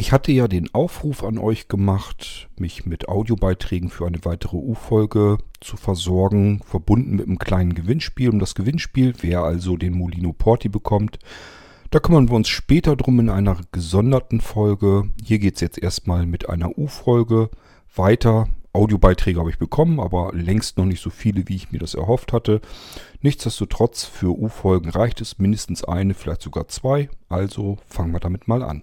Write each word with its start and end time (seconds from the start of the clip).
Ich 0.00 0.12
hatte 0.12 0.32
ja 0.32 0.48
den 0.48 0.72
Aufruf 0.72 1.22
an 1.22 1.36
euch 1.36 1.68
gemacht, 1.68 2.48
mich 2.58 2.86
mit 2.86 3.10
Audiobeiträgen 3.10 3.90
für 3.90 4.06
eine 4.06 4.24
weitere 4.24 4.56
U-Folge 4.56 5.36
zu 5.60 5.76
versorgen, 5.76 6.62
verbunden 6.64 7.16
mit 7.16 7.26
einem 7.26 7.38
kleinen 7.38 7.74
Gewinnspiel. 7.74 8.30
Um 8.30 8.38
das 8.38 8.54
Gewinnspiel, 8.54 9.12
wer 9.20 9.42
also 9.42 9.76
den 9.76 9.92
Molino 9.92 10.32
Porti 10.32 10.70
bekommt, 10.70 11.18
da 11.90 12.00
kümmern 12.00 12.30
wir 12.30 12.36
uns 12.36 12.48
später 12.48 12.96
drum 12.96 13.20
in 13.20 13.28
einer 13.28 13.58
gesonderten 13.72 14.40
Folge. 14.40 15.10
Hier 15.22 15.38
geht 15.38 15.56
es 15.56 15.60
jetzt 15.60 15.76
erstmal 15.76 16.24
mit 16.24 16.48
einer 16.48 16.78
U-Folge 16.78 17.50
weiter. 17.94 18.48
Audiobeiträge 18.72 19.38
habe 19.38 19.50
ich 19.50 19.58
bekommen, 19.58 20.00
aber 20.00 20.32
längst 20.32 20.78
noch 20.78 20.86
nicht 20.86 21.02
so 21.02 21.10
viele, 21.10 21.46
wie 21.46 21.56
ich 21.56 21.72
mir 21.72 21.78
das 21.78 21.92
erhofft 21.92 22.32
hatte. 22.32 22.62
Nichtsdestotrotz, 23.20 24.04
für 24.04 24.34
U-Folgen 24.34 24.88
reicht 24.88 25.20
es 25.20 25.38
mindestens 25.38 25.84
eine, 25.84 26.14
vielleicht 26.14 26.40
sogar 26.40 26.68
zwei. 26.68 27.10
Also 27.28 27.76
fangen 27.86 28.12
wir 28.12 28.20
damit 28.20 28.48
mal 28.48 28.62
an. 28.62 28.82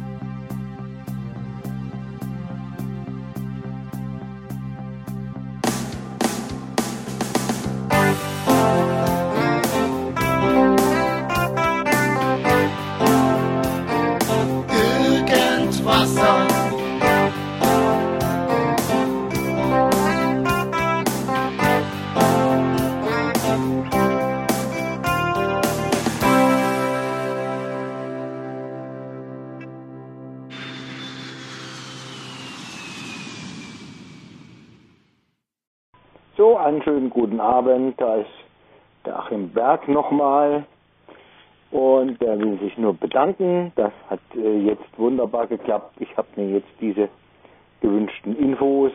So, 36.41 36.57
einen 36.57 36.81
schönen 36.81 37.11
guten 37.11 37.39
Abend. 37.39 38.01
Da 38.01 38.15
ist 38.15 38.31
der 39.05 39.19
Achim 39.19 39.49
Berg 39.49 39.87
nochmal. 39.87 40.65
Und 41.69 42.19
der 42.19 42.39
will 42.39 42.57
sich 42.57 42.75
nur 42.79 42.95
bedanken. 42.95 43.71
Das 43.75 43.91
hat 44.09 44.21
äh, 44.33 44.57
jetzt 44.61 44.97
wunderbar 44.97 45.45
geklappt. 45.45 45.97
Ich 45.99 46.17
habe 46.17 46.27
mir 46.37 46.49
jetzt 46.49 46.71
diese 46.79 47.09
gewünschten 47.81 48.35
Infos 48.39 48.91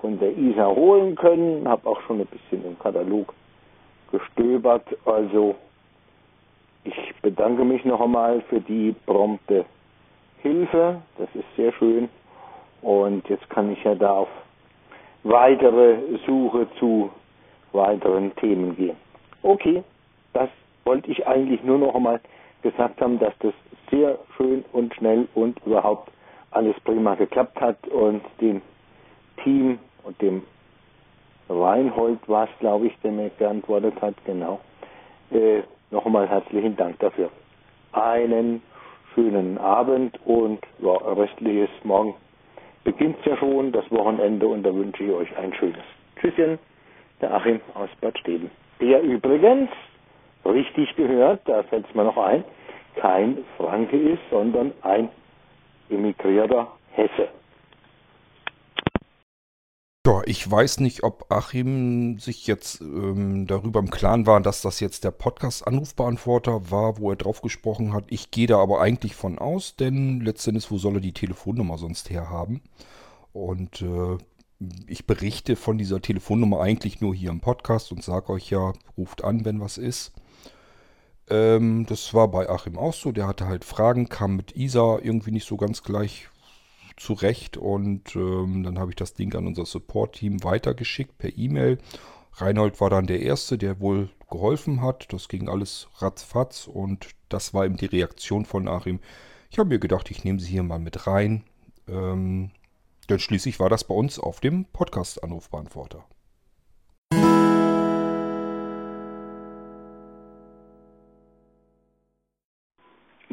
von 0.00 0.18
der 0.18 0.38
ISA 0.38 0.68
holen 0.68 1.16
können. 1.16 1.68
Habe 1.68 1.86
auch 1.86 2.00
schon 2.06 2.18
ein 2.18 2.26
bisschen 2.26 2.64
im 2.64 2.78
Katalog 2.78 3.34
gestöbert. 4.10 4.86
Also 5.04 5.54
ich 6.84 7.14
bedanke 7.20 7.62
mich 7.62 7.84
noch 7.84 8.00
einmal 8.00 8.40
für 8.48 8.62
die 8.62 8.94
prompte 9.04 9.66
Hilfe. 10.40 11.02
Das 11.18 11.28
ist 11.34 11.56
sehr 11.58 11.74
schön. 11.74 12.08
Und 12.80 13.28
jetzt 13.28 13.50
kann 13.50 13.70
ich 13.70 13.84
ja 13.84 13.94
da 13.94 14.12
auf 14.12 14.28
weitere 15.28 15.98
Suche 16.26 16.66
zu 16.78 17.10
weiteren 17.72 18.34
Themen 18.36 18.74
gehen. 18.76 18.96
Okay, 19.42 19.84
das 20.32 20.48
wollte 20.84 21.10
ich 21.10 21.26
eigentlich 21.26 21.62
nur 21.62 21.78
noch 21.78 21.94
einmal 21.94 22.20
gesagt 22.62 23.00
haben, 23.00 23.18
dass 23.18 23.34
das 23.40 23.52
sehr 23.90 24.18
schön 24.36 24.64
und 24.72 24.94
schnell 24.94 25.28
und 25.34 25.60
überhaupt 25.66 26.10
alles 26.50 26.74
prima 26.80 27.14
geklappt 27.14 27.60
hat 27.60 27.86
und 27.88 28.22
dem 28.40 28.62
Team 29.44 29.78
und 30.04 30.20
dem 30.22 30.42
Reinhold 31.50 32.26
war 32.28 32.44
es, 32.44 32.58
glaube 32.58 32.86
ich, 32.86 32.98
der 33.02 33.12
mir 33.12 33.30
geantwortet 33.38 34.00
hat, 34.00 34.14
genau. 34.24 34.60
Äh, 35.30 35.62
noch 35.90 36.04
einmal 36.06 36.28
herzlichen 36.28 36.76
Dank 36.76 36.98
dafür. 37.00 37.30
Einen 37.92 38.62
schönen 39.14 39.58
Abend 39.58 40.18
und 40.26 40.60
ja, 40.80 40.92
restliches 40.92 41.70
Morgen 41.84 42.14
beginnt 42.84 43.24
ja 43.24 43.36
schon, 43.36 43.72
das 43.72 43.90
Wochenende, 43.90 44.46
und 44.46 44.62
da 44.62 44.74
wünsche 44.74 45.04
ich 45.04 45.10
euch 45.10 45.36
ein 45.36 45.52
schönes 45.54 45.84
Tschüsschen, 46.20 46.58
der 47.20 47.34
Achim 47.34 47.60
aus 47.74 47.90
Bad 48.00 48.18
Steben. 48.18 48.50
Der 48.80 49.02
übrigens, 49.02 49.70
richtig 50.44 50.94
gehört, 50.96 51.40
da 51.46 51.62
fällt 51.64 51.86
es 51.88 51.94
mir 51.94 52.04
noch 52.04 52.16
ein, 52.16 52.44
kein 52.96 53.38
Franke 53.56 53.96
ist, 53.96 54.22
sondern 54.30 54.72
ein 54.82 55.08
emigrierter 55.90 56.68
Hesse. 56.92 57.28
Ja, 60.08 60.22
ich 60.24 60.50
weiß 60.50 60.80
nicht, 60.80 61.02
ob 61.02 61.30
Achim 61.30 62.18
sich 62.18 62.46
jetzt 62.46 62.80
ähm, 62.80 63.46
darüber 63.46 63.78
im 63.78 63.90
Klaren 63.90 64.24
war, 64.24 64.40
dass 64.40 64.62
das 64.62 64.80
jetzt 64.80 65.04
der 65.04 65.10
Podcast-Anrufbeantworter 65.10 66.70
war, 66.70 66.96
wo 66.96 67.10
er 67.10 67.16
drauf 67.16 67.42
gesprochen 67.42 67.92
hat. 67.92 68.04
Ich 68.08 68.30
gehe 68.30 68.46
da 68.46 68.58
aber 68.58 68.80
eigentlich 68.80 69.14
von 69.14 69.38
aus, 69.38 69.76
denn 69.76 70.22
letztendlich, 70.22 70.70
wo 70.70 70.78
soll 70.78 70.94
er 70.94 71.00
die 71.02 71.12
Telefonnummer 71.12 71.76
sonst 71.76 72.08
herhaben? 72.08 72.62
Und 73.34 73.82
äh, 73.82 74.16
ich 74.86 75.06
berichte 75.06 75.56
von 75.56 75.76
dieser 75.76 76.00
Telefonnummer 76.00 76.60
eigentlich 76.60 77.02
nur 77.02 77.14
hier 77.14 77.28
im 77.28 77.40
Podcast 77.40 77.92
und 77.92 78.02
sage 78.02 78.30
euch 78.30 78.48
ja, 78.48 78.72
ruft 78.96 79.24
an, 79.24 79.44
wenn 79.44 79.60
was 79.60 79.76
ist. 79.76 80.12
Ähm, 81.28 81.84
das 81.84 82.14
war 82.14 82.28
bei 82.28 82.48
Achim 82.48 82.78
auch 82.78 82.94
so. 82.94 83.12
Der 83.12 83.26
hatte 83.26 83.46
halt 83.46 83.62
Fragen, 83.62 84.08
kam 84.08 84.36
mit 84.36 84.56
Isa 84.56 85.00
irgendwie 85.02 85.32
nicht 85.32 85.46
so 85.46 85.58
ganz 85.58 85.82
gleich 85.82 86.30
zurecht 86.98 87.56
und 87.56 88.14
ähm, 88.16 88.62
dann 88.62 88.78
habe 88.78 88.90
ich 88.90 88.96
das 88.96 89.14
Ding 89.14 89.34
an 89.34 89.46
unser 89.46 89.64
Support-Team 89.64 90.44
weitergeschickt 90.44 91.18
per 91.18 91.36
E-Mail. 91.36 91.78
Reinhold 92.34 92.80
war 92.80 92.90
dann 92.90 93.06
der 93.06 93.20
Erste, 93.20 93.58
der 93.58 93.80
wohl 93.80 94.10
geholfen 94.30 94.82
hat. 94.82 95.12
Das 95.12 95.28
ging 95.28 95.48
alles 95.48 95.88
ratzfatz 95.98 96.66
und 96.66 97.08
das 97.28 97.54
war 97.54 97.64
eben 97.64 97.76
die 97.76 97.86
Reaktion 97.86 98.44
von 98.44 98.68
Achim. 98.68 99.00
Ich 99.50 99.58
habe 99.58 99.70
mir 99.70 99.78
gedacht, 99.78 100.10
ich 100.10 100.24
nehme 100.24 100.38
sie 100.38 100.50
hier 100.50 100.62
mal 100.62 100.78
mit 100.78 101.06
rein. 101.06 101.44
Ähm, 101.88 102.50
denn 103.08 103.18
schließlich 103.18 103.58
war 103.58 103.70
das 103.70 103.84
bei 103.84 103.94
uns 103.94 104.18
auf 104.18 104.40
dem 104.40 104.66
Podcast-Anrufbeantworter. 104.66 106.04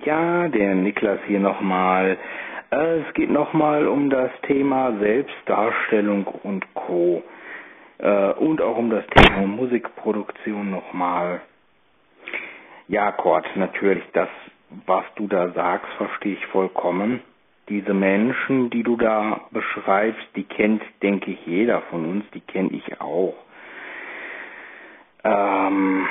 Ja, 0.06 0.48
der 0.48 0.76
Niklas 0.76 1.20
hier 1.28 1.40
nochmal. 1.40 2.18
Es 2.78 3.14
geht 3.14 3.30
nochmal 3.30 3.88
um 3.88 4.10
das 4.10 4.30
Thema 4.42 4.98
Selbstdarstellung 5.00 6.26
und 6.44 6.66
Co. 6.74 7.24
Äh, 8.00 8.34
und 8.34 8.62
auch 8.62 8.76
um 8.76 8.90
das 8.90 9.06
Thema 9.08 9.48
Musikproduktion 9.48 10.72
nochmal. 10.72 11.40
Ja, 12.90 13.14
Kurt, 13.14 13.46
natürlich, 13.56 14.04
das, 14.12 14.28
was 14.88 15.06
du 15.16 15.26
da 15.28 15.52
sagst, 15.52 15.90
verstehe 15.94 16.34
ich 16.34 16.46
vollkommen. 16.48 17.22
Diese 17.70 17.94
Menschen, 17.94 18.70
die 18.70 18.84
du 18.84 18.98
da 18.98 19.40
beschreibst, 19.52 20.28
die 20.36 20.44
kennt, 20.44 20.84
denke 21.02 21.32
ich, 21.32 21.46
jeder 21.46 21.82
von 21.84 22.04
uns, 22.04 22.26
die 22.34 22.42
kenne 22.42 22.72
ich 22.74 23.00
auch. 23.00 23.36
Ähm, 25.24 26.06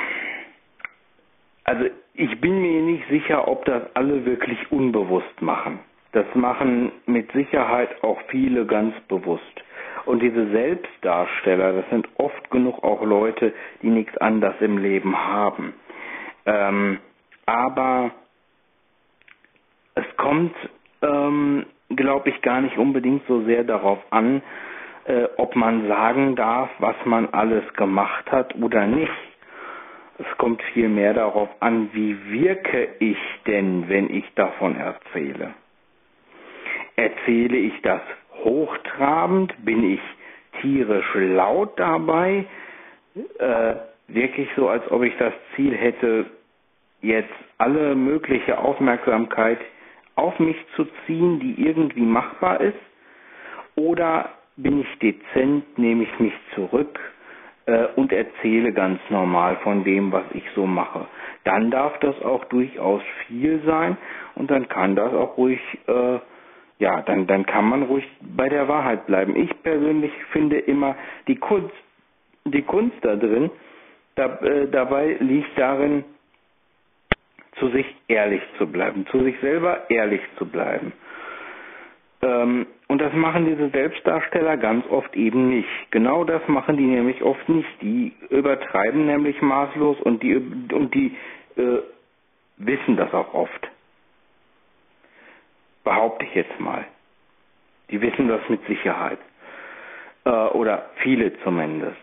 also 1.63 1.85
ich 2.15 2.41
bin 2.41 2.59
mir 2.59 2.81
nicht 2.81 3.07
sicher, 3.09 3.47
ob 3.47 3.65
das 3.65 3.83
alle 3.95 4.25
wirklich 4.25 4.71
unbewusst 4.71 5.43
machen. 5.43 5.79
Das 6.15 6.33
machen 6.33 6.93
mit 7.07 7.29
Sicherheit 7.33 8.01
auch 8.01 8.17
viele 8.29 8.65
ganz 8.65 8.97
bewusst. 9.09 9.43
Und 10.05 10.21
diese 10.21 10.49
Selbstdarsteller, 10.49 11.73
das 11.73 11.89
sind 11.89 12.07
oft 12.17 12.49
genug 12.51 12.81
auch 12.85 13.03
Leute, 13.03 13.53
die 13.81 13.89
nichts 13.89 14.15
anderes 14.19 14.55
im 14.61 14.77
Leben 14.77 15.17
haben. 15.17 15.73
Ähm, 16.45 16.99
aber 17.45 18.11
es 19.95 20.05
kommt, 20.15 20.55
ähm, 21.01 21.65
glaube 21.89 22.29
ich, 22.29 22.41
gar 22.41 22.61
nicht 22.61 22.77
unbedingt 22.77 23.27
so 23.27 23.41
sehr 23.41 23.65
darauf 23.65 23.99
an, 24.11 24.41
äh, 25.07 25.25
ob 25.35 25.57
man 25.57 25.89
sagen 25.89 26.37
darf, 26.37 26.69
was 26.79 26.95
man 27.03 27.27
alles 27.33 27.65
gemacht 27.73 28.31
hat 28.31 28.55
oder 28.55 28.87
nicht. 28.87 29.11
Es 30.17 30.37
kommt 30.37 30.63
vielmehr 30.73 31.13
darauf 31.13 31.49
an, 31.59 31.89
wie 31.91 32.15
wirke 32.31 32.87
ich 32.99 33.17
denn, 33.47 33.89
wenn 33.89 34.09
ich 34.09 34.33
davon 34.35 34.77
erzähle. 34.77 35.53
Erzähle 36.95 37.57
ich 37.57 37.81
das 37.81 38.01
hochtrabend? 38.43 39.53
Bin 39.65 39.93
ich 39.93 39.99
tierisch 40.61 41.13
laut 41.15 41.77
dabei? 41.79 42.45
Äh, 43.39 43.75
wirklich 44.07 44.47
so, 44.55 44.69
als 44.69 44.89
ob 44.91 45.03
ich 45.03 45.15
das 45.17 45.33
Ziel 45.55 45.75
hätte, 45.75 46.25
jetzt 47.01 47.33
alle 47.57 47.95
mögliche 47.95 48.57
Aufmerksamkeit 48.57 49.59
auf 50.15 50.39
mich 50.39 50.57
zu 50.75 50.85
ziehen, 51.05 51.39
die 51.39 51.61
irgendwie 51.65 52.05
machbar 52.05 52.61
ist? 52.61 52.77
Oder 53.75 54.29
bin 54.57 54.79
ich 54.81 54.99
dezent, 54.99 55.77
nehme 55.77 56.03
ich 56.03 56.19
mich 56.19 56.33
zurück 56.53 56.97
äh, 57.65 57.87
und 57.95 58.11
erzähle 58.13 58.71
ganz 58.71 58.99
normal 59.09 59.57
von 59.63 59.83
dem, 59.83 60.11
was 60.11 60.23
ich 60.33 60.43
so 60.55 60.65
mache? 60.65 61.07
Dann 61.43 61.71
darf 61.71 61.99
das 61.99 62.19
auch 62.21 62.45
durchaus 62.45 63.01
viel 63.27 63.61
sein 63.65 63.97
und 64.35 64.49
dann 64.49 64.67
kann 64.69 64.95
das 64.95 65.13
auch 65.13 65.37
ruhig 65.37 65.59
äh, 65.87 66.19
ja, 66.79 67.01
dann, 67.01 67.27
dann 67.27 67.45
kann 67.45 67.69
man 67.69 67.83
ruhig 67.83 68.05
bei 68.21 68.49
der 68.49 68.67
Wahrheit 68.67 69.05
bleiben. 69.05 69.35
Ich 69.35 69.51
persönlich 69.63 70.11
finde 70.31 70.59
immer 70.59 70.95
die 71.27 71.37
Kunst, 71.37 71.73
die 72.45 72.61
Kunst 72.63 72.97
da 73.01 73.15
drin, 73.15 73.49
da, 74.15 74.25
äh, 74.41 74.67
dabei 74.69 75.17
liegt 75.19 75.57
darin, 75.57 76.03
zu 77.57 77.69
sich 77.69 77.85
ehrlich 78.07 78.41
zu 78.57 78.67
bleiben, 78.67 79.05
zu 79.07 79.23
sich 79.23 79.39
selber 79.39 79.89
ehrlich 79.89 80.21
zu 80.37 80.45
bleiben. 80.45 80.91
Ähm, 82.21 82.67
und 82.87 83.01
das 83.01 83.13
machen 83.13 83.45
diese 83.45 83.69
Selbstdarsteller 83.69 84.57
ganz 84.57 84.85
oft 84.89 85.15
eben 85.15 85.49
nicht. 85.49 85.69
Genau 85.91 86.23
das 86.23 86.45
machen 86.47 86.77
die 86.77 86.85
nämlich 86.85 87.21
oft 87.23 87.47
nicht. 87.49 87.69
Die 87.81 88.13
übertreiben 88.29 89.05
nämlich 89.05 89.41
maßlos 89.41 90.01
und 90.01 90.21
die, 90.21 90.35
und 90.35 90.93
die 90.93 91.15
äh, 91.55 91.79
wissen 92.57 92.97
das 92.97 93.13
auch 93.13 93.33
oft. 93.33 93.69
Behaupte 95.85 96.25
ich 96.25 96.35
jetzt 96.35 96.59
mal. 96.59 96.83
Die 97.89 98.01
wissen 98.01 98.27
das 98.27 98.41
mit 98.49 98.65
Sicherheit. 98.67 99.19
Äh, 100.25 100.29
oder 100.29 100.89
viele 100.97 101.39
zumindest. 101.43 101.97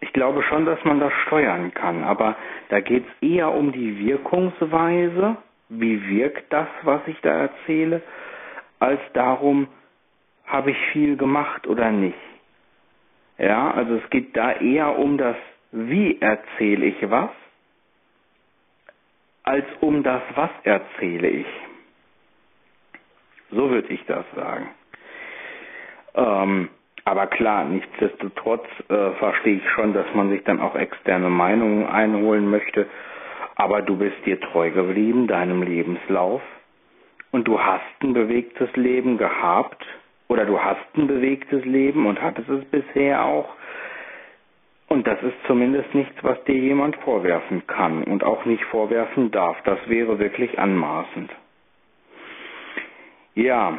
Ich 0.00 0.12
glaube 0.12 0.42
schon, 0.42 0.64
dass 0.64 0.82
man 0.84 0.98
das 0.98 1.12
steuern 1.26 1.72
kann, 1.72 2.04
aber 2.04 2.36
da 2.68 2.80
geht 2.80 3.04
es 3.06 3.28
eher 3.28 3.50
um 3.52 3.70
die 3.72 3.98
Wirkungsweise, 4.06 5.36
wie 5.68 6.08
wirkt 6.08 6.52
das, 6.52 6.68
was 6.82 7.00
ich 7.06 7.20
da 7.20 7.30
erzähle, 7.30 8.02
als 8.78 9.00
darum, 9.12 9.68
habe 10.46 10.72
ich 10.72 10.78
viel 10.92 11.16
gemacht 11.16 11.66
oder 11.66 11.90
nicht. 11.92 12.18
Ja, 13.38 13.70
also 13.70 13.96
es 13.96 14.10
geht 14.10 14.36
da 14.36 14.52
eher 14.52 14.98
um 14.98 15.16
das, 15.16 15.36
wie 15.70 16.20
erzähle 16.20 16.86
ich 16.86 17.10
was, 17.10 17.30
als 19.44 19.66
um 19.80 20.02
das, 20.02 20.22
was 20.34 20.50
erzähle 20.64 21.28
ich. 21.28 21.46
So 23.50 23.70
würde 23.70 23.88
ich 23.92 24.04
das 24.06 24.24
sagen. 24.34 24.68
Ähm, 26.14 26.68
aber 27.04 27.26
klar, 27.26 27.64
nichtsdestotrotz 27.64 28.66
äh, 28.88 29.10
verstehe 29.12 29.56
ich 29.56 29.68
schon, 29.70 29.92
dass 29.94 30.06
man 30.14 30.30
sich 30.30 30.44
dann 30.44 30.60
auch 30.60 30.74
externe 30.76 31.28
Meinungen 31.30 31.86
einholen 31.86 32.48
möchte. 32.50 32.86
Aber 33.56 33.82
du 33.82 33.96
bist 33.96 34.16
dir 34.26 34.40
treu 34.40 34.70
geblieben, 34.70 35.26
deinem 35.26 35.62
Lebenslauf. 35.62 36.42
Und 37.32 37.46
du 37.46 37.60
hast 37.60 37.82
ein 38.02 38.12
bewegtes 38.12 38.74
Leben 38.76 39.18
gehabt. 39.18 39.84
Oder 40.28 40.44
du 40.44 40.60
hast 40.62 40.84
ein 40.96 41.06
bewegtes 41.08 41.64
Leben 41.64 42.06
und 42.06 42.22
hattest 42.22 42.48
es 42.48 42.64
bisher 42.66 43.24
auch. 43.24 43.48
Und 44.88 45.06
das 45.06 45.22
ist 45.22 45.34
zumindest 45.46 45.94
nichts, 45.94 46.16
was 46.22 46.42
dir 46.44 46.56
jemand 46.56 46.96
vorwerfen 46.96 47.66
kann 47.66 48.02
und 48.04 48.24
auch 48.24 48.44
nicht 48.44 48.64
vorwerfen 48.64 49.30
darf. 49.30 49.56
Das 49.64 49.78
wäre 49.88 50.18
wirklich 50.18 50.58
anmaßend. 50.58 51.30
Ja, 53.34 53.78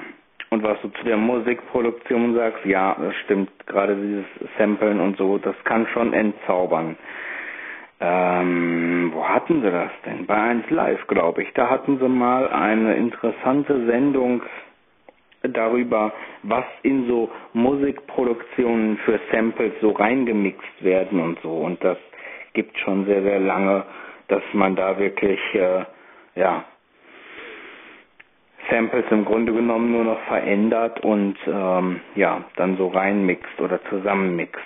und 0.49 0.63
was 0.63 0.79
du 0.81 0.89
zu 0.89 1.03
der 1.05 1.17
Musikproduktion 1.17 2.35
sagst, 2.35 2.65
ja, 2.65 2.95
das 2.99 3.15
stimmt. 3.23 3.49
Gerade 3.67 3.95
dieses 3.95 4.25
Samplen 4.57 4.99
und 4.99 5.17
so, 5.17 5.37
das 5.37 5.55
kann 5.63 5.87
schon 5.93 6.13
entzaubern. 6.13 6.97
Ähm, 8.01 9.11
wo 9.13 9.27
hatten 9.27 9.61
sie 9.61 9.71
das 9.71 9.91
denn? 10.05 10.25
Bei 10.25 10.35
1 10.35 10.69
Live, 10.71 11.05
glaube 11.07 11.43
ich. 11.43 11.53
Da 11.53 11.69
hatten 11.69 11.99
sie 11.99 12.09
mal 12.09 12.49
eine 12.49 12.95
interessante 12.95 13.85
Sendung 13.85 14.41
darüber, 15.43 16.11
was 16.43 16.65
in 16.83 17.07
so 17.07 17.29
Musikproduktionen 17.53 18.97
für 19.05 19.19
Samples 19.31 19.73
so 19.81 19.91
reingemixt 19.91 20.83
werden 20.83 21.19
und 21.19 21.39
so. 21.41 21.51
Und 21.51 21.83
das 21.83 21.97
gibt 22.53 22.77
schon 22.79 23.05
sehr, 23.05 23.21
sehr 23.21 23.39
lange, 23.39 23.85
dass 24.27 24.43
man 24.53 24.75
da 24.75 24.97
wirklich, 24.99 25.39
äh, 25.53 25.85
ja, 26.35 26.65
Samples 28.71 29.05
im 29.11 29.25
Grunde 29.25 29.53
genommen 29.53 29.91
nur 29.91 30.05
noch 30.05 30.21
verändert 30.21 31.01
und 31.01 31.35
ähm, 31.45 31.99
ja, 32.15 32.45
dann 32.55 32.77
so 32.77 32.87
reinmixt 32.87 33.59
oder 33.59 33.83
zusammenmixt. 33.89 34.59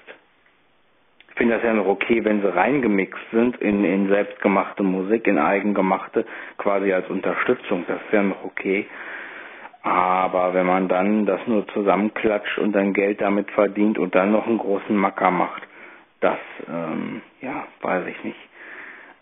Ich 1.29 1.35
finde 1.35 1.55
das 1.55 1.63
ja 1.63 1.73
noch 1.73 1.87
okay, 1.87 2.23
wenn 2.23 2.41
sie 2.41 2.55
reingemixt 2.55 3.19
sind 3.31 3.57
in, 3.57 3.83
in 3.83 4.07
selbstgemachte 4.07 4.83
Musik, 4.83 5.27
in 5.27 5.37
eigengemachte, 5.37 6.25
quasi 6.57 6.93
als 6.93 7.09
Unterstützung, 7.09 7.83
das 7.87 7.97
ist 7.97 8.13
ja 8.13 8.23
noch 8.23 8.45
okay. 8.45 8.85
Aber 9.81 10.53
wenn 10.53 10.65
man 10.65 10.87
dann 10.87 11.25
das 11.25 11.41
nur 11.47 11.67
zusammenklatscht 11.67 12.57
und 12.59 12.71
dann 12.71 12.93
Geld 12.93 13.21
damit 13.21 13.51
verdient 13.51 13.97
und 13.97 14.15
dann 14.15 14.31
noch 14.31 14.47
einen 14.47 14.59
großen 14.59 14.95
Macker 14.95 15.29
macht, 15.29 15.63
das, 16.21 16.39
ähm, 16.69 17.21
ja, 17.41 17.67
weiß 17.81 18.07
ich 18.07 18.23
nicht. 18.23 18.39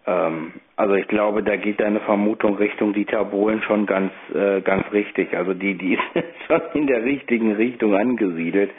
Ähm, 0.06 0.54
also 0.76 0.96
ich 0.96 1.08
glaube, 1.08 1.44
da 1.44 1.56
geht 1.56 1.80
deine 1.80 2.02
Vermutung 2.02 2.58
Richtung 2.58 2.94
Dieter 2.94 3.24
Bohlen 3.26 3.62
schon 3.64 3.86
ganz, 3.86 4.12
äh, 4.34 4.62
ganz 4.62 4.92
richtig. 4.92 5.34
Also 5.36 5.54
die, 5.54 5.76
die 5.76 5.94
ist 5.96 6.04
schon 6.48 6.62
in 6.74 6.88
der 6.88 7.04
richtigen 7.04 7.54
Richtung 7.54 7.96
angesiedelt. 7.96 8.72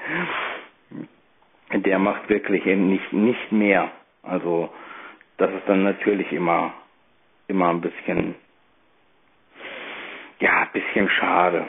Der 1.73 1.99
macht 1.99 2.29
wirklich 2.29 2.65
nicht, 2.67 3.13
nicht 3.13 3.53
mehr. 3.53 3.91
Also 4.23 4.71
das 5.39 5.51
ist 5.51 5.69
dann 5.69 5.83
natürlich 5.83 6.31
immer, 6.33 6.75
immer 7.49 7.71
ein 7.71 7.81
bisschen, 7.81 8.35
ja, 10.41 10.63
ein 10.63 10.73
bisschen 10.73 11.09
schade. 11.09 11.67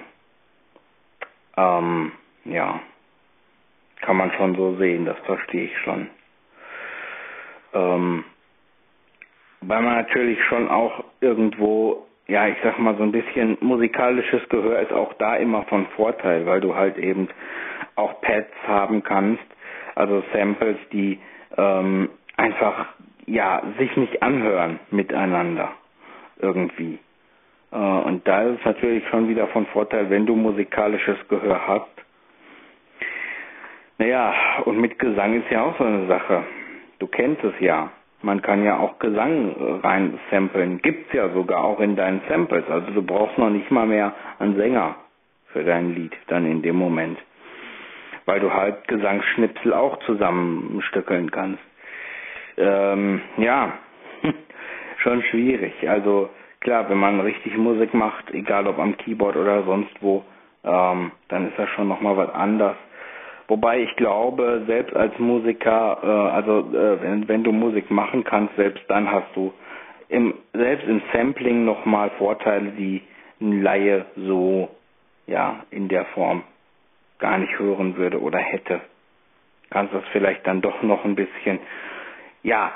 Ähm, 1.58 2.12
ja, 2.46 2.82
kann 4.02 4.18
man 4.18 4.32
schon 4.34 4.56
so 4.56 4.76
sehen, 4.76 5.06
das 5.06 5.18
verstehe 5.20 5.66
ich 5.66 5.78
schon. 5.80 6.10
Ähm, 7.74 8.24
weil 9.68 9.82
man 9.82 9.96
natürlich 9.96 10.42
schon 10.46 10.70
auch 10.70 11.04
irgendwo, 11.22 12.06
ja, 12.28 12.48
ich 12.48 12.58
sag 12.64 12.80
mal 12.80 12.96
so 12.98 13.04
ein 13.04 13.12
bisschen 13.12 13.58
musikalisches 13.62 14.48
Gehör 14.50 14.80
ist 14.80 14.94
auch 14.94 15.14
da 15.14 15.36
immer 15.36 15.64
von 15.64 15.88
Vorteil, 15.96 16.46
weil 16.46 16.62
du 16.62 16.76
halt 16.76 16.98
eben 16.98 17.28
auch 17.96 18.22
Pads 18.22 18.52
haben 18.68 19.04
kannst, 19.04 19.44
also 19.96 20.24
Samples, 20.34 20.78
die 20.92 21.20
ähm, 21.58 22.10
einfach 22.38 22.88
ja 23.26 23.62
sich 23.80 23.96
nicht 23.98 24.22
anhören 24.22 24.80
miteinander 24.92 25.72
irgendwie. 26.40 27.00
Äh, 27.72 27.78
und 27.78 28.28
da 28.28 28.44
ist 28.44 28.60
es 28.60 28.66
natürlich 28.66 29.08
schon 29.10 29.28
wieder 29.30 29.48
von 29.48 29.66
Vorteil, 29.68 30.10
wenn 30.10 30.26
du 30.26 30.36
musikalisches 30.36 31.18
Gehör 31.28 31.68
hast. 31.68 31.88
Naja, 33.98 34.34
und 34.66 34.80
mit 34.80 35.00
Gesang 35.00 35.42
ist 35.42 35.50
ja 35.50 35.64
auch 35.64 35.78
so 35.78 35.86
eine 35.86 36.06
Sache. 36.08 36.44
Du 37.00 37.08
kennst 37.08 37.44
es 37.44 37.54
ja. 37.60 37.92
Man 38.26 38.42
kann 38.42 38.64
ja 38.64 38.80
auch 38.80 38.98
Gesang 38.98 39.56
äh, 39.56 39.88
rein 39.88 40.20
samplen. 40.32 40.82
Gibt's 40.82 41.14
ja 41.14 41.30
sogar 41.30 41.64
auch 41.64 41.80
in 41.80 41.96
deinen 41.96 42.22
Samples. 42.28 42.64
Also 42.68 42.92
du 42.92 43.04
brauchst 43.04 43.38
noch 43.38 43.52
nicht 43.52 43.70
mal 43.70 43.86
mehr 43.86 44.16
einen 44.40 44.56
Sänger 44.56 44.96
für 45.54 45.64
dein 45.64 45.94
Lied 45.94 46.12
dann 46.26 46.48
in 46.48 46.64
dem 46.64 46.76
Moment. 46.76 47.20
Weil 48.26 48.40
du 48.40 48.52
halt 48.52 48.88
Gesangsschnipsel 48.88 49.74
auch 49.74 50.00
zusammenstückeln 50.08 51.30
kannst. 51.30 51.62
Ähm, 52.58 53.22
ja, 53.38 53.74
schon 55.04 55.22
schwierig. 55.30 55.88
Also 55.88 56.32
klar, 56.62 56.90
wenn 56.90 56.98
man 56.98 57.20
richtig 57.20 57.56
Musik 57.58 57.94
macht, 57.94 58.32
egal 58.34 58.66
ob 58.66 58.80
am 58.80 58.98
Keyboard 58.98 59.36
oder 59.36 59.62
sonst 59.66 59.94
wo, 60.02 60.26
ähm, 60.64 61.12
dann 61.28 61.48
ist 61.50 61.60
das 61.60 61.70
schon 61.70 61.88
nochmal 61.88 62.18
was 62.18 62.34
anderes. 62.34 62.78
Wobei 63.48 63.82
ich 63.82 63.96
glaube, 63.96 64.64
selbst 64.66 64.96
als 64.96 65.18
Musiker, 65.20 66.00
äh, 66.04 66.36
also 66.36 66.60
äh, 66.76 67.02
wenn, 67.02 67.28
wenn 67.28 67.44
du 67.44 67.52
Musik 67.52 67.92
machen 67.92 68.24
kannst, 68.24 68.56
selbst 68.56 68.84
dann 68.88 69.12
hast 69.12 69.36
du 69.36 69.54
im, 70.10 70.34
selbst 70.54 70.88
im 70.88 71.02
Sampling 71.14 71.66
nochmal 71.66 72.10
Vorteile, 72.18 72.72
die 72.72 73.02
ein 73.42 73.62
Laie 73.62 74.06
so 74.16 74.70
ja 75.28 75.64
in 75.70 75.88
der 75.90 76.06
Form 76.06 76.44
gar 77.20 77.38
nicht 77.38 77.58
hören 77.60 77.98
würde 77.98 78.20
oder 78.22 78.40
hätte. 78.40 78.82
Kannst 79.70 79.94
das 79.94 80.04
vielleicht 80.12 80.46
dann 80.48 80.62
doch 80.62 80.82
noch 80.82 81.06
ein 81.06 81.16
bisschen 81.16 81.60
ja 82.44 82.72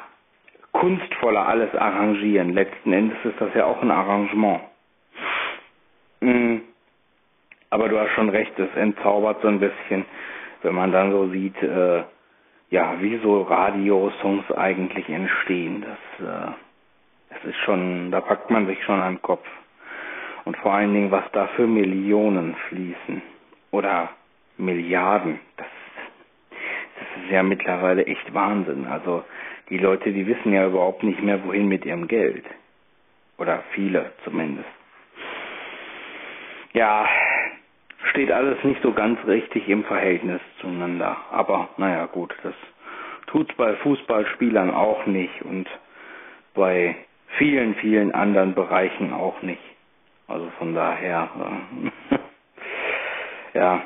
kunstvoller 0.71 1.47
alles 1.47 1.73
arrangieren. 1.75 2.53
Letzten 2.53 2.93
Endes 2.93 3.17
ist 3.23 3.39
das 3.39 3.53
ja 3.55 3.65
auch 3.65 3.81
ein 3.81 3.91
Arrangement. 3.91 4.61
Mhm. 6.21 6.61
Aber 7.71 7.89
du 7.89 7.99
hast 7.99 8.11
schon 8.11 8.29
recht, 8.29 8.57
es 8.57 8.75
entzaubert 8.75 9.41
so 9.41 9.47
ein 9.47 9.59
bisschen 9.59 10.05
wenn 10.61 10.75
man 10.75 10.91
dann 10.91 11.11
so 11.11 11.29
sieht, 11.29 11.61
äh, 11.61 12.03
ja, 12.69 13.01
wie 13.01 13.17
so 13.17 13.41
Radiosongs 13.41 14.51
eigentlich 14.51 15.09
entstehen. 15.09 15.83
Das, 15.83 16.27
äh, 16.27 16.51
das 17.29 17.45
ist 17.45 17.57
schon, 17.65 18.11
da 18.11 18.21
packt 18.21 18.49
man 18.49 18.67
sich 18.67 18.83
schon 18.83 18.99
an 18.99 19.15
den 19.15 19.21
Kopf. 19.21 19.45
Und 20.45 20.57
vor 20.57 20.73
allen 20.73 20.93
Dingen, 20.93 21.11
was 21.11 21.23
da 21.31 21.47
für 21.47 21.67
Millionen 21.67 22.55
fließen. 22.69 23.21
Oder 23.71 24.09
Milliarden. 24.57 25.39
Das, 25.57 25.67
das 26.49 27.23
ist 27.23 27.31
ja 27.31 27.43
mittlerweile 27.43 28.05
echt 28.05 28.33
Wahnsinn. 28.33 28.85
Also 28.87 29.23
die 29.69 29.77
Leute, 29.77 30.11
die 30.11 30.27
wissen 30.27 30.53
ja 30.53 30.65
überhaupt 30.65 31.03
nicht 31.03 31.21
mehr, 31.21 31.43
wohin 31.45 31.67
mit 31.67 31.85
ihrem 31.85 32.07
Geld. 32.07 32.45
Oder 33.37 33.63
viele 33.71 34.11
zumindest. 34.23 34.67
Ja, 36.73 37.07
steht 38.09 38.31
alles 38.31 38.63
nicht 38.63 38.81
so 38.81 38.91
ganz 38.93 39.19
richtig 39.27 39.67
im 39.69 39.83
Verhältnis 39.83 40.41
zueinander. 40.61 41.17
Aber 41.31 41.69
naja 41.77 42.05
gut, 42.07 42.33
das 42.43 42.53
tut's 43.27 43.53
bei 43.55 43.75
Fußballspielern 43.75 44.71
auch 44.71 45.05
nicht 45.05 45.41
und 45.43 45.67
bei 46.53 46.95
vielen, 47.37 47.75
vielen 47.75 48.13
anderen 48.13 48.53
Bereichen 48.53 49.13
auch 49.13 49.41
nicht. 49.41 49.61
Also 50.27 50.49
von 50.57 50.75
daher, 50.75 51.29
äh, 52.13 52.19
ja, 53.57 53.81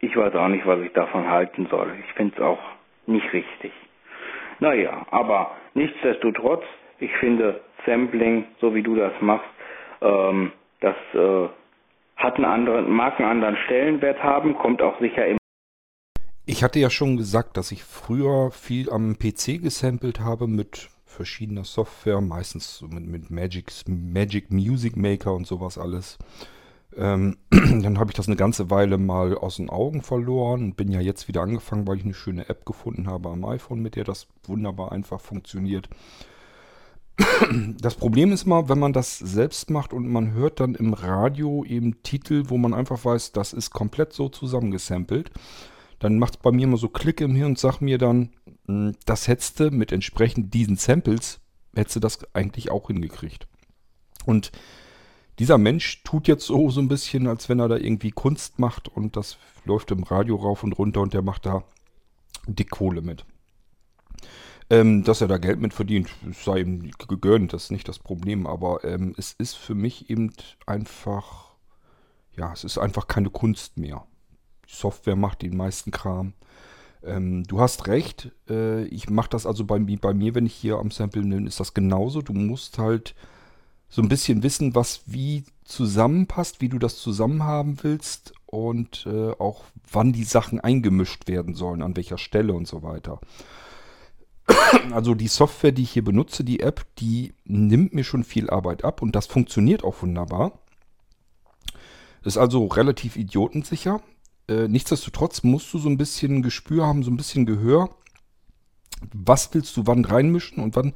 ich 0.00 0.16
weiß 0.16 0.34
auch 0.34 0.48
nicht, 0.48 0.66
was 0.66 0.80
ich 0.80 0.92
davon 0.92 1.28
halten 1.28 1.66
soll. 1.70 1.92
Ich 2.06 2.12
finde 2.14 2.34
es 2.36 2.42
auch 2.42 2.60
nicht 3.06 3.32
richtig. 3.32 3.72
Naja, 4.60 5.06
aber 5.10 5.52
nichtsdestotrotz, 5.74 6.64
Ich 7.00 7.12
finde 7.18 7.60
Sampling, 7.86 8.44
so 8.60 8.74
wie 8.74 8.82
du 8.82 8.96
das 8.96 9.12
machst, 9.20 9.48
ähm, 10.02 10.50
das 10.80 10.96
äh, 11.14 11.48
hat 12.18 12.34
einen 12.34 12.44
anderen, 12.44 12.90
mag 12.90 13.18
einen 13.18 13.30
anderen 13.30 13.56
Stellenwert 13.64 14.22
haben, 14.22 14.58
kommt 14.58 14.82
auch 14.82 14.98
sicher 15.00 15.26
im 15.26 15.38
Ich 16.44 16.62
hatte 16.62 16.80
ja 16.80 16.90
schon 16.90 17.16
gesagt, 17.16 17.56
dass 17.56 17.72
ich 17.72 17.84
früher 17.84 18.50
viel 18.50 18.90
am 18.90 19.18
PC 19.18 19.62
gesampelt 19.62 20.20
habe 20.20 20.48
mit 20.48 20.90
verschiedener 21.06 21.64
Software, 21.64 22.20
meistens 22.20 22.84
mit, 22.90 23.06
mit 23.06 23.30
Magic, 23.30 23.70
Magic 23.86 24.50
Music 24.50 24.96
Maker 24.96 25.32
und 25.32 25.46
sowas 25.46 25.78
alles. 25.78 26.18
Ähm, 26.96 27.36
dann 27.50 27.98
habe 27.98 28.10
ich 28.10 28.16
das 28.16 28.26
eine 28.26 28.36
ganze 28.36 28.68
Weile 28.70 28.98
mal 28.98 29.36
aus 29.36 29.56
den 29.56 29.70
Augen 29.70 30.02
verloren 30.02 30.62
und 30.62 30.76
bin 30.76 30.90
ja 30.90 31.00
jetzt 31.00 31.28
wieder 31.28 31.42
angefangen, 31.42 31.86
weil 31.86 31.98
ich 31.98 32.04
eine 32.04 32.14
schöne 32.14 32.48
App 32.48 32.66
gefunden 32.66 33.08
habe 33.08 33.28
am 33.28 33.44
iPhone, 33.44 33.80
mit 33.80 33.94
der 33.94 34.04
das 34.04 34.26
wunderbar 34.44 34.90
einfach 34.90 35.20
funktioniert. 35.20 35.88
Das 37.80 37.94
Problem 37.96 38.32
ist 38.32 38.46
mal, 38.46 38.68
wenn 38.68 38.78
man 38.78 38.92
das 38.92 39.18
selbst 39.18 39.70
macht 39.70 39.92
und 39.92 40.08
man 40.08 40.32
hört 40.32 40.60
dann 40.60 40.74
im 40.74 40.94
Radio 40.94 41.64
eben 41.64 42.02
Titel, 42.02 42.44
wo 42.48 42.58
man 42.58 42.74
einfach 42.74 43.04
weiß, 43.04 43.32
das 43.32 43.52
ist 43.52 43.70
komplett 43.70 44.12
so 44.12 44.28
zusammengesampelt, 44.28 45.30
dann 45.98 46.18
macht 46.18 46.36
es 46.36 46.40
bei 46.40 46.52
mir 46.52 46.64
immer 46.64 46.76
so 46.76 46.88
Klick 46.88 47.20
im 47.20 47.34
Hirn 47.34 47.50
und 47.52 47.58
sagt 47.58 47.80
mir 47.80 47.98
dann, 47.98 48.30
hm, 48.66 48.94
das 49.04 49.26
hättest 49.26 49.58
du 49.58 49.70
mit 49.70 49.92
entsprechend 49.92 50.54
diesen 50.54 50.76
Samples, 50.76 51.40
hättest 51.74 51.96
du 51.96 52.00
das 52.00 52.34
eigentlich 52.34 52.70
auch 52.70 52.86
hingekriegt. 52.86 53.48
Und 54.24 54.52
dieser 55.38 55.58
Mensch 55.58 56.02
tut 56.04 56.28
jetzt 56.28 56.46
so, 56.46 56.70
so 56.70 56.80
ein 56.80 56.88
bisschen, 56.88 57.26
als 57.26 57.48
wenn 57.48 57.60
er 57.60 57.68
da 57.68 57.76
irgendwie 57.76 58.10
Kunst 58.10 58.58
macht 58.58 58.88
und 58.88 59.16
das 59.16 59.38
läuft 59.64 59.90
im 59.90 60.02
Radio 60.02 60.36
rauf 60.36 60.62
und 60.62 60.72
runter 60.78 61.00
und 61.00 61.14
der 61.14 61.22
macht 61.22 61.46
da 61.46 61.64
dick 62.46 62.70
Kohle 62.70 63.02
mit. 63.02 63.24
Ähm, 64.70 65.02
dass 65.02 65.22
er 65.22 65.28
da 65.28 65.38
Geld 65.38 65.60
mit 65.60 65.72
verdient, 65.72 66.10
sei 66.32 66.60
ihm 66.60 66.90
gegönnt, 67.08 67.54
das 67.54 67.64
ist 67.64 67.70
nicht 67.70 67.88
das 67.88 67.98
Problem. 67.98 68.46
Aber 68.46 68.84
ähm, 68.84 69.14
es 69.16 69.32
ist 69.32 69.54
für 69.54 69.74
mich 69.74 70.10
eben 70.10 70.32
einfach, 70.66 71.54
ja, 72.36 72.52
es 72.52 72.64
ist 72.64 72.76
einfach 72.76 73.06
keine 73.06 73.30
Kunst 73.30 73.78
mehr. 73.78 74.04
Die 74.68 74.74
Software 74.74 75.16
macht 75.16 75.42
den 75.42 75.56
meisten 75.56 75.90
Kram. 75.90 76.34
Ähm, 77.02 77.44
du 77.44 77.60
hast 77.60 77.86
recht, 77.86 78.32
äh, 78.50 78.84
ich 78.84 79.08
mache 79.08 79.30
das 79.30 79.46
also 79.46 79.64
bei, 79.64 79.78
bei 79.78 80.12
mir, 80.12 80.34
wenn 80.34 80.46
ich 80.46 80.54
hier 80.54 80.78
am 80.78 80.90
Sample 80.90 81.22
nehme, 81.24 81.46
ist 81.46 81.60
das 81.60 81.72
genauso. 81.72 82.20
Du 82.20 82.34
musst 82.34 82.78
halt 82.78 83.14
so 83.88 84.02
ein 84.02 84.08
bisschen 84.08 84.42
wissen, 84.42 84.74
was 84.74 85.02
wie 85.06 85.44
zusammenpasst, 85.64 86.60
wie 86.60 86.68
du 86.68 86.78
das 86.78 86.98
zusammen 86.98 87.44
haben 87.44 87.78
willst 87.82 88.34
und 88.46 89.06
äh, 89.06 89.30
auch 89.38 89.64
wann 89.90 90.12
die 90.12 90.24
Sachen 90.24 90.60
eingemischt 90.60 91.28
werden 91.28 91.54
sollen, 91.54 91.82
an 91.82 91.96
welcher 91.96 92.18
Stelle 92.18 92.52
und 92.52 92.66
so 92.66 92.82
weiter. 92.82 93.20
Also 94.92 95.14
die 95.14 95.28
Software, 95.28 95.72
die 95.72 95.82
ich 95.82 95.92
hier 95.92 96.04
benutze, 96.04 96.44
die 96.44 96.60
App, 96.60 96.84
die 96.98 97.34
nimmt 97.44 97.94
mir 97.94 98.04
schon 98.04 98.24
viel 98.24 98.50
Arbeit 98.50 98.84
ab 98.84 99.02
und 99.02 99.14
das 99.14 99.26
funktioniert 99.26 99.84
auch 99.84 100.02
wunderbar. 100.02 100.58
Ist 102.22 102.38
also 102.38 102.66
relativ 102.66 103.16
idiotensicher. 103.16 104.00
Äh, 104.48 104.68
nichtsdestotrotz 104.68 105.42
musst 105.42 105.72
du 105.72 105.78
so 105.78 105.88
ein 105.88 105.98
bisschen 105.98 106.42
Gespür 106.42 106.86
haben, 106.86 107.02
so 107.02 107.10
ein 107.10 107.16
bisschen 107.16 107.46
Gehör. 107.46 107.90
Was 109.12 109.52
willst 109.54 109.76
du 109.76 109.86
wann 109.86 110.04
reinmischen 110.04 110.62
und 110.62 110.74
wann 110.74 110.94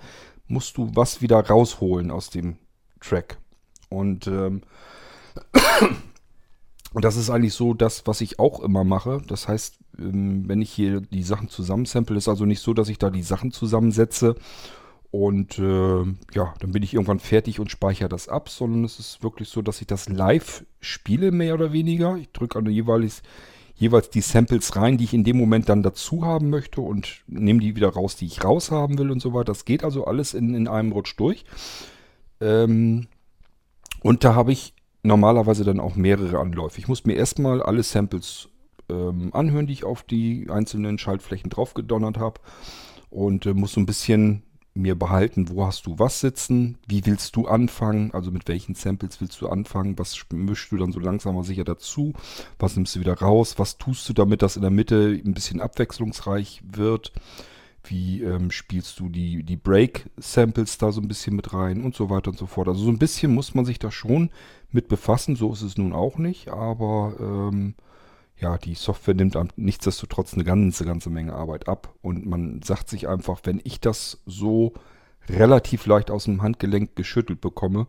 musst 0.49 0.77
du 0.77 0.91
was 0.95 1.23
wieder 1.23 1.39
rausholen 1.47 2.11
aus 2.11 2.31
dem 2.31 2.57
Track? 3.01 3.39
Und 3.89 4.27
ähm, 4.27 4.63
und 6.93 7.05
das 7.05 7.17
ist 7.17 7.31
eigentlich 7.31 7.55
so 7.55 7.75
das, 7.75 8.07
was 8.07 8.21
ich 8.21 8.39
auch 8.39 8.61
immer 8.61 8.85
mache. 8.85 9.23
Das 9.27 9.49
heißt, 9.49 9.79
wenn 9.95 10.63
ich 10.63 10.71
hier 10.71 11.01
die 11.01 11.23
Sachen 11.23 11.49
zusammensample, 11.49 12.17
ist 12.17 12.29
also 12.29 12.45
nicht 12.45 12.61
so, 12.61 12.75
dass 12.75 12.89
ich 12.89 12.99
da 12.99 13.11
die 13.11 13.23
Sachen 13.23 13.53
zusammensetze 13.53 14.37
und 15.13 15.59
äh, 15.59 16.05
ja, 16.33 16.55
dann 16.59 16.73
bin 16.73 16.83
ich 16.83 16.95
irgendwann 16.95 17.19
fertig 17.19 17.61
und 17.61 17.71
speichere 17.71 18.09
das 18.09 18.29
ab, 18.29 18.49
sondern 18.49 18.83
es 18.83 18.99
ist 18.99 19.23
wirklich 19.23 19.51
so, 19.51 19.61
dass 19.61 19.83
ich 19.83 19.87
das 19.87 20.09
live 20.09 20.65
spiele, 20.81 21.33
mehr 21.33 21.53
oder 21.53 21.71
weniger. 21.75 22.17
Ich 22.17 22.33
drücke 22.33 22.59
also 22.59 22.71
jeweils, 22.71 23.23
jeweils 23.75 24.09
die 24.09 24.23
Samples 24.23 24.75
rein, 24.75 24.97
die 24.97 25.05
ich 25.05 25.13
in 25.13 25.23
dem 25.23 25.37
Moment 25.37 25.69
dann 25.69 25.83
dazu 25.83 26.25
haben 26.25 26.49
möchte 26.49 26.81
und 26.81 27.25
nehme 27.27 27.61
die 27.61 27.77
wieder 27.77 27.91
raus, 27.91 28.17
die 28.17 28.25
ich 28.25 28.43
raus 28.43 28.71
haben 28.71 28.97
will 28.97 29.11
und 29.11 29.21
so 29.21 29.35
weiter. 29.35 29.53
Das 29.53 29.67
geht 29.67 29.85
also 29.85 30.07
alles 30.07 30.33
in, 30.33 30.55
in 30.55 30.67
einem 30.67 30.93
Rutsch 30.93 31.15
durch. 31.19 31.45
Ähm, 32.41 33.07
und 34.01 34.25
da 34.25 34.35
habe 34.35 34.53
ich 34.53 34.73
normalerweise 35.03 35.65
dann 35.65 35.79
auch 35.79 35.95
mehrere 35.95 36.39
Anläufe. 36.39 36.79
Ich 36.79 36.89
muss 36.89 37.05
mir 37.05 37.17
erstmal 37.17 37.63
alle 37.63 37.83
Samples 37.83 38.49
ähm, 38.93 39.31
anhören, 39.33 39.67
die 39.67 39.73
ich 39.73 39.85
auf 39.85 40.03
die 40.03 40.49
einzelnen 40.51 40.99
Schaltflächen 40.99 41.51
draufgedonnert 41.51 42.19
habe. 42.19 42.41
Und 43.11 43.47
äh, 43.47 43.55
muss 43.55 43.73
so 43.73 43.81
ein 43.81 43.87
bisschen 43.87 44.43
mir 44.75 44.95
behalten, 44.95 45.49
wo 45.51 45.67
hast 45.67 45.87
du 45.87 45.99
was 45.99 46.21
sitzen, 46.21 46.79
wie 46.89 47.05
willst 47.05 47.37
du 47.37 47.47
anfangen, 47.47 48.13
also 48.13 48.31
mit 48.31 48.49
welchen 48.49 48.75
Samples 48.75 49.21
willst 49.21 49.41
du 49.41 49.49
anfangen, 49.49 49.99
was 49.99 50.25
mischst 50.33 50.73
du 50.73 50.79
dann 50.79 50.93
so 50.93 51.01
langsam 51.01 51.37
aber 51.37 51.45
sicher 51.45 51.65
dazu, 51.65 52.15
was 52.59 52.77
nimmst 52.77 52.97
du 52.97 53.01
wieder 53.01 53.19
raus, 53.19 53.59
was 53.59 53.77
tust 53.77 54.09
du 54.09 54.15
damit, 54.15 54.41
dass 54.41 54.57
in 54.57 54.63
der 54.63 54.71
Mitte 54.71 55.21
ein 55.25 55.35
bisschen 55.35 55.61
abwechslungsreich 55.61 56.63
wird, 56.65 57.13
wie 57.85 58.23
ähm, 58.23 58.51
spielst 58.51 58.99
du 59.01 59.09
die, 59.09 59.43
die 59.43 59.57
Break-Samples 59.57 60.79
da 60.79 60.91
so 60.91 61.01
ein 61.01 61.09
bisschen 61.09 61.37
mit 61.37 61.53
rein 61.53 61.83
und 61.83 61.95
so 61.95 62.09
weiter 62.09 62.31
und 62.31 62.39
so 62.39 62.47
fort. 62.47 62.69
Also 62.69 62.85
so 62.85 62.91
ein 62.91 62.99
bisschen 62.99 63.35
muss 63.35 63.55
man 63.55 63.65
sich 63.65 63.79
da 63.79 63.91
schon 63.91 64.31
mit 64.71 64.89
befassen, 64.89 65.37
so 65.37 65.53
ist 65.53 65.63
es 65.63 65.77
nun 65.77 65.93
auch 65.93 66.17
nicht, 66.17 66.49
aber 66.49 67.15
ähm, 67.21 67.75
ja, 68.43 68.59
die 68.59 68.75
Software 68.75 69.15
nimmt 69.15 69.39
nichtsdestotrotz 69.57 70.35
eine 70.35 70.45
ganze, 70.45 70.85
ganze 70.85 71.11
Menge 71.11 71.33
Arbeit 71.33 71.69
ab. 71.69 71.95
Und 72.03 72.27
man 72.27 72.61
sagt 72.63 72.89
sich 72.89 73.09
einfach, 73.09 73.41
wenn 73.45 73.61
ich 73.63 73.81
das 73.81 74.21
so 74.27 74.73
relativ 75.29 75.87
leicht 75.87 76.11
aus 76.11 76.25
dem 76.25 76.43
Handgelenk 76.43 76.97
geschüttelt 76.97 77.41
bekomme, 77.41 77.87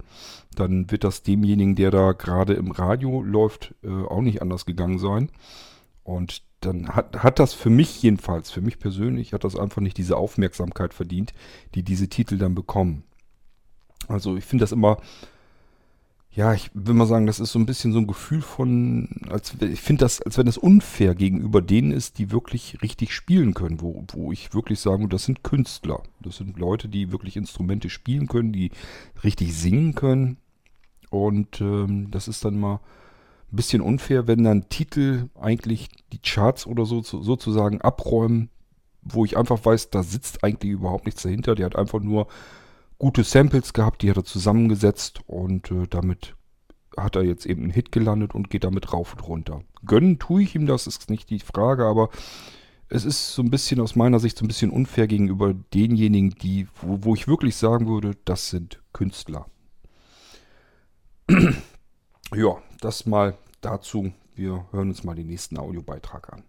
dann 0.55 0.91
wird 0.91 1.03
das 1.03 1.23
demjenigen, 1.23 1.75
der 1.75 1.89
da 1.89 2.11
gerade 2.11 2.53
im 2.53 2.69
Radio 2.69 3.23
läuft, 3.23 3.73
äh, 3.83 3.89
auch 3.89 4.21
nicht 4.21 4.43
anders 4.43 4.65
gegangen 4.65 4.99
sein. 4.99 5.31
Und 6.03 6.43
dann 6.59 6.89
hat, 6.89 7.23
hat 7.23 7.39
das 7.39 7.53
für 7.53 7.71
mich 7.71 8.03
jedenfalls, 8.03 8.51
für 8.51 8.61
mich 8.61 8.77
persönlich, 8.77 9.33
hat 9.33 9.43
das 9.43 9.57
einfach 9.57 9.81
nicht 9.81 9.97
diese 9.97 10.17
Aufmerksamkeit 10.17 10.93
verdient, 10.93 11.33
die 11.73 11.81
diese 11.81 12.07
Titel 12.07 12.37
dann 12.37 12.53
bekommen. 12.53 13.03
Also 14.07 14.37
ich 14.37 14.45
finde 14.45 14.63
das 14.63 14.71
immer 14.71 14.97
ja, 16.35 16.53
ich 16.53 16.71
will 16.73 16.95
mal 16.95 17.05
sagen, 17.05 17.27
das 17.27 17.39
ist 17.39 17.51
so 17.51 17.59
ein 17.59 17.67
bisschen 17.67 17.93
so 17.93 17.99
ein 17.99 18.07
Gefühl 18.07 18.41
von, 18.41 19.07
als 19.29 19.53
ich 19.61 19.81
finde 19.81 20.03
das, 20.03 20.19
als 20.19 20.37
wenn 20.37 20.47
das 20.47 20.57
unfair 20.57 21.13
gegenüber 21.13 21.61
denen 21.61 21.91
ist, 21.91 22.17
die 22.17 22.31
wirklich 22.31 22.81
richtig 22.81 23.13
spielen 23.13 23.53
können, 23.53 23.81
wo, 23.81 24.03
wo 24.13 24.31
ich 24.31 24.53
wirklich 24.53 24.79
sagen, 24.79 25.09
das 25.09 25.25
sind 25.25 25.43
Künstler. 25.43 26.01
Das 26.21 26.37
sind 26.37 26.57
Leute, 26.57 26.87
die 26.89 27.11
wirklich 27.11 27.37
Instrumente 27.37 27.89
spielen 27.91 28.27
können, 28.27 28.51
die 28.51 28.71
richtig 29.23 29.55
singen 29.55 29.93
können. 29.93 30.37
Und 31.11 31.61
ähm, 31.61 32.09
das 32.09 32.27
ist 32.27 32.43
dann 32.43 32.59
mal 32.59 32.79
ein 33.51 33.55
bisschen 33.55 33.81
unfair, 33.81 34.25
wenn 34.25 34.43
dann 34.43 34.69
Titel 34.69 35.29
eigentlich 35.39 35.89
die 36.11 36.19
Charts 36.19 36.65
oder 36.65 36.85
so 36.87 37.03
sozusagen 37.03 37.81
abräumen, 37.81 38.49
wo 39.03 39.23
ich 39.23 39.37
einfach 39.37 39.63
weiß, 39.63 39.91
da 39.91 40.01
sitzt 40.01 40.43
eigentlich 40.43 40.71
überhaupt 40.71 41.05
nichts 41.05 41.21
dahinter. 41.21 41.53
Der 41.53 41.67
hat 41.67 41.75
einfach 41.75 41.99
nur 41.99 42.27
gute 43.03 43.25
Samples 43.25 43.73
gehabt, 43.73 44.01
die 44.01 44.09
hat 44.09 44.15
er 44.15 44.23
zusammengesetzt 44.23 45.19
und 45.27 45.69
äh, 45.71 45.87
damit 45.89 46.37
hat 46.95 47.17
er 47.17 47.23
jetzt 47.23 47.45
eben 47.45 47.63
einen 47.63 47.71
Hit 47.73 47.91
gelandet 47.91 48.33
und 48.33 48.49
geht 48.49 48.63
damit 48.63 48.93
rauf 48.93 49.11
und 49.11 49.27
runter. 49.27 49.61
Gönnen 49.85 50.19
tue 50.19 50.43
ich 50.43 50.55
ihm 50.55 50.67
das, 50.67 50.87
ist 50.87 51.09
nicht 51.09 51.29
die 51.29 51.41
Frage, 51.41 51.83
aber 51.83 52.11
es 52.87 53.03
ist 53.03 53.33
so 53.33 53.41
ein 53.41 53.49
bisschen 53.49 53.81
aus 53.81 53.97
meiner 53.97 54.21
Sicht 54.21 54.37
so 54.37 54.45
ein 54.45 54.47
bisschen 54.47 54.71
unfair 54.71 55.07
gegenüber 55.07 55.53
denjenigen, 55.73 56.29
die, 56.29 56.65
wo, 56.81 57.03
wo 57.03 57.13
ich 57.13 57.27
wirklich 57.27 57.57
sagen 57.57 57.87
würde, 57.87 58.15
das 58.23 58.49
sind 58.49 58.81
Künstler. 58.93 59.47
ja, 62.33 62.55
das 62.79 63.05
mal 63.05 63.37
dazu. 63.59 64.13
Wir 64.33 64.65
hören 64.71 64.87
uns 64.87 65.03
mal 65.03 65.15
den 65.15 65.27
nächsten 65.27 65.57
Audiobeitrag 65.57 66.31
an. 66.31 66.43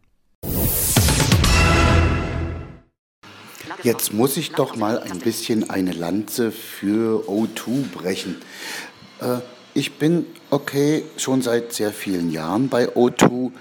Jetzt 3.84 4.14
muss 4.14 4.38
ich 4.38 4.52
doch 4.52 4.76
mal 4.76 4.98
ein 4.98 5.18
bisschen 5.18 5.68
eine 5.68 5.92
Lanze 5.92 6.52
für 6.52 7.28
O2 7.28 7.92
brechen. 7.92 8.36
Äh, 9.20 9.40
ich 9.74 9.98
bin 9.98 10.24
okay 10.48 11.04
schon 11.18 11.42
seit 11.42 11.74
sehr 11.74 11.92
vielen 11.92 12.32
Jahren 12.32 12.70
bei 12.70 12.88
O2 12.88 13.52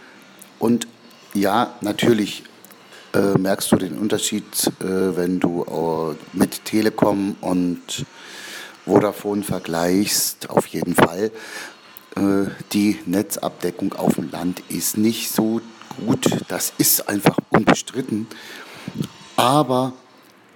und 0.59 0.87
ja, 1.33 1.75
natürlich 1.81 2.43
äh, 3.13 3.37
merkst 3.37 3.69
du 3.73 3.75
den 3.75 3.97
Unterschied, 3.97 4.45
äh, 4.79 5.17
wenn 5.17 5.41
du 5.41 6.15
äh, 6.15 6.37
mit 6.37 6.63
Telekom 6.63 7.35
und 7.41 8.05
Vodafone 8.85 9.43
vergleichst, 9.43 10.49
auf 10.49 10.67
jeden 10.67 10.95
Fall. 10.95 11.31
Äh, 12.15 12.45
die 12.71 12.97
Netzabdeckung 13.05 13.91
auf 13.91 14.15
dem 14.15 14.31
Land 14.31 14.63
ist 14.69 14.95
nicht 14.97 15.33
so 15.33 15.59
gut, 15.97 16.29
das 16.47 16.71
ist 16.77 17.09
einfach 17.09 17.35
unbestritten. 17.49 18.27
Aber 19.35 19.91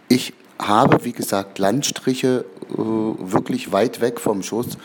ich 0.08 0.34
habe, 0.60 1.04
wie 1.04 1.12
gesagt, 1.12 1.60
Landstriche 1.60 2.46
äh, 2.70 2.78
wirklich 2.78 3.72
weit 3.72 4.02
weg 4.02 4.20
vom 4.20 4.44
Schuss. 4.44 4.78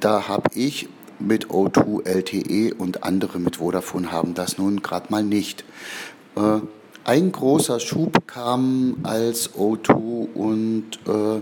Da 0.00 0.28
habe 0.28 0.50
ich 0.54 0.88
mit 1.18 1.48
O2 1.48 2.06
LTE 2.06 2.74
und 2.74 3.04
andere 3.04 3.38
mit 3.38 3.56
Vodafone 3.56 4.10
haben 4.10 4.34
das 4.34 4.58
nun 4.58 4.82
gerade 4.82 5.06
mal 5.10 5.22
nicht. 5.22 5.64
Äh, 6.36 6.60
ein 7.04 7.32
großer 7.32 7.80
Schub 7.80 8.26
kam, 8.26 8.96
als 9.02 9.54
O2 9.54 10.32
und 10.34 10.84
äh, 11.06 11.40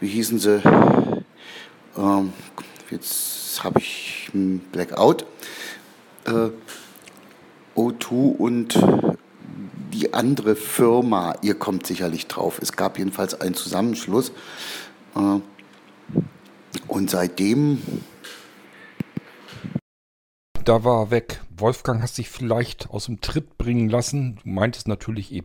wie 0.00 0.08
hießen 0.08 0.38
sie? 0.38 0.60
Ähm, 1.96 2.32
jetzt 2.90 3.62
habe 3.62 3.78
ich 3.78 4.30
einen 4.34 4.60
Blackout. 4.72 5.24
Äh, 6.24 6.50
O2 7.76 8.36
und 8.36 8.78
die 9.92 10.14
andere 10.14 10.56
Firma, 10.56 11.34
ihr 11.42 11.54
kommt 11.54 11.86
sicherlich 11.86 12.26
drauf. 12.26 12.58
Es 12.60 12.72
gab 12.72 12.98
jedenfalls 12.98 13.40
einen 13.40 13.54
Zusammenschluss. 13.54 14.32
Äh, 15.14 15.40
und 16.86 17.10
seitdem. 17.10 17.82
Da 20.64 20.84
war 20.84 21.04
er 21.04 21.10
weg. 21.10 21.40
Wolfgang 21.56 22.02
hast 22.02 22.18
dich 22.18 22.28
vielleicht 22.28 22.90
aus 22.90 23.06
dem 23.06 23.20
Tritt 23.20 23.58
bringen 23.58 23.88
lassen. 23.88 24.38
Du 24.42 24.50
meintest 24.50 24.86
natürlich 24.86 25.32
E 25.32 25.42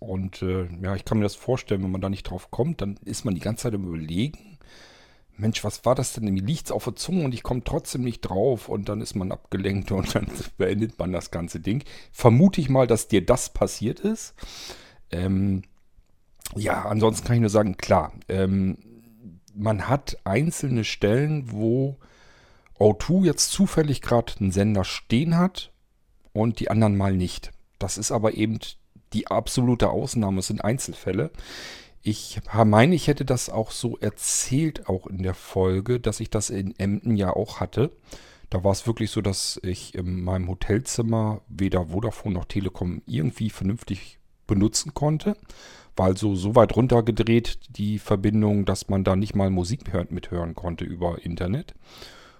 und 0.00 0.42
äh, 0.42 0.68
ja, 0.82 0.94
ich 0.94 1.04
kann 1.04 1.18
mir 1.18 1.24
das 1.24 1.36
vorstellen, 1.36 1.82
wenn 1.82 1.92
man 1.92 2.00
da 2.00 2.08
nicht 2.08 2.24
drauf 2.24 2.50
kommt, 2.50 2.80
dann 2.80 2.96
ist 3.04 3.24
man 3.24 3.34
die 3.34 3.40
ganze 3.40 3.64
Zeit 3.64 3.74
im 3.74 3.86
Überlegen. 3.86 4.55
Mensch, 5.38 5.62
was 5.64 5.84
war 5.84 5.94
das 5.94 6.14
denn? 6.14 6.24
Mir 6.24 6.42
liegt 6.42 6.66
es 6.66 6.72
auf 6.72 6.84
der 6.84 6.96
Zunge 6.96 7.24
und 7.24 7.34
ich 7.34 7.42
komme 7.42 7.62
trotzdem 7.64 8.02
nicht 8.02 8.22
drauf 8.22 8.68
und 8.68 8.88
dann 8.88 9.00
ist 9.00 9.14
man 9.14 9.32
abgelenkt 9.32 9.92
und 9.92 10.14
dann 10.14 10.26
beendet 10.56 10.98
man 10.98 11.12
das 11.12 11.30
ganze 11.30 11.60
Ding. 11.60 11.84
Vermute 12.12 12.60
ich 12.60 12.68
mal, 12.68 12.86
dass 12.86 13.08
dir 13.08 13.24
das 13.24 13.52
passiert 13.52 14.00
ist. 14.00 14.34
Ähm, 15.10 15.62
ja, 16.54 16.84
ansonsten 16.84 17.26
kann 17.26 17.36
ich 17.36 17.40
nur 17.40 17.50
sagen, 17.50 17.76
klar, 17.76 18.12
ähm, 18.28 18.78
man 19.54 19.88
hat 19.88 20.18
einzelne 20.24 20.84
Stellen, 20.84 21.50
wo 21.50 21.96
O2 22.78 23.24
jetzt 23.24 23.50
zufällig 23.50 24.02
gerade 24.02 24.34
einen 24.38 24.52
Sender 24.52 24.84
stehen 24.84 25.36
hat 25.36 25.72
und 26.32 26.60
die 26.60 26.70
anderen 26.70 26.96
mal 26.96 27.14
nicht. 27.14 27.52
Das 27.78 27.98
ist 27.98 28.12
aber 28.12 28.34
eben 28.34 28.58
die 29.12 29.28
absolute 29.28 29.90
Ausnahme, 29.90 30.40
es 30.40 30.48
sind 30.48 30.64
Einzelfälle. 30.64 31.30
Ich 32.08 32.40
meine, 32.64 32.94
ich 32.94 33.08
hätte 33.08 33.24
das 33.24 33.50
auch 33.50 33.72
so 33.72 33.98
erzählt, 33.98 34.88
auch 34.88 35.08
in 35.08 35.24
der 35.24 35.34
Folge, 35.34 35.98
dass 35.98 36.20
ich 36.20 36.30
das 36.30 36.50
in 36.50 36.72
Emden 36.78 37.16
ja 37.16 37.34
auch 37.34 37.58
hatte. 37.58 37.90
Da 38.48 38.62
war 38.62 38.70
es 38.70 38.86
wirklich 38.86 39.10
so, 39.10 39.20
dass 39.22 39.58
ich 39.64 39.96
in 39.96 40.22
meinem 40.22 40.46
Hotelzimmer 40.46 41.40
weder 41.48 41.86
Vodafone 41.86 42.36
noch 42.36 42.44
Telekom 42.44 43.02
irgendwie 43.06 43.50
vernünftig 43.50 44.20
benutzen 44.46 44.94
konnte. 44.94 45.36
War 45.96 46.06
also 46.06 46.36
so 46.36 46.54
weit 46.54 46.76
runtergedreht, 46.76 47.58
die 47.70 47.98
Verbindung, 47.98 48.66
dass 48.66 48.88
man 48.88 49.02
da 49.02 49.16
nicht 49.16 49.34
mal 49.34 49.50
Musik 49.50 49.92
mithören 50.12 50.54
konnte 50.54 50.84
über 50.84 51.24
Internet. 51.24 51.74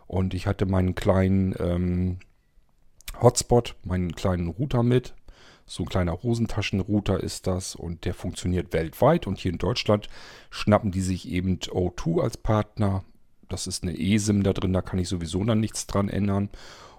Und 0.07 0.33
ich 0.33 0.47
hatte 0.47 0.67
meinen 0.67 0.95
kleinen 0.95 1.57
ähm, 1.59 2.19
Hotspot, 3.21 3.75
meinen 3.83 4.15
kleinen 4.15 4.47
Router 4.47 4.85
mit. 4.85 5.16
So 5.67 5.83
ein 5.83 5.89
kleiner 5.89 6.23
Hosentaschenrouter 6.23 7.21
ist 7.21 7.49
das 7.49 7.75
und 7.75 8.05
der 8.05 8.15
funktioniert 8.15 8.73
weltweit. 8.73 9.27
Und 9.27 9.39
hier 9.39 9.53
in 9.53 9.59
Deutschland 9.59 10.09
schnappen 10.51 10.93
die 10.93 11.01
sich 11.01 11.29
eben 11.29 11.57
O2 11.59 12.23
als 12.23 12.37
Partner. 12.37 13.05
Das 13.49 13.67
ist 13.67 13.83
eine 13.83 13.99
eSIM 13.99 14.43
da 14.43 14.53
drin, 14.53 14.73
da 14.73 14.83
kann 14.83 14.99
ich 14.99 15.09
sowieso 15.09 15.43
dann 15.45 15.61
nichts 15.61 15.87
dran 15.87 16.09
ändern. 16.09 16.51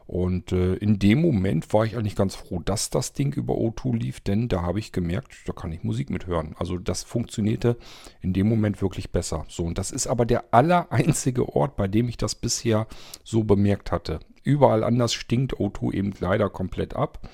Und 0.06 0.54
äh, 0.54 0.76
in 0.76 1.00
dem 1.00 1.22
Moment 1.22 1.74
war 1.74 1.86
ich 1.86 1.98
eigentlich 1.98 2.16
ganz 2.16 2.34
froh, 2.36 2.60
dass 2.60 2.90
das 2.90 3.12
Ding 3.12 3.34
über 3.34 3.56
O2 3.56 3.98
lief, 3.98 4.22
denn 4.22 4.48
da 4.48 4.62
habe 4.62 4.80
ich 4.80 4.94
gemerkt, 4.94 5.34
da 5.46 5.52
kann 5.52 5.74
ich 5.74 5.84
Musik 5.84 6.10
mithören. 6.10 6.56
Also 6.58 6.78
das 6.78 7.04
funktionierte 7.04 7.78
in 8.22 8.32
dem 8.32 8.48
Moment 8.48 8.82
wirklich 8.82 9.12
besser. 9.12 9.46
So, 9.50 9.66
und 9.66 9.78
das 9.78 9.92
ist 9.92 10.08
aber 10.08 10.26
der 10.26 10.46
aller 10.52 10.92
einzige 10.92 11.54
Ort, 11.54 11.76
bei 11.76 11.90
dem 11.90 12.08
ich 12.08 12.16
das 12.16 12.36
bisher 12.36 12.88
so 13.26 13.44
bemerkt 13.44 13.92
hatte. 13.92 14.20
Überall 14.44 14.86
anders 14.86 15.14
stinkt 15.14 15.56
O2 15.56 15.94
eben 15.94 16.14
leider 16.22 16.50
komplett 16.50 16.96
ab. 16.96 17.30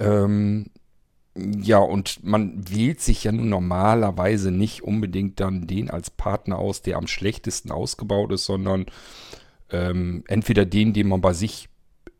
Ähm, 0.00 0.66
ja, 1.36 1.78
und 1.78 2.24
man 2.24 2.70
wählt 2.70 3.00
sich 3.00 3.24
ja 3.24 3.32
nun 3.32 3.48
normalerweise 3.48 4.50
nicht 4.50 4.82
unbedingt 4.82 5.38
dann 5.40 5.66
den 5.66 5.90
als 5.90 6.10
Partner 6.10 6.58
aus, 6.58 6.82
der 6.82 6.96
am 6.96 7.06
schlechtesten 7.06 7.70
ausgebaut 7.70 8.32
ist, 8.32 8.46
sondern 8.46 8.86
ähm, 9.70 10.24
entweder 10.28 10.64
den, 10.64 10.92
den 10.92 11.08
man 11.08 11.20
bei 11.20 11.34
sich 11.34 11.68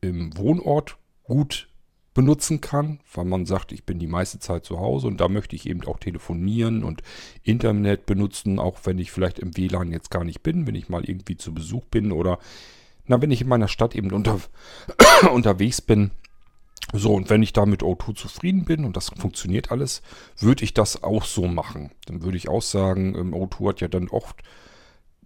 im 0.01 0.37
Wohnort 0.37 0.99
gut 1.23 1.69
benutzen 2.13 2.63
kann, 2.63 3.01
weil 3.13 3.27
man 3.27 3.45
sagt, 3.45 3.73
ich 3.73 3.85
bin 3.85 3.99
die 3.99 4.07
meiste 4.07 4.39
Zeit 4.39 4.65
zu 4.65 4.81
Hause 4.81 5.07
und 5.07 5.21
da 5.21 5.29
möchte 5.29 5.55
ich 5.55 5.69
eben 5.69 5.85
auch 5.85 5.99
telefonieren 5.99 6.83
und 6.83 7.03
Internet 7.43 8.07
benutzen, 8.07 8.59
auch 8.59 8.79
wenn 8.85 8.99
ich 8.99 9.13
vielleicht 9.13 9.39
im 9.39 9.55
WLAN 9.57 9.93
jetzt 9.93 10.11
gar 10.11 10.25
nicht 10.25 10.43
bin, 10.43 10.67
wenn 10.67 10.75
ich 10.75 10.89
mal 10.89 11.05
irgendwie 11.05 11.37
zu 11.37 11.53
Besuch 11.53 11.85
bin 11.85 12.13
oder 12.13 12.39
na, 13.07 13.21
wenn 13.21 13.31
ich 13.31 13.43
in 13.43 13.49
meiner 13.49 13.69
Stadt 13.69 13.95
eben 13.95 14.13
unter, 14.13 14.41
unterwegs 15.33 15.81
bin. 15.81 16.11
So, 16.93 17.15
und 17.15 17.31
wenn 17.31 17.43
ich 17.43 17.53
da 17.53 17.67
mit 17.67 17.83
O2 17.83 18.15
zufrieden 18.15 18.65
bin 18.65 18.85
und 18.85 18.97
das 18.97 19.11
funktioniert 19.11 19.73
alles, 19.73 20.03
würde 20.39 20.63
ich 20.65 20.73
das 20.73 21.03
auch 21.03 21.25
so 21.25 21.47
machen. 21.47 21.91
Dann 22.07 22.23
würde 22.23 22.37
ich 22.37 22.49
auch 22.49 22.63
sagen, 22.63 23.17
O2 23.35 23.69
hat 23.69 23.81
ja 23.81 23.89
dann 23.89 24.09
oft 24.09 24.43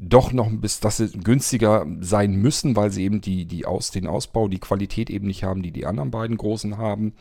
doch 0.02 0.32
noch 0.32 0.48
bis 0.50 0.80
das 0.80 1.02
günstiger 1.22 1.86
sein 2.00 2.34
müssen, 2.34 2.74
weil 2.74 2.90
sie 2.90 3.04
eben 3.04 3.20
die, 3.20 3.44
die 3.44 3.66
aus, 3.66 3.90
den 3.90 4.06
Ausbau, 4.06 4.48
die 4.48 4.58
Qualität 4.58 5.10
eben 5.10 5.26
nicht 5.26 5.44
haben, 5.44 5.62
die 5.62 5.72
die 5.72 5.84
anderen 5.84 6.10
beiden 6.10 6.38
großen 6.38 6.78
haben. 6.78 7.12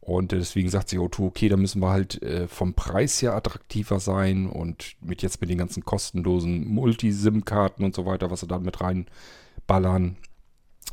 Und 0.00 0.32
deswegen 0.32 0.70
sagt 0.70 0.88
sich 0.88 0.98
O2, 0.98 1.26
okay, 1.26 1.48
da 1.48 1.56
müssen 1.56 1.82
wir 1.82 1.90
halt 1.90 2.22
äh, 2.22 2.48
vom 2.48 2.74
Preis 2.74 3.20
her 3.20 3.34
attraktiver 3.34 4.00
sein 4.00 4.46
und 4.46 4.94
mit 5.02 5.20
jetzt 5.20 5.40
mit 5.40 5.50
den 5.50 5.58
ganzen 5.58 5.84
kostenlosen 5.84 6.66
Multi-SIM-Karten 6.68 7.84
und 7.84 7.94
so 7.94 8.06
weiter, 8.06 8.30
was 8.30 8.40
sie 8.40 8.46
da 8.46 8.58
mit 8.60 8.80
reinballern, 8.80 10.16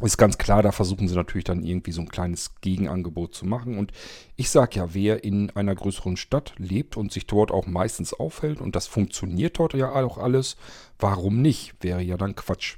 ist 0.01 0.17
ganz 0.17 0.37
klar, 0.37 0.63
da 0.63 0.71
versuchen 0.71 1.07
sie 1.07 1.15
natürlich 1.15 1.43
dann 1.43 1.63
irgendwie 1.63 1.91
so 1.91 2.01
ein 2.01 2.09
kleines 2.09 2.55
Gegenangebot 2.61 3.35
zu 3.35 3.45
machen. 3.45 3.77
Und 3.77 3.91
ich 4.35 4.49
sage 4.49 4.77
ja, 4.77 4.93
wer 4.93 5.23
in 5.23 5.51
einer 5.51 5.75
größeren 5.75 6.17
Stadt 6.17 6.53
lebt 6.57 6.97
und 6.97 7.11
sich 7.11 7.27
dort 7.27 7.51
auch 7.51 7.67
meistens 7.67 8.13
aufhält 8.13 8.59
und 8.59 8.75
das 8.75 8.87
funktioniert 8.87 9.59
dort 9.59 9.73
ja 9.73 9.91
auch 9.91 10.17
alles, 10.17 10.57
warum 10.99 11.41
nicht? 11.41 11.75
Wäre 11.81 12.01
ja 12.01 12.17
dann 12.17 12.35
Quatsch. 12.35 12.77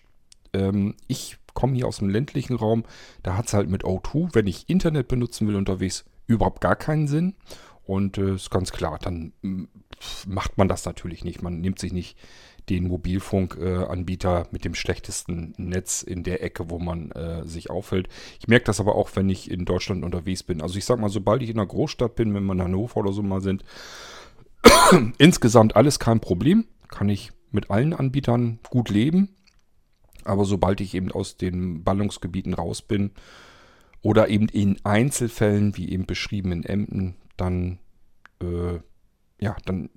Ähm, 0.54 0.96
ich 1.08 1.38
komme 1.54 1.76
hier 1.76 1.88
aus 1.88 2.00
dem 2.00 2.10
ländlichen 2.10 2.56
Raum, 2.56 2.84
da 3.24 3.38
hat 3.38 3.48
es 3.48 3.54
halt 3.54 3.70
mit 3.70 3.86
O2, 3.86 4.30
wenn 4.34 4.46
ich 4.46 4.70
Internet 4.70 5.08
benutzen 5.08 5.48
will 5.48 5.56
unterwegs, 5.56 6.04
überhaupt 6.28 6.62
gar 6.62 6.76
keinen 6.76 7.08
Sinn. 7.08 7.36
Und 7.86 8.18
äh, 8.18 8.34
ist 8.34 8.50
ganz 8.50 8.72
klar, 8.72 8.98
dann 9.00 9.32
macht 10.28 10.58
man 10.58 10.68
das 10.68 10.86
natürlich 10.86 11.24
nicht. 11.24 11.42
Man 11.44 11.62
nimmt 11.62 11.80
sich 11.80 11.94
nicht 11.94 12.18
den 12.70 12.88
Mobilfunkanbieter 12.88 14.48
mit 14.52 14.66
dem 14.66 14.76
schlechtesten 14.76 15.54
Netz 15.58 16.02
in 16.02 16.24
der 16.24 16.44
Ecke, 16.44 16.70
wo 16.70 16.80
man 16.80 17.12
äh, 17.12 17.46
sich 17.46 17.70
aufhält. 17.70 18.08
Ich 18.40 18.48
merke 18.48 18.66
das 18.66 18.80
aber 18.80 18.96
auch, 18.96 19.10
wenn 19.16 19.30
ich 19.30 19.50
in 19.50 19.66
Deutschland 19.66 20.04
unterwegs 20.04 20.44
bin. 20.44 20.62
Also 20.62 20.78
ich 20.78 20.86
sag 20.86 21.00
mal, 21.00 21.10
sobald 21.10 21.42
ich 21.42 21.50
in 21.50 21.60
einer 21.60 21.68
Großstadt 21.68 22.16
bin, 22.16 22.34
wenn 22.34 22.46
wir 22.46 22.54
in 22.54 22.62
Hannover 22.62 22.98
oder 22.98 23.14
so 23.14 23.22
mal 23.22 23.42
sind, 23.42 23.64
insgesamt 25.18 25.76
alles 25.76 26.00
kein 26.00 26.20
Problem. 26.20 26.66
Kann 26.88 27.10
ich 27.10 27.32
mit 27.52 27.72
allen 27.72 27.94
Anbietern 27.94 28.60
gut 28.70 28.90
leben. 28.90 29.30
Aber 30.24 30.46
sobald 30.46 30.82
ich 30.82 30.96
eben 30.96 31.12
aus 31.12 31.38
den 31.38 31.84
Ballungsgebieten 31.84 32.54
raus 32.54 32.82
bin 32.82 33.12
oder 34.02 34.28
eben 34.28 34.50
in 34.50 34.78
Einzelfällen, 34.84 35.78
wie 35.78 35.92
eben 35.92 36.06
beschrieben 36.06 36.52
in 36.52 36.64
Emden, 36.64 37.16
dann, 37.38 37.80
äh, 38.42 38.80
ja, 39.40 39.56
dann 39.66 39.90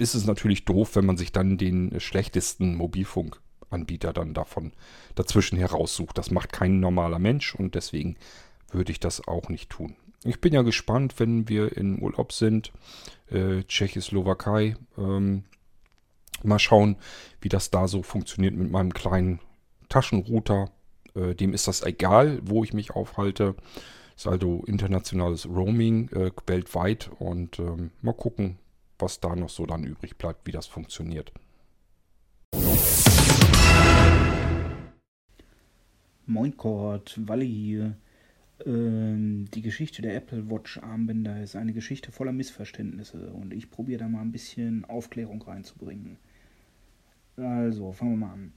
ist 0.00 0.14
es 0.14 0.26
natürlich 0.26 0.64
doof, 0.64 0.96
wenn 0.96 1.06
man 1.06 1.16
sich 1.16 1.32
dann 1.32 1.58
den 1.58 2.00
schlechtesten 2.00 2.76
Mobilfunkanbieter 2.76 4.12
dann 4.12 4.34
davon 4.34 4.72
dazwischen 5.14 5.58
heraussucht. 5.58 6.18
Das 6.18 6.30
macht 6.30 6.52
kein 6.52 6.80
normaler 6.80 7.18
Mensch 7.18 7.54
und 7.54 7.74
deswegen 7.74 8.16
würde 8.70 8.92
ich 8.92 9.00
das 9.00 9.26
auch 9.26 9.48
nicht 9.48 9.70
tun. 9.70 9.96
Ich 10.24 10.40
bin 10.40 10.52
ja 10.52 10.62
gespannt, 10.62 11.14
wenn 11.18 11.48
wir 11.48 11.76
in 11.76 12.00
Urlaub 12.02 12.32
sind, 12.32 12.72
äh, 13.30 13.62
Tschechoslowakei, 13.62 14.76
ähm, 14.98 15.44
mal 16.42 16.58
schauen, 16.58 16.96
wie 17.40 17.48
das 17.48 17.70
da 17.70 17.88
so 17.88 18.02
funktioniert 18.02 18.54
mit 18.54 18.70
meinem 18.70 18.92
kleinen 18.92 19.40
Taschenrouter. 19.88 20.70
Äh, 21.14 21.34
dem 21.34 21.54
ist 21.54 21.68
das 21.68 21.82
egal, 21.82 22.40
wo 22.44 22.64
ich 22.64 22.72
mich 22.74 22.90
aufhalte. 22.90 23.54
Ist 24.14 24.26
also 24.26 24.62
internationales 24.66 25.46
Roaming 25.46 26.10
äh, 26.10 26.30
weltweit 26.46 27.10
und 27.18 27.58
ähm, 27.58 27.90
mal 28.02 28.12
gucken, 28.12 28.58
was 29.00 29.20
da 29.20 29.34
noch 29.36 29.50
so 29.50 29.66
dann 29.66 29.84
übrig 29.84 30.16
bleibt, 30.16 30.46
wie 30.46 30.52
das 30.52 30.66
funktioniert. 30.66 31.32
Moin 36.26 36.56
Kurt, 36.56 37.18
Walle 37.26 37.44
hier. 37.44 37.96
Ähm, 38.64 39.46
die 39.52 39.62
Geschichte 39.62 40.02
der 40.02 40.14
Apple 40.14 40.50
Watch 40.50 40.78
Armbänder 40.78 41.42
ist 41.42 41.56
eine 41.56 41.72
Geschichte 41.72 42.12
voller 42.12 42.32
Missverständnisse 42.32 43.32
und 43.32 43.52
ich 43.52 43.70
probiere 43.70 44.00
da 44.00 44.08
mal 44.08 44.20
ein 44.20 44.32
bisschen 44.32 44.84
Aufklärung 44.84 45.42
reinzubringen. 45.42 46.18
Also, 47.36 47.92
fangen 47.92 48.12
wir 48.12 48.26
mal 48.26 48.32
an. 48.32 48.52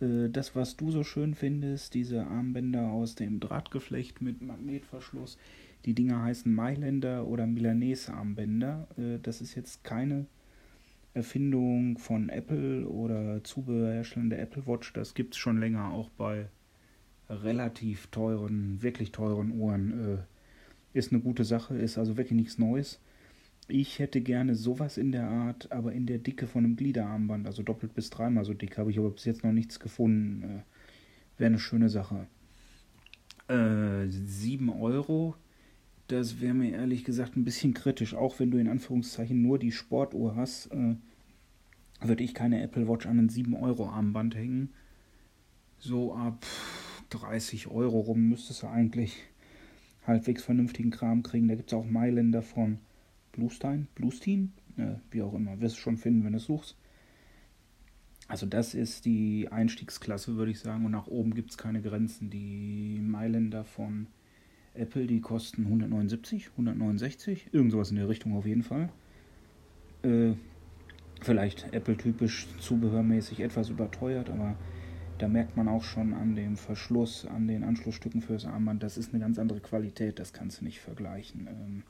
Äh, 0.00 0.30
das, 0.30 0.56
was 0.56 0.76
du 0.76 0.90
so 0.90 1.04
schön 1.04 1.34
findest, 1.34 1.94
diese 1.94 2.26
Armbänder 2.26 2.90
aus 2.90 3.14
dem 3.14 3.40
Drahtgeflecht 3.40 4.20
mit 4.20 4.42
Magnetverschluss, 4.42 5.38
die 5.84 5.94
Dinger 5.94 6.22
heißen 6.22 6.52
Mailänder 6.52 7.26
oder 7.26 7.46
Milanese 7.46 8.12
Armbänder. 8.12 8.88
Äh, 8.96 9.18
das 9.20 9.40
ist 9.40 9.54
jetzt 9.54 9.84
keine 9.84 10.26
Erfindung 11.14 11.98
von 11.98 12.28
Apple 12.28 12.88
oder 12.88 13.42
Zubehörherstellern 13.44 14.30
der 14.30 14.40
Apple 14.40 14.66
Watch. 14.66 14.92
Das 14.92 15.14
gibt 15.14 15.34
es 15.34 15.38
schon 15.38 15.58
länger 15.58 15.90
auch 15.92 16.08
bei 16.10 16.46
relativ 17.28 18.08
teuren, 18.08 18.82
wirklich 18.82 19.12
teuren 19.12 19.52
Uhren. 19.52 20.18
Äh, 20.18 20.98
Ist 20.98 21.12
eine 21.12 21.22
gute 21.22 21.44
Sache, 21.44 21.76
ist 21.76 21.98
also 21.98 22.16
wirklich 22.16 22.36
nichts 22.36 22.58
Neues. 22.58 23.00
Ich 23.68 23.98
hätte 23.98 24.20
gerne 24.20 24.54
sowas 24.54 24.98
in 24.98 25.12
der 25.12 25.28
Art, 25.28 25.70
aber 25.72 25.92
in 25.92 26.06
der 26.06 26.18
Dicke 26.18 26.46
von 26.46 26.64
einem 26.64 26.76
Gliederarmband, 26.76 27.46
also 27.46 27.62
doppelt 27.62 27.94
bis 27.94 28.10
dreimal 28.10 28.44
so 28.44 28.54
dick, 28.54 28.76
habe 28.76 28.90
ich 28.90 28.98
aber 28.98 29.10
bis 29.10 29.24
jetzt 29.24 29.44
noch 29.44 29.52
nichts 29.52 29.80
gefunden. 29.80 30.42
Äh, 30.42 30.62
Wäre 31.38 31.48
eine 31.48 31.58
schöne 31.58 31.88
Sache. 31.88 32.26
Äh, 33.48 34.08
7 34.08 34.68
Euro, 34.70 35.34
das 36.12 36.40
wäre 36.40 36.54
mir 36.54 36.72
ehrlich 36.72 37.04
gesagt 37.04 37.36
ein 37.36 37.44
bisschen 37.44 37.74
kritisch. 37.74 38.14
Auch 38.14 38.38
wenn 38.38 38.50
du 38.50 38.58
in 38.58 38.68
Anführungszeichen 38.68 39.40
nur 39.40 39.58
die 39.58 39.72
Sportuhr 39.72 40.36
hast, 40.36 40.66
äh, 40.66 40.96
würde 42.00 42.22
ich 42.22 42.34
keine 42.34 42.62
Apple 42.62 42.86
Watch 42.88 43.06
an 43.06 43.18
ein 43.18 43.28
7 43.28 43.54
Euro 43.54 43.88
Armband 43.88 44.34
hängen. 44.34 44.70
So 45.78 46.14
ab 46.14 46.44
30 47.10 47.68
Euro 47.68 48.00
rum 48.00 48.28
müsstest 48.28 48.62
du 48.62 48.66
eigentlich 48.66 49.16
halbwegs 50.06 50.42
vernünftigen 50.42 50.90
Kram 50.90 51.22
kriegen. 51.22 51.48
Da 51.48 51.54
gibt 51.54 51.72
es 51.72 51.78
auch 51.78 51.86
Meilen 51.86 52.30
davon. 52.30 52.78
Bluestein, 53.32 53.88
Bluestein, 53.94 54.52
äh, 54.76 54.96
wie 55.10 55.22
auch 55.22 55.32
immer, 55.32 55.60
wirst 55.60 55.76
du 55.76 55.80
schon 55.80 55.96
finden, 55.96 56.24
wenn 56.24 56.32
du 56.32 56.38
es 56.38 56.44
suchst. 56.44 56.76
Also 58.28 58.44
das 58.44 58.74
ist 58.74 59.06
die 59.06 59.48
Einstiegsklasse, 59.50 60.36
würde 60.36 60.52
ich 60.52 60.60
sagen. 60.60 60.84
Und 60.84 60.92
nach 60.92 61.06
oben 61.06 61.34
gibt 61.34 61.50
es 61.50 61.58
keine 61.58 61.80
Grenzen. 61.80 62.28
Die 62.28 62.98
Mailänder 63.00 63.64
von 63.64 64.08
Apple, 64.74 65.06
die 65.06 65.20
kosten 65.20 65.64
179, 65.64 66.50
169, 66.52 67.48
irgend 67.52 67.72
sowas 67.72 67.90
in 67.90 67.96
der 67.96 68.08
Richtung 68.08 68.34
auf 68.36 68.46
jeden 68.46 68.62
Fall. 68.62 68.88
Äh, 70.02 70.32
vielleicht 71.20 71.72
Apple-typisch 71.72 72.48
zubehörmäßig 72.58 73.40
etwas 73.40 73.68
überteuert, 73.68 74.30
aber 74.30 74.56
da 75.18 75.28
merkt 75.28 75.56
man 75.56 75.68
auch 75.68 75.84
schon 75.84 76.14
an 76.14 76.34
dem 76.34 76.56
Verschluss, 76.56 77.26
an 77.26 77.46
den 77.46 77.64
Anschlussstücken 77.64 78.22
fürs 78.22 78.44
Armband, 78.44 78.82
das 78.82 78.98
ist 78.98 79.12
eine 79.12 79.20
ganz 79.22 79.38
andere 79.38 79.60
Qualität, 79.60 80.18
das 80.18 80.32
kannst 80.32 80.60
du 80.60 80.64
nicht 80.64 80.80
vergleichen. 80.80 81.46
Ähm, 81.46 81.82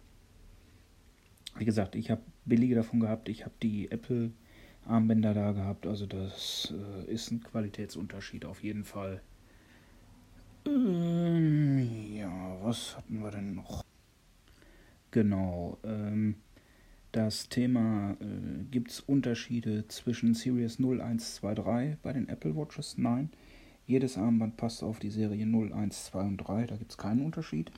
wie 1.56 1.64
gesagt, 1.64 1.94
ich 1.94 2.10
habe 2.10 2.22
billige 2.44 2.74
davon 2.74 3.00
gehabt, 3.00 3.28
ich 3.28 3.44
habe 3.44 3.54
die 3.62 3.90
Apple 3.90 4.32
Armbänder 4.84 5.32
da 5.32 5.52
gehabt, 5.52 5.86
also 5.86 6.06
das 6.06 6.74
äh, 6.76 7.10
ist 7.10 7.30
ein 7.30 7.42
Qualitätsunterschied 7.42 8.44
auf 8.44 8.62
jeden 8.62 8.84
Fall. 8.84 9.22
Ähm, 10.66 12.14
ja, 12.14 12.56
was 12.62 12.96
hatten 12.96 13.22
wir 13.22 13.30
denn 13.30 13.54
noch? 13.54 13.84
Genau, 15.10 15.78
ähm, 15.84 16.36
das 17.10 17.48
Thema, 17.48 18.12
äh, 18.20 18.64
gibt 18.70 18.90
es 18.90 19.00
Unterschiede 19.00 19.86
zwischen 19.88 20.34
Series 20.34 20.78
0123 20.78 21.98
bei 22.02 22.12
den 22.12 22.28
Apple 22.28 22.56
Watches? 22.56 22.96
Nein. 22.96 23.30
Jedes 23.86 24.16
Armband 24.16 24.56
passt 24.56 24.82
auf 24.82 25.00
die 25.00 25.10
Serie 25.10 25.44
0, 25.44 25.72
1, 25.72 26.06
2 26.06 26.22
und 26.22 26.36
3, 26.38 26.66
da 26.66 26.76
gibt 26.76 26.92
es 26.92 26.96
keinen 26.96 27.24
Unterschied. 27.24 27.70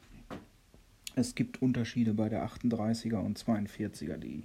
Es 1.16 1.35
gibt 1.35 1.62
Unterschiede 1.62 2.12
bei 2.12 2.29
der 2.29 2.47
38er 2.47 3.18
und 3.18 3.38
42er. 3.38 4.16
Die 4.18 4.44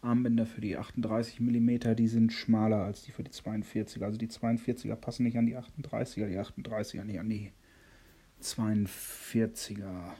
Armbänder 0.00 0.46
für 0.46 0.60
die 0.60 0.76
38 0.76 1.40
mm, 1.40 1.94
die 1.96 2.08
sind 2.08 2.32
schmaler 2.32 2.84
als 2.84 3.02
die 3.02 3.12
für 3.12 3.24
die 3.24 3.30
42er. 3.30 4.04
Also 4.04 4.18
die 4.18 4.28
42er 4.28 4.96
passen 4.96 5.24
nicht 5.24 5.36
an 5.36 5.46
die 5.46 5.56
38er, 5.56 6.28
die 6.28 6.38
38er 6.38 7.04
nicht 7.04 7.20
an 7.20 7.28
die 7.28 7.52
42er. 8.44 10.12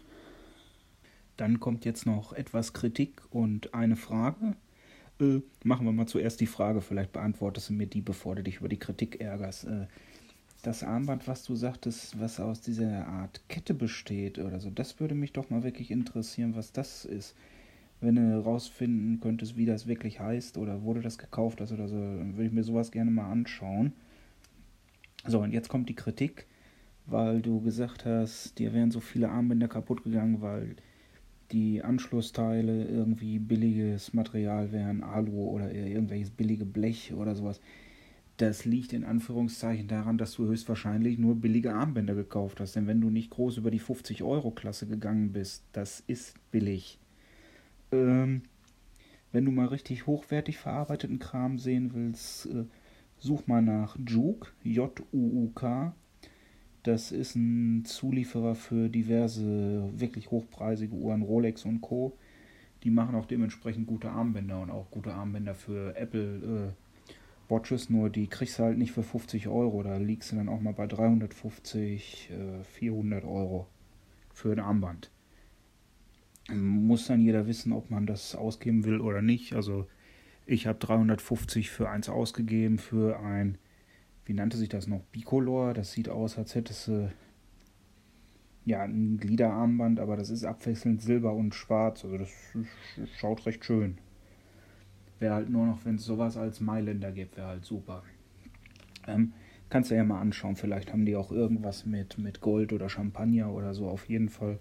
Dann 1.36 1.60
kommt 1.60 1.84
jetzt 1.84 2.06
noch 2.06 2.32
etwas 2.32 2.72
Kritik 2.72 3.22
und 3.30 3.74
eine 3.74 3.96
Frage. 3.96 4.56
Äh, 5.20 5.40
machen 5.62 5.86
wir 5.86 5.92
mal 5.92 6.06
zuerst 6.06 6.40
die 6.40 6.46
Frage, 6.46 6.80
vielleicht 6.80 7.12
beantwortest 7.12 7.68
du 7.68 7.74
mir 7.74 7.86
die, 7.86 8.00
bevor 8.00 8.36
du 8.36 8.42
dich 8.42 8.56
über 8.56 8.68
die 8.68 8.78
Kritik 8.78 9.20
ärgerst. 9.20 9.64
Äh, 9.64 9.86
das 10.62 10.82
Armband, 10.82 11.28
was 11.28 11.44
du 11.44 11.54
sagtest, 11.56 12.18
was 12.18 12.40
aus 12.40 12.60
dieser 12.62 13.06
Art 13.06 13.42
Kette 13.48 13.74
besteht 13.74 14.38
oder 14.38 14.60
so, 14.60 14.70
das 14.70 14.98
würde 14.98 15.14
mich 15.14 15.32
doch 15.32 15.50
mal 15.50 15.62
wirklich 15.62 15.90
interessieren, 15.90 16.56
was 16.56 16.72
das 16.72 17.04
ist. 17.04 17.34
Wenn 18.00 18.16
du 18.16 18.42
rausfinden 18.42 19.20
könntest, 19.20 19.56
wie 19.56 19.66
das 19.66 19.86
wirklich 19.86 20.20
heißt 20.20 20.56
oder 20.56 20.82
wurde 20.82 21.00
das 21.00 21.18
gekauft 21.18 21.60
hast 21.60 21.72
oder 21.72 21.88
so, 21.88 21.96
dann 21.96 22.36
würde 22.36 22.46
ich 22.46 22.52
mir 22.52 22.64
sowas 22.64 22.90
gerne 22.92 23.10
mal 23.10 23.30
anschauen. 23.30 23.92
So, 25.26 25.40
und 25.40 25.52
jetzt 25.52 25.68
kommt 25.68 25.88
die 25.88 25.94
Kritik, 25.94 26.46
weil 27.06 27.42
du 27.42 27.60
gesagt 27.60 28.04
hast, 28.04 28.58
dir 28.58 28.72
wären 28.72 28.90
so 28.90 29.00
viele 29.00 29.28
Armbänder 29.28 29.68
kaputt 29.68 30.04
gegangen, 30.04 30.40
weil 30.40 30.76
die 31.52 31.82
Anschlussteile 31.82 32.86
irgendwie 32.86 33.38
billiges 33.38 34.14
Material 34.14 34.72
wären, 34.72 35.02
Alu 35.02 35.48
oder 35.48 35.72
irgendwelches 35.72 36.30
billige 36.30 36.64
Blech 36.64 37.12
oder 37.12 37.34
sowas. 37.34 37.60
Das 38.38 38.64
liegt 38.64 38.92
in 38.92 39.04
Anführungszeichen 39.04 39.86
daran, 39.86 40.18
dass 40.18 40.32
du 40.32 40.46
höchstwahrscheinlich 40.46 41.18
nur 41.18 41.36
billige 41.36 41.74
Armbänder 41.74 42.14
gekauft 42.14 42.58
hast. 42.58 42.74
Denn 42.74 42.88
wenn 42.88 43.00
du 43.00 43.10
nicht 43.10 43.30
groß 43.30 43.58
über 43.58 43.70
die 43.70 43.80
50-Euro-Klasse 43.80 44.88
gegangen 44.88 45.32
bist, 45.32 45.62
das 45.72 46.02
ist 46.08 46.34
billig. 46.50 46.98
Ähm, 47.92 48.42
wenn 49.30 49.44
du 49.44 49.52
mal 49.52 49.66
richtig 49.66 50.06
hochwertig 50.06 50.58
verarbeiteten 50.58 51.20
Kram 51.20 51.58
sehen 51.58 51.90
willst, 51.94 52.46
äh, 52.46 52.64
such 53.18 53.46
mal 53.46 53.62
nach 53.62 53.96
Juke, 54.04 54.48
J-U-U-K. 54.64 55.94
Das 56.84 57.12
ist 57.12 57.34
ein 57.34 57.84
Zulieferer 57.84 58.54
für 58.54 58.88
diverse 58.88 59.90
wirklich 59.98 60.30
hochpreisige 60.30 60.94
Uhren, 60.94 61.22
Rolex 61.22 61.64
und 61.64 61.80
Co. 61.80 62.16
Die 62.82 62.90
machen 62.90 63.14
auch 63.14 63.24
dementsprechend 63.24 63.86
gute 63.86 64.10
Armbänder 64.10 64.60
und 64.60 64.70
auch 64.70 64.90
gute 64.90 65.12
Armbänder 65.12 65.54
für 65.54 65.96
Apple. 65.96 66.72
Äh, 66.72 66.84
Watches, 67.48 67.90
nur 67.90 68.10
die 68.10 68.26
kriegst 68.26 68.58
du 68.58 68.64
halt 68.64 68.78
nicht 68.78 68.92
für 68.92 69.02
50 69.02 69.48
Euro. 69.48 69.82
Da 69.82 69.96
liegst 69.96 70.32
du 70.32 70.36
dann 70.36 70.48
auch 70.48 70.60
mal 70.60 70.72
bei 70.72 70.86
350, 70.86 72.30
äh, 72.30 72.64
400 72.64 73.24
Euro 73.24 73.66
für 74.32 74.52
ein 74.52 74.60
Armband. 74.60 75.10
Muss 76.50 77.06
dann 77.06 77.20
jeder 77.20 77.46
wissen, 77.46 77.72
ob 77.72 77.90
man 77.90 78.06
das 78.06 78.34
ausgeben 78.34 78.84
will 78.84 79.00
oder 79.00 79.22
nicht. 79.22 79.54
Also 79.54 79.86
ich 80.46 80.66
habe 80.66 80.78
350 80.78 81.70
für 81.70 81.88
eins 81.88 82.08
ausgegeben, 82.08 82.78
für 82.78 83.18
ein, 83.20 83.56
wie 84.26 84.34
nannte 84.34 84.56
sich 84.56 84.68
das 84.68 84.86
noch, 84.86 85.02
Bicolor. 85.12 85.74
Das 85.74 85.92
sieht 85.92 86.08
aus, 86.08 86.38
als 86.38 86.54
hättest 86.54 86.88
du 86.88 87.12
ja 88.64 88.82
ein 88.82 89.18
Gliederarmband, 89.18 90.00
aber 90.00 90.16
das 90.16 90.30
ist 90.30 90.44
abwechselnd 90.44 91.02
silber 91.02 91.32
und 91.32 91.54
schwarz. 91.54 92.04
Also 92.04 92.18
das 92.18 92.30
schaut 93.18 93.44
recht 93.46 93.64
schön. 93.64 93.98
Wäre 95.18 95.34
halt 95.34 95.50
nur 95.50 95.66
noch, 95.66 95.84
wenn 95.84 95.96
es 95.96 96.04
sowas 96.04 96.36
als 96.36 96.60
Mailänder 96.60 97.12
gibt, 97.12 97.36
wäre 97.36 97.48
halt 97.48 97.64
super. 97.64 98.02
Ähm, 99.06 99.32
kannst 99.68 99.90
du 99.90 99.94
ja 99.94 100.04
mal 100.04 100.20
anschauen, 100.20 100.56
vielleicht 100.56 100.92
haben 100.92 101.04
die 101.04 101.16
auch 101.16 101.30
irgendwas 101.30 101.84
mit, 101.84 102.18
mit 102.18 102.40
Gold 102.40 102.72
oder 102.72 102.88
Champagner 102.88 103.52
oder 103.52 103.74
so. 103.74 103.88
Auf 103.88 104.08
jeden 104.08 104.28
Fall, 104.28 104.58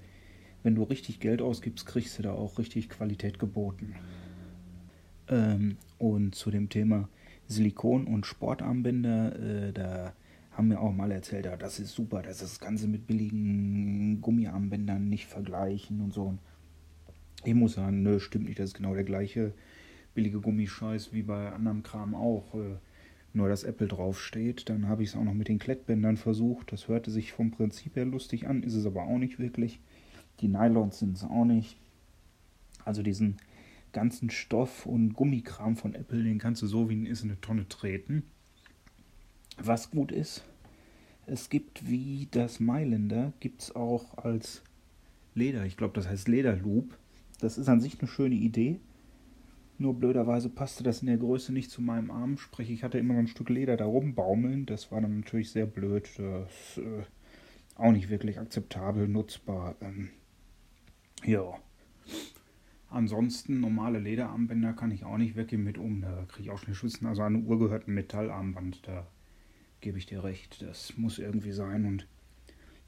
wenn 0.63 0.75
du 0.75 0.83
richtig 0.83 1.19
Geld 1.19 1.41
ausgibst, 1.41 1.85
kriegst 1.85 2.17
du 2.19 2.23
da 2.23 2.33
auch 2.33 2.57
richtig 2.57 2.89
Qualität 2.89 3.39
geboten. 3.39 3.95
Ähm, 5.29 5.77
und 5.97 6.35
zu 6.35 6.51
dem 6.51 6.69
Thema 6.69 7.07
Silikon- 7.47 8.05
und 8.05 8.25
Sportarmbänder, 8.25 9.39
äh, 9.39 9.73
da 9.73 10.13
haben 10.51 10.69
wir 10.69 10.81
auch 10.81 10.93
mal 10.93 11.11
erzählt, 11.11 11.45
ja, 11.45 11.57
das 11.57 11.79
ist 11.79 11.93
super, 11.93 12.21
dass 12.21 12.39
das 12.39 12.59
Ganze 12.59 12.87
mit 12.87 13.07
billigen 13.07 14.21
Gummiarmbändern 14.21 15.09
nicht 15.09 15.25
vergleichen 15.25 16.01
und 16.01 16.13
so. 16.13 16.37
Ich 17.43 17.55
muss 17.55 17.73
sagen, 17.73 18.03
nö, 18.03 18.19
stimmt 18.19 18.45
nicht, 18.45 18.59
das 18.59 18.69
ist 18.69 18.75
genau 18.75 18.93
der 18.93 19.03
gleiche 19.03 19.53
billige 20.13 20.39
Gummischeiß 20.39 21.11
wie 21.11 21.23
bei 21.23 21.51
anderem 21.51 21.83
Kram 21.83 22.13
auch. 22.15 22.53
Äh, 22.55 22.77
nur 23.33 23.49
dass 23.49 23.63
Apple 23.63 23.87
draufsteht. 23.87 24.69
Dann 24.69 24.87
habe 24.87 25.03
ich 25.03 25.09
es 25.09 25.15
auch 25.15 25.23
noch 25.23 25.33
mit 25.33 25.47
den 25.47 25.59
Klettbändern 25.59 26.17
versucht. 26.17 26.71
Das 26.71 26.87
hörte 26.87 27.11
sich 27.11 27.33
vom 27.33 27.51
Prinzip 27.51 27.95
her 27.95 28.05
lustig 28.05 28.47
an, 28.47 28.63
ist 28.63 28.75
es 28.75 28.85
aber 28.85 29.03
auch 29.03 29.17
nicht 29.17 29.39
wirklich. 29.39 29.79
Die 30.39 30.47
Nylons 30.47 30.99
sind 30.99 31.17
es 31.17 31.23
auch 31.23 31.45
nicht. 31.45 31.77
Also 32.85 33.01
diesen 33.01 33.37
ganzen 33.93 34.29
Stoff 34.29 34.85
und 34.85 35.13
Gummikram 35.13 35.77
von 35.77 35.95
Apple, 35.95 36.23
den 36.23 36.39
kannst 36.39 36.61
du 36.61 36.67
so 36.67 36.89
wie 36.89 36.93
ihn 36.93 37.05
ist 37.05 37.23
in 37.23 37.29
eine 37.29 37.41
Tonne 37.41 37.67
treten. 37.67 38.23
Was 39.57 39.91
gut 39.91 40.11
ist, 40.11 40.43
es 41.25 41.49
gibt 41.49 41.87
wie 41.87 42.27
das 42.31 42.59
Mailänder, 42.59 43.33
gibt 43.39 43.61
es 43.61 43.75
auch 43.75 44.17
als 44.17 44.63
Leder, 45.35 45.65
ich 45.65 45.77
glaube 45.77 45.93
das 45.93 46.07
heißt 46.07 46.27
Lederloop. 46.27 46.97
Das 47.39 47.57
ist 47.57 47.69
an 47.69 47.81
sich 47.81 47.99
eine 47.99 48.07
schöne 48.07 48.35
Idee. 48.35 48.79
Nur 49.77 49.95
blöderweise 49.95 50.49
passte 50.49 50.83
das 50.83 51.01
in 51.01 51.07
der 51.07 51.17
Größe 51.17 51.51
nicht 51.51 51.71
zu 51.71 51.81
meinem 51.81 52.11
Arm. 52.11 52.37
Sprich, 52.37 52.69
ich 52.69 52.83
hatte 52.83 52.99
immer 52.99 53.13
noch 53.15 53.21
ein 53.21 53.27
Stück 53.27 53.49
Leder 53.49 53.75
da 53.75 53.85
rumbaumeln. 53.85 54.65
Das 54.65 54.91
war 54.91 55.01
dann 55.01 55.19
natürlich 55.19 55.51
sehr 55.51 55.65
blöd. 55.65 56.07
Das 56.17 56.77
äh, 56.77 57.03
auch 57.75 57.91
nicht 57.91 58.09
wirklich 58.09 58.39
akzeptabel, 58.39 59.07
nutzbar. 59.07 59.75
Ähm, 59.81 60.09
ja. 61.25 61.55
Ansonsten 62.93 63.59
normale 63.59 63.97
Lederarmbänder 63.97 64.73
kann 64.73 64.91
ich 64.91 65.03
auch 65.03 65.17
nicht 65.17 65.35
weggehen 65.35 65.63
mit 65.63 65.79
um. 65.79 66.01
Da 66.01 66.25
kriege 66.27 66.43
ich 66.43 66.49
auch 66.51 66.59
schon 66.59 66.75
Schwitzen. 66.75 67.07
Also 67.07 67.23
eine 67.23 67.39
Uhr 67.39 67.57
gehört 67.57 67.87
ein 67.87 67.95
Metallarmband. 67.95 68.87
Da 68.87 69.07
gebe 69.81 69.97
ich 69.97 70.05
dir 70.05 70.23
recht. 70.23 70.61
Das 70.61 70.95
muss 70.95 71.17
irgendwie 71.17 71.53
sein. 71.53 71.85
Und 71.85 72.07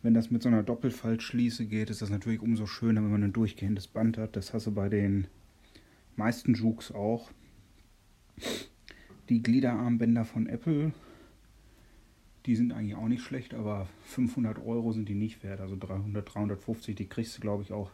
wenn 0.03 0.13
das 0.13 0.29
mit 0.29 0.43
so 0.43 0.49
einer 0.49 0.61
Doppelfaltschließe 0.61 1.65
geht, 1.65 1.89
ist 1.89 2.03
das 2.03 2.11
natürlich 2.11 2.39
umso 2.39 2.67
schöner, 2.67 3.01
wenn 3.01 3.09
man 3.09 3.23
ein 3.23 3.33
durchgehendes 3.33 3.87
Band 3.87 4.19
hat. 4.19 4.35
Das 4.35 4.53
hast 4.53 4.67
du 4.67 4.71
bei 4.71 4.89
den 4.89 5.25
meisten 6.15 6.53
Jukes 6.53 6.91
auch. 6.91 7.31
Die 9.29 9.41
Gliederarmbänder 9.41 10.23
von 10.23 10.45
Apple, 10.45 10.93
die 12.45 12.55
sind 12.55 12.73
eigentlich 12.73 12.93
auch 12.93 13.07
nicht 13.07 13.23
schlecht, 13.23 13.55
aber 13.55 13.87
500 14.03 14.63
Euro 14.63 14.91
sind 14.91 15.09
die 15.09 15.15
nicht 15.15 15.41
wert. 15.41 15.61
Also 15.61 15.75
300, 15.75 16.35
350, 16.35 16.95
die 16.95 17.07
kriegst 17.07 17.35
du, 17.35 17.41
glaube 17.41 17.63
ich, 17.63 17.73
auch 17.73 17.89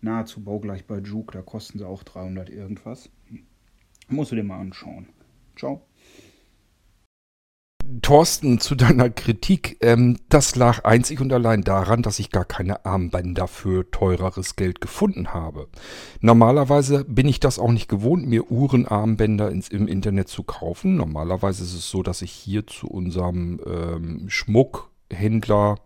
nahezu 0.00 0.42
baugleich 0.42 0.86
bei 0.86 0.98
Juke, 0.98 1.32
da 1.32 1.42
kosten 1.42 1.78
sie 1.78 1.86
auch 1.86 2.02
300 2.02 2.50
irgendwas. 2.50 3.10
Musst 4.08 4.32
du 4.32 4.36
dir 4.36 4.44
mal 4.44 4.60
anschauen. 4.60 5.08
Ciao. 5.56 5.82
Thorsten, 8.02 8.60
zu 8.60 8.74
deiner 8.74 9.08
Kritik, 9.08 9.78
ähm, 9.80 10.18
das 10.28 10.56
lag 10.56 10.84
einzig 10.84 11.20
und 11.20 11.32
allein 11.32 11.62
daran, 11.62 12.02
dass 12.02 12.18
ich 12.18 12.30
gar 12.30 12.44
keine 12.44 12.84
Armbänder 12.84 13.48
für 13.48 13.90
teureres 13.90 14.56
Geld 14.56 14.82
gefunden 14.82 15.32
habe. 15.32 15.68
Normalerweise 16.20 17.04
bin 17.04 17.28
ich 17.28 17.40
das 17.40 17.58
auch 17.58 17.72
nicht 17.72 17.88
gewohnt, 17.88 18.26
mir 18.26 18.50
Uhrenarmbänder 18.50 19.50
ins, 19.50 19.68
im 19.68 19.88
Internet 19.88 20.28
zu 20.28 20.42
kaufen. 20.42 20.96
Normalerweise 20.96 21.64
ist 21.64 21.74
es 21.74 21.88
so, 21.88 22.02
dass 22.02 22.20
ich 22.20 22.30
hier 22.30 22.66
zu 22.66 22.88
unserem 22.88 23.58
ähm, 23.66 24.24
Schmuckhändler 24.28 25.76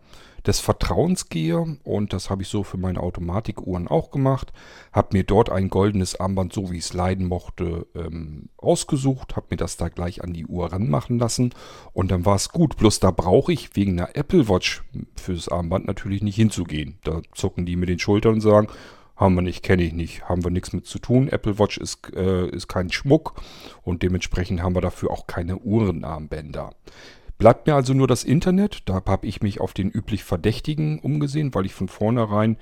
des 0.47 0.61
Vertrauens 0.61 1.29
gehe 1.29 1.79
und 1.85 2.13
das 2.13 2.31
habe 2.31 2.43
ich 2.43 2.49
so 2.49 2.65
für 2.65 2.77
meine 2.77 3.01
Automatikuhren 3.01 3.89
auch 3.89 4.11
gemacht. 4.11 4.53
Habe 4.93 5.17
mir 5.17 5.25
dort 5.25 5.51
ein 5.51 5.69
goldenes 5.69 6.19
Armband, 6.19 6.53
so 6.53 6.71
wie 6.71 6.79
ich 6.79 6.85
es 6.85 6.93
leiden 6.93 7.27
mochte, 7.27 7.87
ähm, 7.95 8.49
ausgesucht, 8.57 9.37
habe 9.37 9.47
mir 9.51 9.57
das 9.57 9.77
da 9.77 9.89
gleich 9.89 10.23
an 10.23 10.33
die 10.33 10.47
Uhr 10.47 10.73
ranmachen 10.73 11.19
lassen 11.19 11.55
und 11.93 12.11
dann 12.11 12.25
war 12.25 12.37
es 12.37 12.49
gut. 12.49 12.77
Bloß 12.77 13.01
da 13.01 13.11
brauche 13.11 13.53
ich 13.53 13.77
wegen 13.77 13.93
einer 13.93 14.17
Apple 14.17 14.49
Watch 14.49 14.83
fürs 15.17 15.49
Armband 15.49 15.87
natürlich 15.87 16.23
nicht 16.23 16.37
hinzugehen. 16.37 16.99
Da 17.05 17.23
zucken 17.33 17.67
die 17.67 17.77
mit 17.77 17.89
den 17.89 17.99
Schultern 17.99 18.35
und 18.35 18.41
sagen, 18.41 18.69
haben 19.17 19.35
wir 19.37 19.43
nicht, 19.43 19.63
kenne 19.63 19.83
ich 19.83 19.93
nicht, 19.93 20.29
haben 20.29 20.43
wir 20.43 20.51
nichts 20.51 20.73
mit 20.73 20.87
zu 20.87 20.99
tun. 20.99 21.29
Apple 21.29 21.59
Watch 21.59 21.79
ist, 21.79 22.13
äh, 22.15 22.49
ist 22.49 22.69
kein 22.69 22.91
Schmuck 22.91 23.41
und 23.83 24.03
dementsprechend 24.03 24.63
haben 24.63 24.75
wir 24.75 24.81
dafür 24.81 25.11
auch 25.11 25.27
keine 25.27 25.59
Uhrenarmbänder. 25.59 26.75
Bleibt 27.39 27.67
mir 27.67 27.75
also 27.75 27.95
nur 27.95 28.07
das 28.07 28.25
Internet. 28.25 28.89
Da 28.89 29.03
habe 29.07 29.27
ich 29.27 29.43
mich 29.43 29.61
auf 29.61 29.73
den 29.73 29.91
üblich 29.91 30.25
Verdächtigen 30.25 30.99
umgesehen, 30.99 31.55
weil 31.55 31.67
ich 31.67 31.75
von 31.75 31.89
vornherein 31.89 32.57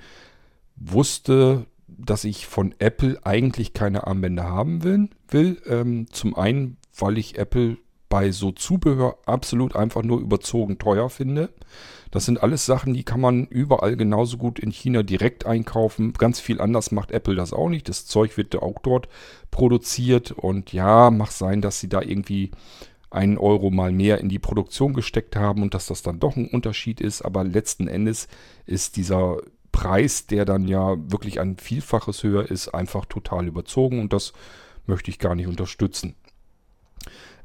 wusste, 0.75 1.65
dass 1.87 2.23
ich 2.23 2.47
von 2.47 2.73
Apple 2.79 3.19
eigentlich 3.23 3.73
keine 3.73 4.07
Armbänder 4.07 4.45
haben 4.45 4.83
will. 4.83 5.09
will. 5.27 5.61
Ähm, 5.67 6.07
zum 6.11 6.35
einen, 6.35 6.77
weil 6.97 7.17
ich 7.17 7.37
Apple 7.37 7.77
bei 8.11 8.31
so 8.31 8.51
Zubehör 8.51 9.17
absolut 9.25 9.75
einfach 9.75 10.03
nur 10.03 10.19
überzogen 10.19 10.77
teuer 10.77 11.09
finde. 11.09 11.49
Das 12.11 12.25
sind 12.25 12.43
alles 12.43 12.65
Sachen, 12.65 12.93
die 12.93 13.05
kann 13.05 13.21
man 13.21 13.45
überall 13.45 13.95
genauso 13.95 14.37
gut 14.37 14.59
in 14.59 14.69
China 14.69 15.01
direkt 15.01 15.45
einkaufen. 15.45 16.11
Ganz 16.11 16.41
viel 16.41 16.59
anders 16.59 16.91
macht 16.91 17.11
Apple 17.11 17.35
das 17.35 17.53
auch 17.53 17.69
nicht. 17.69 17.87
Das 17.87 18.05
Zeug 18.05 18.35
wird 18.35 18.53
auch 18.57 18.79
dort 18.83 19.07
produziert 19.49 20.31
und 20.31 20.73
ja, 20.73 21.09
mag 21.09 21.31
sein, 21.31 21.61
dass 21.61 21.79
sie 21.79 21.87
da 21.87 22.01
irgendwie 22.01 22.51
einen 23.11 23.37
Euro 23.37 23.69
mal 23.69 23.91
mehr 23.91 24.19
in 24.19 24.29
die 24.29 24.39
Produktion 24.39 24.93
gesteckt 24.93 25.35
haben 25.35 25.61
und 25.61 25.73
dass 25.73 25.85
das 25.85 26.01
dann 26.01 26.19
doch 26.19 26.37
ein 26.37 26.47
Unterschied 26.47 27.01
ist. 27.01 27.21
Aber 27.21 27.43
letzten 27.43 27.87
Endes 27.87 28.27
ist 28.65 28.95
dieser 28.95 29.37
Preis, 29.71 30.27
der 30.27 30.45
dann 30.45 30.67
ja 30.67 30.95
wirklich 31.11 31.39
ein 31.39 31.57
Vielfaches 31.57 32.23
höher 32.23 32.49
ist, 32.49 32.69
einfach 32.69 33.05
total 33.05 33.47
überzogen 33.47 33.99
und 33.99 34.13
das 34.13 34.33
möchte 34.87 35.11
ich 35.11 35.19
gar 35.19 35.35
nicht 35.35 35.47
unterstützen. 35.47 36.15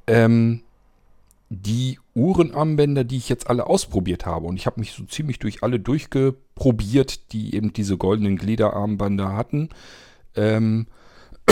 Ähm, 0.06 0.62
die 1.48 1.98
Uhrenarmbänder, 2.14 3.04
die 3.04 3.18
ich 3.18 3.28
jetzt 3.28 3.48
alle 3.48 3.66
ausprobiert 3.66 4.26
habe, 4.26 4.46
und 4.46 4.56
ich 4.56 4.66
habe 4.66 4.80
mich 4.80 4.92
so 4.92 5.04
ziemlich 5.04 5.38
durch 5.38 5.62
alle 5.62 5.78
durchgeprobiert, 5.78 7.32
die 7.32 7.54
eben 7.54 7.72
diese 7.72 7.96
goldenen 7.96 8.36
Gliederarmbänder 8.36 9.36
hatten, 9.36 9.68
ähm, 10.34 10.86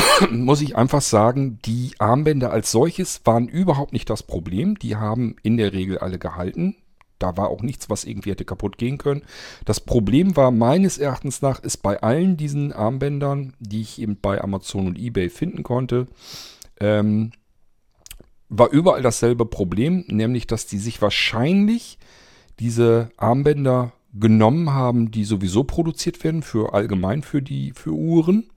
muss 0.31 0.61
ich 0.61 0.77
einfach 0.77 1.03
sagen, 1.03 1.59
die 1.65 1.93
Armbänder 1.99 2.51
als 2.51 2.71
solches 2.71 3.21
waren 3.25 3.49
überhaupt 3.49 3.93
nicht 3.93 4.11
das 4.11 4.23
Problem. 4.23 4.79
Die 4.79 4.97
haben 4.97 5.37
in 5.43 5.57
der 5.57 5.73
Regel 5.73 5.99
alle 5.99 6.19
gehalten. 6.19 6.77
Da 7.19 7.37
war 7.37 7.49
auch 7.49 7.63
nichts, 7.63 7.89
was 7.89 8.05
irgendwie 8.05 8.31
hätte 8.31 8.45
kaputt 8.45 8.77
gehen 8.77 8.99
können. 8.99 9.23
Das 9.65 9.81
Problem 9.81 10.37
war 10.37 10.51
meines 10.51 10.99
Erachtens 10.99 11.43
nach, 11.43 11.61
ist 11.61 11.79
bei 11.79 12.03
allen 12.03 12.37
diesen 12.37 12.73
Armbändern, 12.73 13.55
die 13.61 13.81
ich 13.83 14.01
eben 14.01 14.19
bei 14.21 14.43
Amazon 14.43 14.89
und 14.89 14.99
eBay 14.99 15.31
finden 15.31 15.63
konnte, 15.63 16.09
ähm, 16.81 17.33
war 18.49 18.71
überall 18.71 19.03
dasselbe 19.03 19.47
Problem, 19.47 20.05
nämlich 20.09 20.47
dass 20.47 20.67
die 20.67 20.79
sich 20.79 21.01
wahrscheinlich 21.01 21.99
diese 22.59 23.11
Armbänder 23.17 23.93
genommen 24.13 24.73
haben, 24.73 25.11
die 25.11 25.25
sowieso 25.25 25.65
produziert 25.65 26.23
werden 26.23 26.43
für 26.43 26.73
allgemein 26.73 27.23
für 27.23 27.43
die 27.43 27.73
für 27.73 27.91
Uhren 27.91 28.49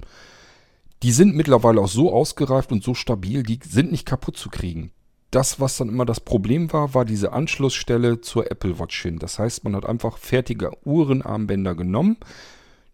die 1.04 1.12
sind 1.12 1.36
mittlerweile 1.36 1.82
auch 1.82 1.88
so 1.88 2.12
ausgereift 2.12 2.72
und 2.72 2.84
so 2.84 2.94
stabil, 2.94 3.44
die 3.44 3.60
sind 3.64 3.92
nicht 3.92 4.06
kaputt 4.06 4.38
zu 4.38 4.50
kriegen. 4.50 4.92
Das, 5.32 5.60
was 5.60 5.78
dann 5.78 5.90
immer 5.90 6.06
das 6.06 6.22
Problem 6.22 6.72
war, 6.72 6.94
war 6.94 7.06
diese 7.06 7.34
Anschlussstelle 7.34 8.22
zur 8.22 8.50
Apple 8.50 8.80
Watch 8.80 9.02
hin. 9.02 9.20
Das 9.20 9.40
heißt, 9.40 9.64
man 9.64 9.76
hat 9.76 9.86
einfach 9.86 10.18
fertige 10.18 10.72
Uhrenarmbänder 10.86 11.76
genommen. 11.76 12.18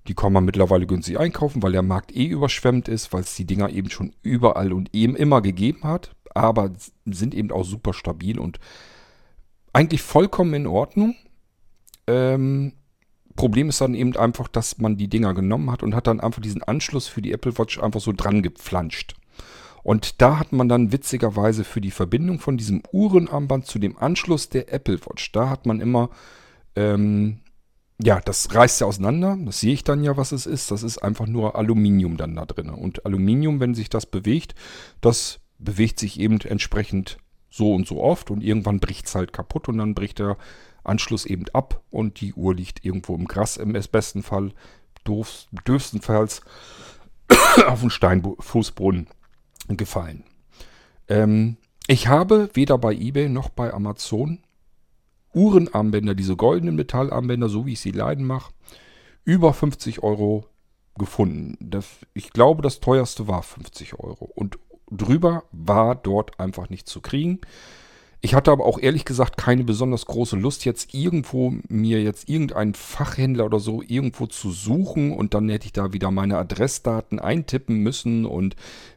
Die 0.08 0.16
kann 0.16 0.34
man 0.34 0.44
mittlerweile 0.44 0.88
günstig 0.88 1.20
einkaufen, 1.20 1.64
weil 1.64 1.72
der 1.72 1.84
Markt 1.84 2.14
eh 2.14 2.26
überschwemmt 2.26 2.88
ist, 2.88 3.14
weil 3.14 3.22
es 3.22 3.36
die 3.36 3.46
Dinger 3.46 3.70
eben 3.70 3.90
schon 3.90 4.14
überall 4.22 4.74
und 4.74 4.94
eben 4.94 5.16
immer 5.16 5.42
gegeben 5.42 5.84
hat. 5.84 6.16
Aber 6.34 6.72
sind 7.06 7.36
eben 7.36 7.52
auch 7.52 7.64
super 7.64 7.94
stabil 7.94 8.40
und 8.40 8.60
eigentlich 9.72 10.02
vollkommen 10.02 10.54
in 10.56 10.68
Ordnung. 10.68 11.16
Ähm, 12.08 12.74
Problem 13.36 13.70
ist 13.70 13.82
dann 13.82 13.96
eben 13.96 14.16
einfach, 14.16 14.48
dass 14.48 14.78
man 14.78 14.98
die 14.98 15.08
Dinger 15.08 15.34
genommen 15.34 15.72
hat 15.72 15.84
und 15.84 15.96
hat 15.96 16.08
dann 16.08 16.20
einfach 16.20 16.42
diesen 16.42 16.64
Anschluss 16.64 17.08
für 17.08 17.22
die 17.22 17.32
Apple 17.32 17.58
Watch 17.58 17.80
einfach 17.82 18.00
so 18.00 18.14
dran 18.14 18.42
gepflanscht. 18.42 19.16
Und 19.84 20.22
da 20.22 20.40
hat 20.40 20.54
man 20.54 20.70
dann 20.70 20.92
witzigerweise 20.92 21.64
für 21.64 21.82
die 21.82 21.92
Verbindung 21.92 22.40
von 22.40 22.58
diesem 22.58 22.84
Uhrenarmband 22.92 23.66
zu 23.66 23.80
dem 23.80 23.98
Anschluss 23.98 24.50
der 24.50 24.72
Apple 24.72 25.00
Watch, 25.06 25.32
da 25.34 25.50
hat 25.50 25.66
man 25.66 25.82
immer, 25.82 26.10
ähm, 26.76 27.40
ja, 28.02 28.20
das 28.22 28.54
reißt 28.54 28.82
ja 28.82 28.88
auseinander. 28.88 29.38
Das 29.46 29.60
sehe 29.60 29.74
ich 29.74 29.84
dann 29.84 30.04
ja, 30.04 30.18
was 30.18 30.32
es 30.32 30.46
ist. 30.46 30.72
Das 30.72 30.84
ist 30.84 30.98
einfach 31.00 31.28
nur 31.28 31.56
Aluminium 31.56 32.18
dann 32.18 32.36
da 32.36 32.46
drin. 32.46 32.70
Und 32.70 33.06
Aluminium, 33.06 33.60
wenn 33.60 33.76
sich 33.76 33.90
das 33.90 34.06
bewegt, 34.06 34.56
das 35.02 35.40
bewegt 35.60 36.00
sich 36.00 36.20
eben 36.20 36.40
entsprechend 36.42 37.18
so 37.50 37.74
und 37.74 37.88
so 37.88 38.02
oft 38.02 38.32
und 38.32 38.42
irgendwann 38.44 38.80
bricht 38.80 39.06
es 39.06 39.16
halt 39.16 39.32
kaputt 39.32 39.70
und 39.70 39.78
dann 39.78 39.94
bricht 39.94 40.20
der 40.20 40.38
Anschluss 40.84 41.26
eben 41.26 41.46
ab 41.54 41.82
und 41.92 42.22
die 42.22 42.34
Uhr 42.34 42.56
liegt 42.56 42.84
irgendwo 42.86 43.16
im 43.16 43.26
Gras 43.26 43.58
im 43.58 43.74
besten 43.74 44.24
Fall, 44.24 44.52
dürfstenfalls 45.06 46.42
auf 47.68 47.82
den 47.82 47.90
Steinfußboden 47.90 49.08
gefallen. 49.70 50.24
Ähm, 51.08 51.58
ich 51.88 52.08
habe 52.08 52.50
weder 52.54 52.78
bei 52.78 52.94
eBay 52.94 53.30
noch 53.30 53.50
bei 53.50 53.74
Amazon 53.74 54.40
Uhrenarmbänder, 55.34 56.16
diese 56.16 56.36
goldenen 56.36 56.76
Metallarmbänder, 56.76 57.50
so 57.50 57.66
wie 57.66 57.74
ich 57.74 57.80
sie 57.80 57.92
leiden 57.92 58.26
mache, 58.26 58.54
über 59.26 59.54
50 59.54 60.04
Euro 60.04 60.46
gefunden. 60.96 61.58
Das, 61.60 61.88
ich 62.14 62.32
glaube, 62.32 62.62
das 62.62 62.80
teuerste 62.80 63.28
war 63.28 63.42
50 63.42 63.96
Euro. 64.00 64.26
Und 64.26 64.60
drüber 64.92 65.44
war 65.52 65.96
dort 65.96 66.40
einfach 66.40 66.70
nicht 66.70 66.88
zu 66.88 67.02
kriegen. 67.02 67.42
Ich 68.26 68.36
hatte 68.36 68.52
aber 68.52 68.66
auch 68.66 68.80
ehrlich 68.80 69.04
gesagt 69.04 69.36
keine 69.36 69.66
besonders 69.66 70.06
große 70.06 70.38
Lust, 70.38 70.64
jetzt 70.64 70.94
irgendwo 70.94 71.56
mir 71.68 72.02
jetzt 72.02 72.30
irgendeinen 72.30 72.74
Fachhändler 72.74 73.44
oder 73.44 73.60
so 73.60 73.84
irgendwo 73.86 74.28
zu 74.28 74.50
suchen 74.52 75.12
und 75.12 75.34
dann 75.34 75.50
hätte 75.50 75.66
ich 75.66 75.74
da 75.74 75.92
wieder 75.92 76.10
meine 76.10 76.38
Adressdaten 76.38 77.20
eintippen 77.20 77.80
müssen 77.80 78.26
und 78.26 78.56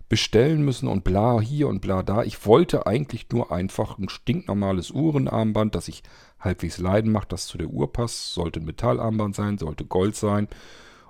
bestellen 0.09 0.65
müssen 0.65 0.87
und 0.87 1.03
bla 1.03 1.41
hier 1.41 1.67
und 1.67 1.81
bla 1.81 2.05
da. 2.05 2.23
Ich 2.23 2.47
wollte 2.47 2.87
eigentlich 2.87 3.27
nur 3.33 3.51
einfach 3.51 3.99
ein 3.99 4.09
stinknormales 4.09 4.93
Uhrenarmband, 4.93 5.75
das 5.75 5.89
ich 5.89 6.05
halbwegs 6.39 6.79
leiden 6.79 7.11
macht, 7.11 7.33
das 7.33 7.49
zu 7.49 7.59
der 7.59 7.71
Uhr 7.71 7.93
passt. 7.93 8.33
Sollte 8.33 8.61
ein 8.61 8.65
Metallarmband 8.65 9.35
sein, 9.35 9.59
sollte 9.59 9.85
Gold 9.85 10.15
sein. 10.15 10.47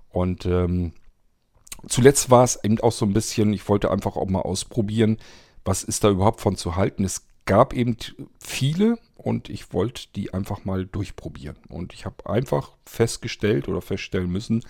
Und 0.09 0.47
ähm, 0.47 0.93
zuletzt 1.87 2.31
war 2.31 2.45
es 2.45 2.65
eben 2.65 2.81
auch 2.81 2.93
so 2.93 3.05
ein 3.05 3.13
bisschen, 3.13 3.53
ich 3.53 3.69
wollte 3.69 3.91
einfach 3.91 4.17
auch 4.17 4.29
mal 4.31 4.41
ausprobieren, 4.41 5.19
was 5.67 5.83
ist 5.83 6.03
da 6.03 6.09
überhaupt 6.09 6.41
von 6.41 6.57
zu 6.57 6.77
halten. 6.77 7.05
Es 7.05 7.27
gab 7.47 7.73
eben 7.73 7.97
viele 8.39 8.99
und 9.17 9.49
ich 9.49 9.73
wollte 9.73 10.03
die 10.15 10.35
einfach 10.35 10.65
mal 10.65 10.85
durchprobieren. 10.85 11.57
Und 11.69 11.95
ich 11.95 12.05
habe 12.05 12.29
einfach 12.29 12.73
festgestellt 12.85 13.69
oder 13.69 13.81
feststellen 13.81 14.31
müssen, 14.31 14.63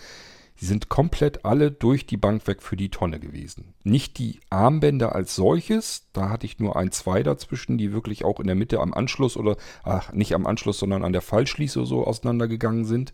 sie 0.56 0.66
sind 0.66 0.88
komplett 0.88 1.44
alle 1.44 1.70
durch 1.70 2.06
die 2.06 2.16
Bank 2.16 2.46
weg 2.46 2.62
für 2.62 2.76
die 2.76 2.90
Tonne 2.90 3.18
gewesen. 3.20 3.74
Nicht 3.82 4.18
die 4.18 4.40
Armbänder 4.50 5.14
als 5.14 5.34
solches, 5.34 6.06
da 6.12 6.30
hatte 6.30 6.46
ich 6.46 6.58
nur 6.58 6.76
ein, 6.76 6.92
zwei 6.92 7.22
dazwischen, 7.22 7.78
die 7.78 7.92
wirklich 7.92 8.24
auch 8.24 8.40
in 8.40 8.46
der 8.46 8.56
Mitte 8.56 8.80
am 8.80 8.94
Anschluss 8.94 9.36
oder, 9.36 9.56
ach, 9.82 10.12
nicht 10.12 10.34
am 10.34 10.46
Anschluss, 10.46 10.78
sondern 10.78 11.04
an 11.04 11.12
der 11.12 11.22
Fallschließe 11.22 11.84
so 11.84 12.06
auseinandergegangen 12.06 12.84
sind. 12.84 13.12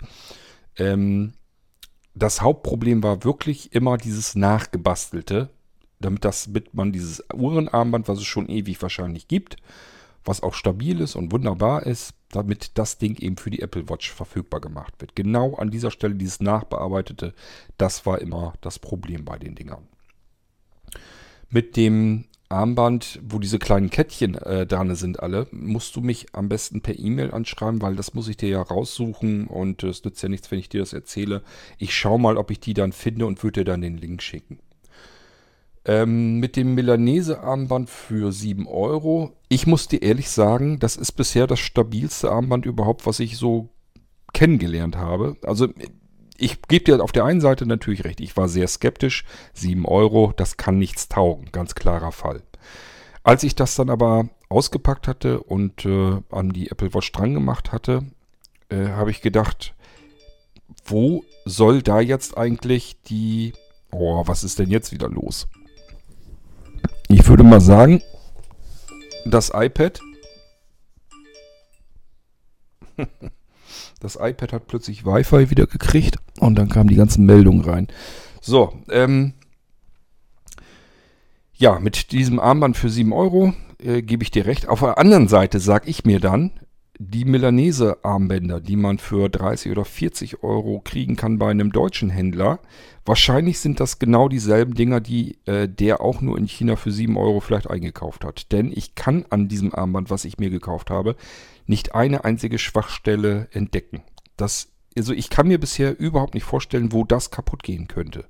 Ähm, 0.76 1.34
das 2.14 2.42
Hauptproblem 2.42 3.02
war 3.02 3.24
wirklich 3.24 3.72
immer 3.72 3.96
dieses 3.96 4.34
Nachgebastelte, 4.34 5.48
damit 6.04 6.24
das 6.24 6.48
mit 6.48 6.74
man 6.74 6.92
dieses 6.92 7.24
Uhrenarmband, 7.32 8.08
was 8.08 8.18
es 8.18 8.24
schon 8.24 8.48
ewig 8.48 8.80
wahrscheinlich 8.82 9.28
gibt, 9.28 9.56
was 10.24 10.42
auch 10.42 10.54
stabil 10.54 11.00
ist 11.00 11.16
und 11.16 11.32
wunderbar 11.32 11.84
ist, 11.86 12.14
damit 12.30 12.78
das 12.78 12.98
Ding 12.98 13.16
eben 13.18 13.36
für 13.36 13.50
die 13.50 13.62
Apple 13.62 13.88
Watch 13.88 14.10
verfügbar 14.10 14.60
gemacht 14.60 14.94
wird. 14.98 15.16
Genau 15.16 15.54
an 15.54 15.70
dieser 15.70 15.90
Stelle 15.90 16.14
dieses 16.14 16.40
nachbearbeitete, 16.40 17.34
das 17.76 18.06
war 18.06 18.20
immer 18.20 18.54
das 18.60 18.78
Problem 18.78 19.24
bei 19.24 19.38
den 19.38 19.54
Dingern. 19.54 19.88
Mit 21.50 21.76
dem 21.76 22.24
Armband, 22.52 23.18
wo 23.26 23.38
diese 23.38 23.58
kleinen 23.58 23.90
Kettchen 23.90 24.34
äh, 24.36 24.66
dran 24.66 24.94
sind 24.94 25.20
alle, 25.20 25.48
musst 25.50 25.96
du 25.96 26.00
mich 26.00 26.26
am 26.32 26.48
besten 26.48 26.82
per 26.82 26.98
E-Mail 26.98 27.32
anschreiben, 27.32 27.82
weil 27.82 27.96
das 27.96 28.14
muss 28.14 28.28
ich 28.28 28.36
dir 28.36 28.48
ja 28.50 28.62
raussuchen 28.62 29.46
und 29.46 29.82
es 29.82 30.04
nützt 30.04 30.22
ja 30.22 30.28
nichts, 30.28 30.50
wenn 30.50 30.58
ich 30.58 30.68
dir 30.68 30.80
das 30.80 30.92
erzähle. 30.92 31.42
Ich 31.78 31.94
schaue 31.96 32.20
mal, 32.20 32.36
ob 32.36 32.50
ich 32.50 32.60
die 32.60 32.74
dann 32.74 32.92
finde 32.92 33.26
und 33.26 33.42
würde 33.42 33.60
dir 33.60 33.72
dann 33.72 33.80
den 33.80 33.96
Link 33.96 34.22
schicken. 34.22 34.58
Ähm, 35.84 36.38
mit 36.38 36.54
dem 36.56 36.74
Milanese-Armband 36.74 37.90
für 37.90 38.30
7 38.30 38.68
Euro. 38.68 39.36
Ich 39.48 39.66
muss 39.66 39.88
dir 39.88 40.00
ehrlich 40.00 40.30
sagen, 40.30 40.78
das 40.78 40.96
ist 40.96 41.12
bisher 41.12 41.48
das 41.48 41.58
stabilste 41.58 42.30
Armband 42.30 42.66
überhaupt, 42.66 43.04
was 43.04 43.18
ich 43.18 43.36
so 43.36 43.68
kennengelernt 44.32 44.96
habe. 44.96 45.36
Also 45.42 45.68
ich 46.38 46.62
gebe 46.62 46.84
dir 46.84 47.02
auf 47.02 47.12
der 47.12 47.24
einen 47.24 47.40
Seite 47.40 47.66
natürlich 47.66 48.04
recht. 48.04 48.20
Ich 48.20 48.36
war 48.36 48.48
sehr 48.48 48.68
skeptisch. 48.68 49.24
7 49.54 49.84
Euro, 49.86 50.32
das 50.36 50.56
kann 50.56 50.78
nichts 50.78 51.08
taugen. 51.08 51.48
Ganz 51.52 51.74
klarer 51.74 52.12
Fall. 52.12 52.42
Als 53.24 53.42
ich 53.44 53.54
das 53.54 53.76
dann 53.76 53.90
aber 53.90 54.28
ausgepackt 54.48 55.06
hatte 55.06 55.40
und 55.40 55.84
äh, 55.84 56.20
an 56.30 56.50
die 56.50 56.70
Apple 56.70 56.92
Watch 56.94 57.12
dran 57.12 57.34
gemacht 57.34 57.72
hatte, 57.72 58.04
äh, 58.68 58.88
habe 58.88 59.10
ich 59.10 59.20
gedacht, 59.20 59.74
wo 60.84 61.24
soll 61.44 61.82
da 61.82 62.00
jetzt 62.00 62.36
eigentlich 62.36 63.00
die... 63.02 63.52
Oh, 63.92 64.22
was 64.26 64.42
ist 64.42 64.58
denn 64.58 64.70
jetzt 64.70 64.90
wieder 64.90 65.08
los? 65.08 65.46
Ich 67.12 67.28
würde 67.28 67.44
mal 67.44 67.60
sagen, 67.60 68.02
das 69.26 69.52
iPad. 69.54 70.00
Das 74.00 74.18
iPad 74.20 74.52
hat 74.52 74.66
plötzlich 74.66 75.06
Wi-Fi 75.06 75.48
wieder 75.50 75.68
gekriegt 75.68 76.16
und 76.40 76.56
dann 76.56 76.68
kamen 76.68 76.88
die 76.88 76.96
ganzen 76.96 77.24
Meldungen 77.24 77.60
rein. 77.64 77.86
So, 78.40 78.72
ähm, 78.90 79.34
ja, 81.54 81.78
mit 81.78 82.10
diesem 82.10 82.40
Armband 82.40 82.76
für 82.76 82.90
7 82.90 83.12
Euro 83.12 83.54
äh, 83.78 84.02
gebe 84.02 84.24
ich 84.24 84.32
dir 84.32 84.46
recht. 84.46 84.68
Auf 84.68 84.80
der 84.80 84.98
anderen 84.98 85.28
Seite 85.28 85.60
sage 85.60 85.88
ich 85.88 86.04
mir 86.04 86.18
dann, 86.18 86.50
die 87.10 87.24
Milanese-Armbänder, 87.24 88.60
die 88.60 88.76
man 88.76 88.98
für 88.98 89.28
30 89.28 89.72
oder 89.72 89.84
40 89.84 90.42
Euro 90.42 90.80
kriegen 90.84 91.16
kann 91.16 91.38
bei 91.38 91.50
einem 91.50 91.72
deutschen 91.72 92.10
Händler, 92.10 92.60
wahrscheinlich 93.04 93.58
sind 93.58 93.80
das 93.80 93.98
genau 93.98 94.28
dieselben 94.28 94.74
Dinger, 94.74 95.00
die 95.00 95.38
äh, 95.46 95.68
der 95.68 96.00
auch 96.00 96.20
nur 96.20 96.38
in 96.38 96.46
China 96.46 96.76
für 96.76 96.92
7 96.92 97.16
Euro 97.16 97.40
vielleicht 97.40 97.68
eingekauft 97.68 98.24
hat. 98.24 98.52
Denn 98.52 98.72
ich 98.74 98.94
kann 98.94 99.24
an 99.30 99.48
diesem 99.48 99.74
Armband, 99.74 100.10
was 100.10 100.24
ich 100.24 100.38
mir 100.38 100.50
gekauft 100.50 100.90
habe, 100.90 101.16
nicht 101.66 101.94
eine 101.94 102.24
einzige 102.24 102.58
Schwachstelle 102.58 103.48
entdecken. 103.52 104.02
Das, 104.36 104.68
also 104.96 105.12
ich 105.12 105.30
kann 105.30 105.48
mir 105.48 105.58
bisher 105.58 105.98
überhaupt 105.98 106.34
nicht 106.34 106.44
vorstellen, 106.44 106.92
wo 106.92 107.04
das 107.04 107.30
kaputt 107.30 107.62
gehen 107.62 107.88
könnte. 107.88 108.26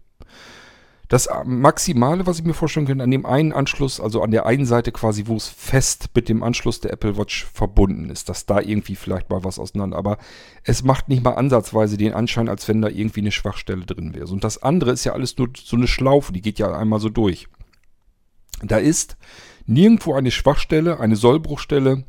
Das 1.13 1.29
Maximale, 1.45 2.27
was 2.27 2.39
ich 2.39 2.45
mir 2.47 2.55
vorstellen 2.55 2.87
könnte, 2.87 3.05
an 3.05 3.11
dem 3.11 3.27
einen 3.27 3.53
Anschluss, 3.53 4.01
also 4.01 4.23
an 4.23 4.31
der 4.31 4.47
einen 4.47 4.65
Seite 4.65 4.93
quasi, 4.93 5.27
wo 5.27 5.37
es 5.37 5.47
fest 5.47 6.09
mit 6.15 6.31
dem 6.31 6.43
Anschluss 6.43 6.81
der 6.81 6.91
Apple 6.91 7.19
Watch 7.19 7.45
verbunden 7.53 8.09
ist, 8.09 8.31
dass 8.31 8.47
da 8.47 8.63
irgendwie 8.63 8.97
vielleicht 8.97 9.29
mal 9.29 9.45
was 9.45 9.59
auseinander. 9.59 9.99
Aber 9.99 10.17
es 10.65 10.85
macht 10.85 11.11
nicht 11.11 11.23
mal 11.23 11.35
ansatzweise 11.35 11.99
den 11.99 12.15
Anschein, 12.15 12.49
als 12.49 12.67
wenn 12.67 12.81
da 12.81 12.89
irgendwie 12.89 13.21
eine 13.21 13.31
Schwachstelle 13.31 13.85
drin 13.85 14.15
wäre. 14.15 14.25
Und 14.25 14.43
das 14.43 14.63
andere 14.63 14.93
ist 14.93 15.05
ja 15.05 15.13
alles 15.13 15.37
nur 15.37 15.51
so 15.55 15.77
eine 15.77 15.87
Schlaufe, 15.87 16.33
die 16.33 16.41
geht 16.41 16.59
ja 16.59 16.75
einmal 16.75 16.99
so 16.99 17.11
durch. 17.11 17.47
Da 18.63 18.79
ist 18.79 19.19
nirgendwo 19.67 20.15
eine 20.15 20.31
Schwachstelle, 20.31 20.99
eine 20.99 21.17
Sollbruchstelle, 21.17 22.05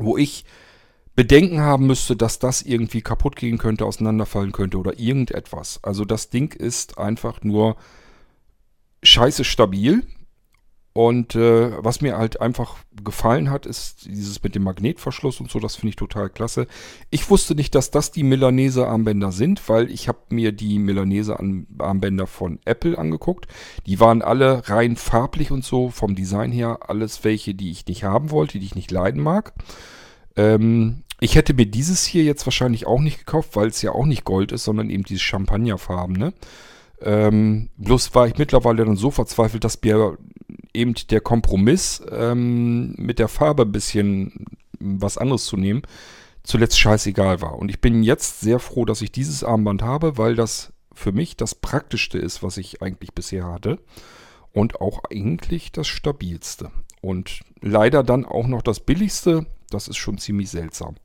wo 0.00 0.16
ich 0.16 0.44
Bedenken 1.16 1.60
haben 1.60 1.86
müsste, 1.86 2.16
dass 2.16 2.38
das 2.38 2.62
irgendwie 2.62 3.00
kaputt 3.00 3.36
gehen 3.36 3.58
könnte, 3.58 3.86
auseinanderfallen 3.86 4.52
könnte 4.52 4.78
oder 4.78 4.98
irgendetwas. 4.98 5.78
Also 5.82 6.04
das 6.04 6.30
Ding 6.30 6.52
ist 6.52 6.98
einfach 6.98 7.42
nur 7.42 7.76
scheiße 9.02 9.44
stabil. 9.44 10.04
Und 10.96 11.34
äh, 11.34 11.72
was 11.82 12.02
mir 12.02 12.16
halt 12.16 12.40
einfach 12.40 12.76
gefallen 13.02 13.50
hat, 13.50 13.66
ist 13.66 14.06
dieses 14.06 14.40
mit 14.44 14.54
dem 14.54 14.62
Magnetverschluss 14.62 15.40
und 15.40 15.50
so, 15.50 15.58
das 15.58 15.74
finde 15.74 15.88
ich 15.88 15.96
total 15.96 16.30
klasse. 16.30 16.68
Ich 17.10 17.28
wusste 17.30 17.56
nicht, 17.56 17.74
dass 17.74 17.90
das 17.90 18.12
die 18.12 18.22
Milanese 18.22 18.86
Armbänder 18.86 19.32
sind, 19.32 19.68
weil 19.68 19.90
ich 19.90 20.06
habe 20.06 20.20
mir 20.28 20.52
die 20.52 20.78
Milanese 20.78 21.36
Armbänder 21.78 22.28
von 22.28 22.60
Apple 22.64 22.96
angeguckt. 22.96 23.48
Die 23.86 23.98
waren 23.98 24.22
alle 24.22 24.68
rein 24.68 24.94
farblich 24.94 25.50
und 25.50 25.64
so, 25.64 25.90
vom 25.90 26.14
Design 26.14 26.52
her, 26.52 26.78
alles 26.86 27.24
welche, 27.24 27.56
die 27.56 27.72
ich 27.72 27.86
nicht 27.86 28.04
haben 28.04 28.30
wollte, 28.30 28.60
die 28.60 28.66
ich 28.66 28.76
nicht 28.76 28.92
leiden 28.92 29.20
mag. 29.20 29.52
Ähm, 30.36 31.03
ich 31.24 31.36
hätte 31.36 31.54
mir 31.54 31.64
dieses 31.64 32.04
hier 32.04 32.22
jetzt 32.22 32.46
wahrscheinlich 32.46 32.86
auch 32.86 33.00
nicht 33.00 33.18
gekauft, 33.18 33.56
weil 33.56 33.68
es 33.68 33.80
ja 33.80 33.92
auch 33.92 34.04
nicht 34.04 34.24
Gold 34.24 34.52
ist, 34.52 34.64
sondern 34.64 34.90
eben 34.90 35.04
dieses 35.04 35.22
Champagnerfarben. 35.22 36.14
Ne? 36.14 36.34
Ähm, 37.00 37.70
bloß 37.78 38.14
war 38.14 38.26
ich 38.26 38.36
mittlerweile 38.36 38.84
dann 38.84 38.96
so 38.96 39.10
verzweifelt, 39.10 39.64
dass 39.64 39.82
mir 39.82 40.18
eben 40.74 40.94
der 41.08 41.22
Kompromiss 41.22 42.02
ähm, 42.10 42.94
mit 42.98 43.18
der 43.18 43.28
Farbe 43.28 43.62
ein 43.62 43.72
bisschen 43.72 44.44
was 44.78 45.16
anderes 45.16 45.46
zu 45.46 45.56
nehmen, 45.56 45.80
zuletzt 46.42 46.78
scheißegal 46.78 47.40
war. 47.40 47.58
Und 47.58 47.70
ich 47.70 47.80
bin 47.80 48.02
jetzt 48.02 48.40
sehr 48.40 48.58
froh, 48.58 48.84
dass 48.84 49.00
ich 49.00 49.10
dieses 49.10 49.42
Armband 49.44 49.80
habe, 49.80 50.18
weil 50.18 50.34
das 50.34 50.74
für 50.92 51.12
mich 51.12 51.38
das 51.38 51.54
Praktischste 51.54 52.18
ist, 52.18 52.42
was 52.42 52.58
ich 52.58 52.82
eigentlich 52.82 53.14
bisher 53.14 53.46
hatte. 53.46 53.78
Und 54.52 54.80
auch 54.82 55.04
eigentlich 55.10 55.72
das 55.72 55.86
Stabilste. 55.86 56.70
Und 57.00 57.40
leider 57.62 58.02
dann 58.02 58.26
auch 58.26 58.46
noch 58.46 58.62
das 58.62 58.80
Billigste. 58.80 59.46
Das 59.70 59.88
ist 59.88 59.96
schon 59.96 60.18
ziemlich 60.18 60.50
seltsam. 60.50 60.96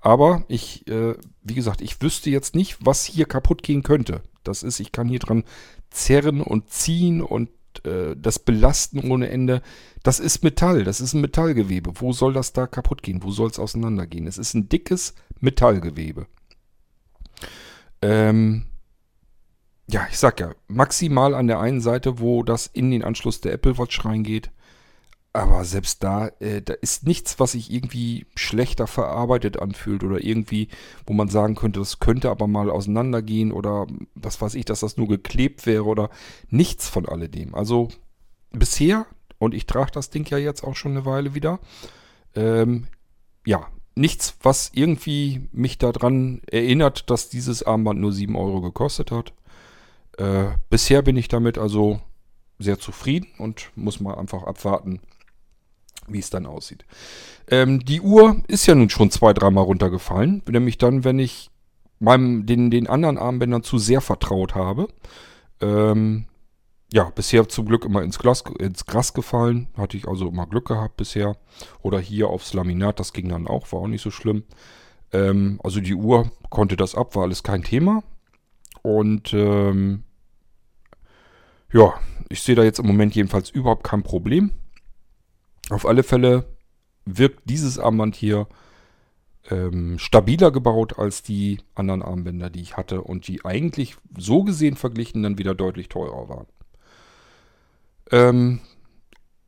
Aber 0.00 0.44
ich, 0.48 0.86
äh, 0.88 1.14
wie 1.42 1.54
gesagt, 1.54 1.80
ich 1.80 2.00
wüsste 2.00 2.30
jetzt 2.30 2.54
nicht, 2.54 2.78
was 2.80 3.04
hier 3.04 3.26
kaputt 3.26 3.62
gehen 3.62 3.82
könnte. 3.82 4.22
Das 4.44 4.62
ist, 4.62 4.78
ich 4.80 4.92
kann 4.92 5.08
hier 5.08 5.18
dran 5.18 5.44
zerren 5.90 6.40
und 6.40 6.70
ziehen 6.70 7.22
und 7.22 7.50
äh, 7.84 8.14
das 8.16 8.38
belasten 8.38 9.10
ohne 9.10 9.28
Ende. 9.28 9.62
Das 10.02 10.20
ist 10.20 10.44
Metall, 10.44 10.84
das 10.84 11.00
ist 11.00 11.14
ein 11.14 11.20
Metallgewebe. 11.20 11.92
Wo 11.96 12.12
soll 12.12 12.32
das 12.32 12.52
da 12.52 12.66
kaputt 12.66 13.02
gehen? 13.02 13.22
Wo 13.22 13.30
soll 13.30 13.50
es 13.50 13.58
auseinandergehen? 13.58 14.26
Es 14.26 14.38
ist 14.38 14.54
ein 14.54 14.68
dickes 14.68 15.14
Metallgewebe. 15.40 16.26
Ähm, 18.02 18.66
ja, 19.88 20.06
ich 20.10 20.18
sag 20.18 20.40
ja, 20.40 20.54
maximal 20.68 21.34
an 21.34 21.46
der 21.46 21.60
einen 21.60 21.80
Seite, 21.80 22.18
wo 22.18 22.42
das 22.42 22.66
in 22.66 22.90
den 22.90 23.04
Anschluss 23.04 23.40
der 23.40 23.52
Apple 23.52 23.78
Watch 23.78 24.04
reingeht. 24.04 24.50
Aber 25.36 25.66
selbst 25.66 26.02
da, 26.02 26.28
äh, 26.40 26.62
da 26.62 26.72
ist 26.72 27.06
nichts, 27.06 27.38
was 27.38 27.52
sich 27.52 27.70
irgendwie 27.70 28.24
schlechter 28.36 28.86
verarbeitet 28.86 29.58
anfühlt 29.58 30.02
oder 30.02 30.24
irgendwie, 30.24 30.68
wo 31.04 31.12
man 31.12 31.28
sagen 31.28 31.56
könnte, 31.56 31.78
das 31.78 31.98
könnte 31.98 32.30
aber 32.30 32.46
mal 32.46 32.70
auseinandergehen 32.70 33.52
oder 33.52 33.86
was 34.14 34.40
weiß 34.40 34.54
ich, 34.54 34.64
dass 34.64 34.80
das 34.80 34.96
nur 34.96 35.08
geklebt 35.08 35.66
wäre 35.66 35.84
oder 35.84 36.08
nichts 36.48 36.88
von 36.88 37.06
alledem. 37.06 37.54
Also 37.54 37.88
bisher, 38.50 39.04
und 39.38 39.52
ich 39.52 39.66
trage 39.66 39.90
das 39.92 40.08
Ding 40.08 40.26
ja 40.30 40.38
jetzt 40.38 40.64
auch 40.64 40.74
schon 40.74 40.92
eine 40.92 41.04
Weile 41.04 41.34
wieder, 41.34 41.60
ähm, 42.34 42.86
ja, 43.44 43.66
nichts, 43.94 44.38
was 44.40 44.70
irgendwie 44.72 45.50
mich 45.52 45.76
daran 45.76 46.40
erinnert, 46.50 47.10
dass 47.10 47.28
dieses 47.28 47.62
Armband 47.62 48.00
nur 48.00 48.14
7 48.14 48.36
Euro 48.36 48.62
gekostet 48.62 49.10
hat. 49.10 49.34
Äh, 50.16 50.56
bisher 50.70 51.02
bin 51.02 51.18
ich 51.18 51.28
damit 51.28 51.58
also 51.58 52.00
sehr 52.58 52.78
zufrieden 52.78 53.28
und 53.36 53.70
muss 53.74 54.00
mal 54.00 54.14
einfach 54.14 54.44
abwarten, 54.44 55.02
wie 56.08 56.18
es 56.18 56.30
dann 56.30 56.46
aussieht. 56.46 56.84
Ähm, 57.48 57.84
die 57.84 58.00
Uhr 58.00 58.42
ist 58.48 58.66
ja 58.66 58.74
nun 58.74 58.90
schon 58.90 59.10
zwei, 59.10 59.32
dreimal 59.32 59.64
runtergefallen. 59.64 60.42
Nämlich 60.48 60.78
dann, 60.78 61.04
wenn 61.04 61.18
ich 61.18 61.50
meinem, 61.98 62.46
den, 62.46 62.70
den 62.70 62.86
anderen 62.86 63.18
Armbändern 63.18 63.62
zu 63.62 63.78
sehr 63.78 64.00
vertraut 64.00 64.54
habe. 64.54 64.88
Ähm, 65.60 66.26
ja, 66.92 67.10
bisher 67.14 67.48
zum 67.48 67.66
Glück 67.66 67.84
immer 67.84 68.02
ins, 68.02 68.18
Glas, 68.18 68.44
ins 68.58 68.86
Gras 68.86 69.14
gefallen. 69.14 69.68
Hatte 69.76 69.96
ich 69.96 70.06
also 70.08 70.28
immer 70.28 70.46
Glück 70.46 70.68
gehabt 70.68 70.96
bisher. 70.96 71.36
Oder 71.82 71.98
hier 71.98 72.28
aufs 72.28 72.54
Laminat, 72.54 73.00
das 73.00 73.12
ging 73.12 73.28
dann 73.28 73.46
auch, 73.46 73.72
war 73.72 73.80
auch 73.80 73.88
nicht 73.88 74.02
so 74.02 74.10
schlimm. 74.10 74.44
Ähm, 75.12 75.60
also 75.62 75.80
die 75.80 75.94
Uhr 75.94 76.30
konnte 76.50 76.76
das 76.76 76.94
ab, 76.94 77.16
war 77.16 77.24
alles 77.24 77.42
kein 77.42 77.62
Thema. 77.62 78.02
Und 78.82 79.32
ähm, 79.32 80.04
ja, 81.72 81.94
ich 82.28 82.42
sehe 82.42 82.54
da 82.54 82.62
jetzt 82.62 82.78
im 82.78 82.86
Moment 82.86 83.14
jedenfalls 83.14 83.50
überhaupt 83.50 83.84
kein 83.84 84.02
Problem. 84.02 84.52
Auf 85.70 85.86
alle 85.86 86.02
Fälle 86.02 86.46
wirkt 87.04 87.48
dieses 87.48 87.78
Armband 87.78 88.16
hier 88.16 88.46
ähm, 89.50 89.98
stabiler 89.98 90.50
gebaut 90.50 90.98
als 90.98 91.22
die 91.22 91.58
anderen 91.74 92.02
Armbänder, 92.02 92.50
die 92.50 92.60
ich 92.60 92.76
hatte 92.76 93.02
und 93.02 93.28
die 93.28 93.44
eigentlich 93.44 93.96
so 94.16 94.42
gesehen 94.42 94.76
verglichen 94.76 95.22
dann 95.22 95.38
wieder 95.38 95.54
deutlich 95.54 95.88
teurer 95.88 96.28
waren. 96.28 96.46
Ähm, 98.10 98.60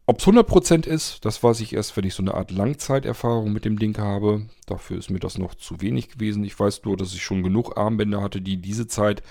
Ob 0.06 0.20
es 0.20 0.26
100% 0.26 0.86
ist, 0.86 1.24
das 1.24 1.42
weiß 1.42 1.60
ich 1.60 1.74
erst, 1.74 1.96
wenn 1.96 2.04
ich 2.04 2.14
so 2.14 2.22
eine 2.22 2.34
Art 2.34 2.50
Langzeiterfahrung 2.50 3.52
mit 3.52 3.64
dem 3.64 3.78
Ding 3.78 3.98
habe. 3.98 4.46
Dafür 4.66 4.98
ist 4.98 5.10
mir 5.10 5.20
das 5.20 5.38
noch 5.38 5.54
zu 5.54 5.80
wenig 5.80 6.08
gewesen. 6.08 6.44
Ich 6.44 6.58
weiß 6.58 6.84
nur, 6.84 6.96
dass 6.96 7.14
ich 7.14 7.22
schon 7.22 7.42
genug 7.42 7.76
Armbänder 7.76 8.22
hatte, 8.22 8.40
die 8.40 8.56
diese 8.56 8.86
Zeit 8.86 9.22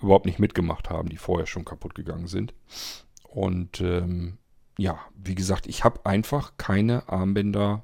überhaupt 0.00 0.26
nicht 0.26 0.38
mitgemacht 0.38 0.90
haben, 0.90 1.08
die 1.08 1.16
vorher 1.16 1.46
schon 1.46 1.64
kaputt 1.64 1.94
gegangen 1.94 2.28
sind. 2.28 2.54
Und 3.24 3.80
ähm, 3.80 4.38
ja, 4.78 4.98
wie 5.16 5.34
gesagt, 5.34 5.66
ich 5.66 5.84
habe 5.84 6.06
einfach 6.06 6.52
keine 6.56 7.08
Armbänder 7.08 7.82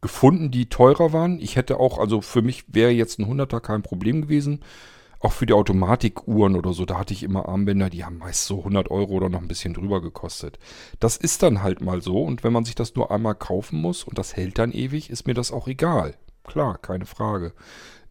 gefunden, 0.00 0.50
die 0.50 0.68
teurer 0.68 1.12
waren. 1.14 1.40
Ich 1.40 1.56
hätte 1.56 1.80
auch, 1.80 1.98
also 1.98 2.20
für 2.20 2.42
mich 2.42 2.64
wäre 2.74 2.90
jetzt 2.90 3.18
ein 3.18 3.26
100er 3.26 3.60
kein 3.60 3.82
Problem 3.82 4.22
gewesen. 4.22 4.60
auch 5.20 5.32
für 5.32 5.46
die 5.46 5.54
Automatikuhren 5.54 6.56
oder 6.56 6.74
so, 6.74 6.84
da 6.84 6.98
hatte 6.98 7.14
ich 7.14 7.22
immer 7.22 7.48
Armbänder, 7.48 7.88
die 7.90 8.04
haben 8.04 8.18
meist 8.18 8.44
so 8.46 8.58
100 8.58 8.90
Euro 8.90 9.14
oder 9.14 9.30
noch 9.30 9.40
ein 9.40 9.48
bisschen 9.48 9.72
drüber 9.74 10.02
gekostet. 10.02 10.58
Das 11.00 11.16
ist 11.16 11.42
dann 11.42 11.62
halt 11.62 11.80
mal 11.80 12.02
so 12.02 12.22
und 12.22 12.44
wenn 12.44 12.52
man 12.52 12.64
sich 12.66 12.74
das 12.74 12.94
nur 12.94 13.10
einmal 13.10 13.34
kaufen 13.34 13.80
muss 13.80 14.04
und 14.04 14.18
das 14.18 14.36
hält 14.36 14.58
dann 14.58 14.72
ewig, 14.72 15.08
ist 15.10 15.26
mir 15.26 15.34
das 15.34 15.52
auch 15.52 15.66
egal. 15.68 16.14
Klar, 16.44 16.76
keine 16.78 17.06
Frage. 17.06 17.54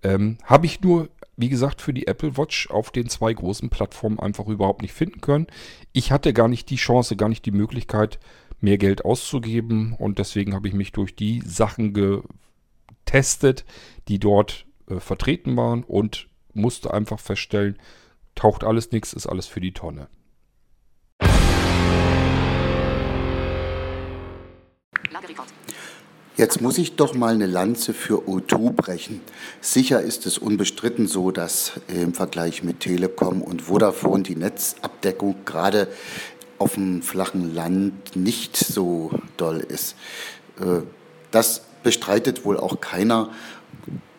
Ähm, 0.01 0.37
Habe 0.43 0.65
ich 0.65 0.81
nur, 0.81 1.09
wie 1.37 1.49
gesagt, 1.49 1.81
für 1.81 1.93
die 1.93 2.07
Apple 2.07 2.37
Watch 2.37 2.69
auf 2.71 2.91
den 2.91 3.09
zwei 3.09 3.33
großen 3.33 3.69
Plattformen 3.69 4.19
einfach 4.19 4.47
überhaupt 4.47 4.81
nicht 4.81 4.93
finden 4.93 5.21
können. 5.21 5.47
Ich 5.95 6.11
hatte 6.11 6.33
gar 6.33 6.47
nicht 6.47 6.71
die 6.71 6.75
Chance, 6.77 7.15
gar 7.15 7.29
nicht 7.29 7.45
die 7.45 7.51
Möglichkeit, 7.51 8.19
mehr 8.59 8.79
Geld 8.79 9.05
auszugeben 9.05 9.93
und 9.93 10.17
deswegen 10.17 10.55
habe 10.55 10.67
ich 10.67 10.73
mich 10.73 10.91
durch 10.91 11.15
die 11.15 11.41
Sachen 11.45 11.93
getestet, 11.93 13.63
die 14.07 14.17
dort 14.17 14.65
äh, 14.89 14.99
vertreten 14.99 15.55
waren 15.55 15.83
und 15.83 16.29
musste 16.53 16.91
einfach 16.91 17.19
feststellen, 17.19 17.77
taucht 18.33 18.63
alles 18.63 18.91
nichts, 18.91 19.13
ist 19.13 19.27
alles 19.27 19.45
für 19.45 19.61
die 19.61 19.73
Tonne. 19.73 20.07
Jetzt 26.35 26.61
muss 26.61 26.79
ich 26.79 26.95
doch 26.95 27.13
mal 27.13 27.35
eine 27.35 27.45
Lanze 27.45 27.93
für 27.93 28.27
O2 28.27 28.71
brechen. 28.71 29.21
Sicher 29.61 30.01
ist 30.01 30.25
es 30.25 30.39
unbestritten 30.39 31.07
so, 31.07 31.29
dass 31.29 31.73
im 31.87 32.15
Vergleich 32.15 32.63
mit 32.63 32.79
Telekom 32.79 33.43
und 33.43 33.61
Vodafone 33.61 34.23
die 34.23 34.35
Netzabdeckung 34.35 35.45
gerade 35.45 35.87
auf 36.57 36.73
dem 36.73 37.03
flachen 37.03 37.53
Land 37.53 38.15
nicht 38.15 38.57
so 38.57 39.11
doll 39.37 39.59
ist. 39.59 39.95
Äh, 40.59 40.81
das 41.29 41.65
bestreitet 41.83 42.45
wohl 42.45 42.57
auch 42.57 42.81
keiner. 42.81 43.29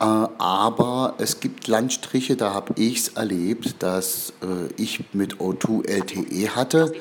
Äh, 0.00 0.04
aber 0.04 1.14
es 1.18 1.40
gibt 1.40 1.68
Landstriche, 1.68 2.36
da 2.36 2.52
habe 2.52 2.74
ich 2.76 2.98
es 2.98 3.08
erlebt, 3.08 3.82
dass 3.82 4.32
äh, 4.42 4.72
ich 4.76 5.04
mit 5.12 5.36
O2 5.36 5.86
LTE 5.86 6.50
hatte 6.50 6.92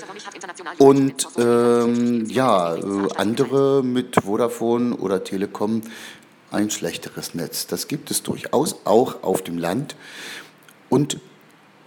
und 0.78 1.28
ähm, 1.38 2.30
ja, 2.30 2.76
äh, 2.76 2.82
andere 3.16 3.84
mit 3.84 4.16
Vodafone 4.24 4.95
oder 4.95 5.24
Telekom 5.24 5.82
ein 6.51 6.70
schlechteres 6.70 7.34
Netz. 7.34 7.68
Das 7.68 7.88
gibt 7.88 8.11
es 8.11 8.24
durchaus 8.24 8.76
auch 8.86 9.24
auf 9.24 9.41
dem 9.41 9.57
Land. 9.57 9.95
Und 10.89 11.20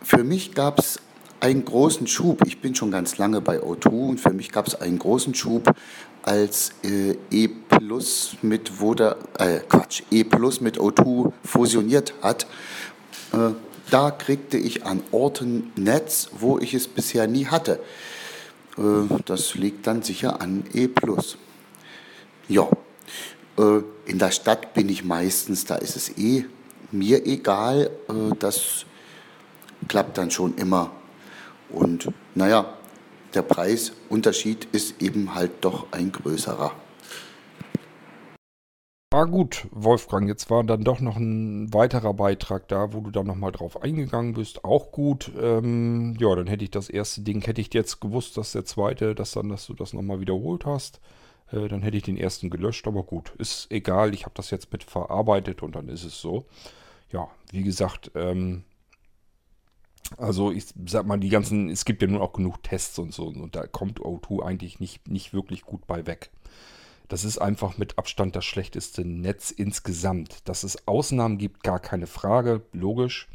für 0.03 0.25
mich 0.25 0.55
gab 0.55 0.79
es 0.79 0.99
einen 1.41 1.65
großen 1.65 2.07
Schub. 2.07 2.43
Ich 2.47 2.61
bin 2.61 2.75
schon 2.75 2.91
ganz 2.91 3.19
lange 3.19 3.41
bei 3.41 3.61
O2 3.61 3.89
und 3.89 4.21
für 4.21 4.33
mich 4.33 4.53
gab 4.53 4.67
es 4.67 4.75
einen 4.75 4.99
großen 4.99 5.35
Schub, 5.35 5.75
als 6.23 6.73
äh, 6.83 7.17
E 7.31 7.49
Plus 7.49 8.37
mit 8.43 8.81
Voda, 8.81 9.17
äh, 9.39 9.61
Quatsch, 9.61 10.03
E 10.11 10.25
Plus 10.25 10.61
mit 10.61 10.79
O2 10.79 11.33
fusioniert 11.45 12.15
hat. 12.23 12.47
Äh, 13.33 13.51
da 13.91 14.11
kriegte 14.11 14.57
ich 14.57 14.85
an 14.85 15.03
Orten 15.13 15.71
Netz, 15.77 16.29
wo 16.39 16.59
ich 16.59 16.75
es 16.75 16.89
bisher 16.89 17.29
nie 17.29 17.47
hatte. 17.47 17.81
Äh, 18.77 18.83
das 19.25 19.55
liegt 19.55 19.87
dann 19.87 20.03
sicher 20.03 20.41
an 20.41 20.65
E 20.75 20.89
Plus. 20.89 21.39
Ja, 22.49 22.69
äh, 23.59 23.83
in 24.07 24.19
der 24.19 24.31
Stadt 24.31 24.75
bin 24.75 24.89
ich 24.89 25.05
meistens, 25.05 25.65
da 25.65 25.77
ist 25.77 25.97
es 25.97 26.17
eh 26.19 26.45
mir 26.91 27.25
egal. 27.27 27.91
Äh, 28.09 28.35
das 28.39 28.85
klappt 29.89 30.19
dann 30.19 30.31
schon 30.31 30.57
immer. 30.57 30.91
Und 31.71 32.13
naja, 32.35 32.75
der 33.35 33.43
Preisunterschied 33.43 34.67
ist 34.73 35.03
eben 35.03 35.35
halt 35.35 35.53
doch 35.61 35.93
ein 35.93 36.13
größerer. 36.13 36.73
Ah 39.13 39.25
gut, 39.25 39.67
Wolfgang, 39.71 40.29
jetzt 40.29 40.51
war 40.51 40.65
dann 40.65 40.83
doch 40.85 41.01
noch 41.01 41.17
ein 41.17 41.73
weiterer 41.73 42.13
Beitrag 42.13 42.69
da, 42.69 42.93
wo 42.93 43.01
du 43.01 43.11
dann 43.11 43.27
nochmal 43.27 43.53
drauf 43.53 43.81
eingegangen 43.81 44.35
bist. 44.35 44.65
Auch 44.65 44.91
gut. 44.91 45.31
Ähm, 45.41 46.17
ja, 46.19 46.35
dann 46.35 46.49
hätte 46.49 46.65
ich 46.65 46.71
das 46.71 46.91
erste 46.91 47.23
Ding, 47.23 47.41
hätte 47.43 47.61
ich 47.61 47.73
jetzt 47.73 48.01
gewusst, 48.01 48.37
dass 48.37 48.53
der 48.53 48.65
zweite, 48.65 49.15
dass 49.15 49.33
dann, 49.33 49.49
dass 49.49 49.67
du 49.67 49.75
das 49.75 49.93
nochmal 49.93 50.21
wiederholt 50.21 50.67
hast. 50.67 51.01
Äh, 51.53 51.69
dann 51.69 51.83
hätte 51.83 51.97
ich 51.97 52.03
den 52.03 52.17
ersten 52.17 52.51
gelöscht, 52.51 52.87
aber 52.87 53.05
gut, 53.05 53.33
ist 53.39 53.71
egal. 53.71 54.13
Ich 54.13 54.25
habe 54.25 54.35
das 54.35 54.51
jetzt 54.51 54.73
mit 54.73 54.85
verarbeitet 54.85 55.63
und 55.63 55.77
dann 55.77 55.89
ist 55.89 56.05
es 56.05 56.21
so. 56.21 56.45
Ja, 57.13 57.29
wie 57.53 57.63
gesagt, 57.63 58.11
ähm, 58.17 58.65
also 60.19 60.51
ich 60.51 60.67
sag 60.87 61.07
mal, 61.07 61.19
die 61.19 61.29
ganzen, 61.29 61.69
es 61.69 61.85
gibt 61.85 62.03
ja 62.03 62.09
nun 62.09 62.21
auch 62.21 62.33
genug 62.33 62.63
Tests 62.63 62.99
und 62.99 63.13
so, 63.13 63.27
und 63.27 63.57
da 63.57 63.67
kommt 63.67 64.01
O2 64.01 64.45
eigentlich 64.45 64.81
nicht, 64.81 65.09
nicht 65.09 65.33
wirklich 65.33 65.63
gut 65.63 65.87
bei 65.87 66.07
weg. 66.07 66.31
Das 67.09 67.25
ist 67.25 67.39
einfach 67.39 67.79
mit 67.79 67.99
Abstand 67.99 68.35
das 68.35 68.45
schlechteste 68.45 69.05
Netz 69.05 69.53
insgesamt. 69.53 70.49
Dass 70.49 70.65
es 70.65 70.89
Ausnahmen 70.89 71.39
gibt, 71.39 71.63
gar 71.63 71.79
keine 71.79 72.07
Frage, 72.07 72.63
logisch. 72.73 73.29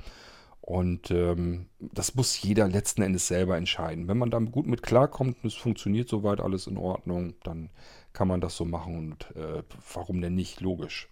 Und 0.59 1.09
ähm, 1.09 1.67
das 1.80 2.15
muss 2.15 2.39
jeder 2.41 2.67
letzten 2.67 3.01
Endes 3.01 3.28
selber 3.28 3.57
entscheiden. 3.57 4.07
Wenn 4.07 4.17
man 4.17 4.30
da 4.30 4.39
gut 4.39 4.67
mit 4.67 4.84
klarkommt 4.84 5.38
und 5.41 5.47
es 5.47 5.55
funktioniert 5.55 6.07
soweit 6.07 6.39
alles 6.39 6.67
in 6.67 6.78
Ordnung, 6.78 7.34
dann 7.43 7.69
kann 8.13 8.28
man 8.28 8.41
das 8.41 8.57
so 8.57 8.65
machen 8.65 8.97
und 8.97 9.36
äh, 9.36 9.63
warum 9.93 10.22
denn 10.22 10.36
nicht, 10.36 10.61
logisch. 10.61 11.09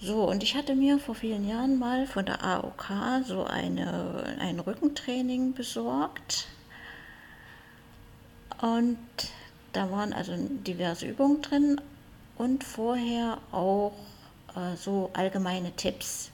So, 0.00 0.28
und 0.28 0.42
ich 0.42 0.56
hatte 0.56 0.74
mir 0.74 0.98
vor 0.98 1.14
vielen 1.14 1.48
Jahren 1.48 1.78
mal 1.78 2.06
von 2.06 2.26
der 2.26 2.42
AOK 2.42 3.24
so 3.24 3.44
eine, 3.44 4.36
ein 4.40 4.58
Rückentraining 4.58 5.54
besorgt. 5.54 6.48
Und 8.60 8.98
da 9.72 9.90
waren 9.90 10.12
also 10.12 10.34
diverse 10.36 11.06
Übungen 11.06 11.40
drin 11.40 11.80
und 12.36 12.64
vorher 12.64 13.38
auch 13.52 13.92
äh, 14.56 14.76
so 14.76 15.10
allgemeine 15.12 15.72
Tipps. 15.72 16.30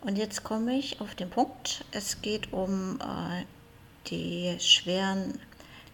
Und 0.00 0.16
jetzt 0.16 0.44
komme 0.44 0.78
ich 0.78 1.00
auf 1.00 1.14
den 1.14 1.30
Punkt. 1.30 1.84
Es 1.90 2.22
geht 2.22 2.52
um 2.52 3.00
äh, 3.00 3.44
die 4.08 4.56
schweren 4.60 5.40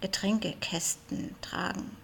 Getränkekästen 0.01 1.35
tragen. 1.41 1.97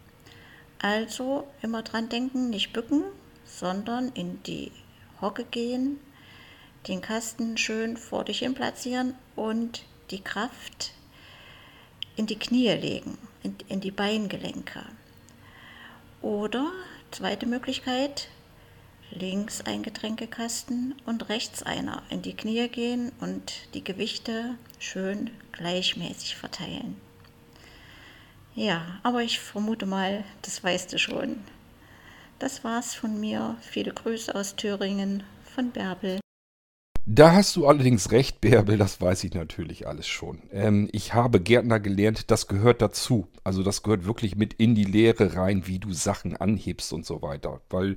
Also 0.78 1.46
immer 1.60 1.82
dran 1.82 2.08
denken, 2.08 2.48
nicht 2.48 2.72
bücken, 2.72 3.04
sondern 3.44 4.08
in 4.12 4.42
die 4.44 4.72
Hocke 5.20 5.44
gehen, 5.44 6.00
den 6.88 7.02
Kasten 7.02 7.58
schön 7.58 7.98
vor 7.98 8.24
dich 8.24 8.38
hin 8.38 8.54
platzieren 8.54 9.14
und 9.36 9.82
die 10.10 10.22
Kraft 10.22 10.92
in 12.16 12.26
die 12.26 12.38
Knie 12.38 12.70
legen, 12.70 13.18
in, 13.42 13.56
in 13.68 13.80
die 13.80 13.90
Beingelenke. 13.90 14.82
Oder 16.22 16.70
zweite 17.10 17.46
Möglichkeit, 17.46 18.28
links 19.10 19.60
ein 19.62 19.82
Getränkekasten 19.82 20.94
und 21.06 21.28
rechts 21.28 21.62
einer. 21.62 22.02
In 22.10 22.22
die 22.22 22.34
Knie 22.34 22.68
gehen 22.68 23.12
und 23.20 23.68
die 23.74 23.84
Gewichte 23.84 24.56
schön 24.78 25.30
gleichmäßig 25.52 26.36
verteilen. 26.36 26.96
Ja, 28.54 28.98
aber 29.02 29.22
ich 29.22 29.38
vermute 29.40 29.86
mal, 29.86 30.24
das 30.42 30.62
weißt 30.62 30.92
du 30.92 30.98
schon. 30.98 31.36
Das 32.38 32.64
war's 32.64 32.94
von 32.94 33.20
mir. 33.20 33.56
Viele 33.60 33.92
Grüße 33.92 34.34
aus 34.34 34.56
Thüringen 34.56 35.22
von 35.44 35.70
Bärbel. 35.70 36.20
Da 37.06 37.32
hast 37.32 37.56
du 37.56 37.66
allerdings 37.66 38.12
recht, 38.12 38.40
Bärbel, 38.40 38.78
das 38.78 39.00
weiß 39.00 39.24
ich 39.24 39.34
natürlich 39.34 39.86
alles 39.88 40.06
schon. 40.06 40.42
Ähm, 40.52 40.88
ich 40.92 41.12
habe 41.12 41.40
Gärtner 41.40 41.80
gelernt, 41.80 42.30
das 42.30 42.46
gehört 42.46 42.82
dazu. 42.82 43.26
Also 43.42 43.62
das 43.62 43.82
gehört 43.82 44.04
wirklich 44.04 44.36
mit 44.36 44.54
in 44.54 44.74
die 44.74 44.84
Lehre 44.84 45.34
rein, 45.34 45.66
wie 45.66 45.78
du 45.78 45.92
Sachen 45.92 46.36
anhebst 46.36 46.92
und 46.92 47.04
so 47.04 47.20
weiter. 47.20 47.62
Weil 47.68 47.96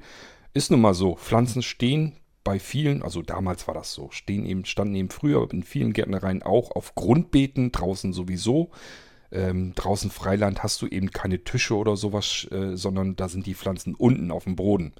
ist 0.53 0.71
nun 0.71 0.81
mal 0.81 0.93
so, 0.93 1.15
Pflanzen 1.15 1.61
stehen 1.61 2.13
bei 2.43 2.59
vielen, 2.59 3.01
also 3.01 3.21
damals 3.21 3.67
war 3.67 3.73
das 3.73 3.93
so, 3.93 4.09
stehen 4.11 4.45
eben, 4.45 4.65
standen 4.65 4.95
eben 4.95 5.09
früher 5.09 5.47
in 5.51 5.63
vielen 5.63 5.93
Gärtnereien 5.93 6.43
auch 6.43 6.71
auf 6.71 6.95
Grundbeeten, 6.95 7.71
draußen 7.71 8.13
sowieso. 8.13 8.71
Ähm, 9.31 9.73
draußen 9.75 10.11
Freiland 10.11 10.61
hast 10.61 10.81
du 10.81 10.87
eben 10.87 11.09
keine 11.09 11.43
Tische 11.43 11.75
oder 11.75 11.95
sowas, 11.95 12.47
äh, 12.51 12.75
sondern 12.75 13.15
da 13.15 13.29
sind 13.29 13.47
die 13.47 13.55
Pflanzen 13.55 13.95
unten 13.95 14.29
auf 14.29 14.43
dem 14.43 14.55
Boden. 14.55 14.93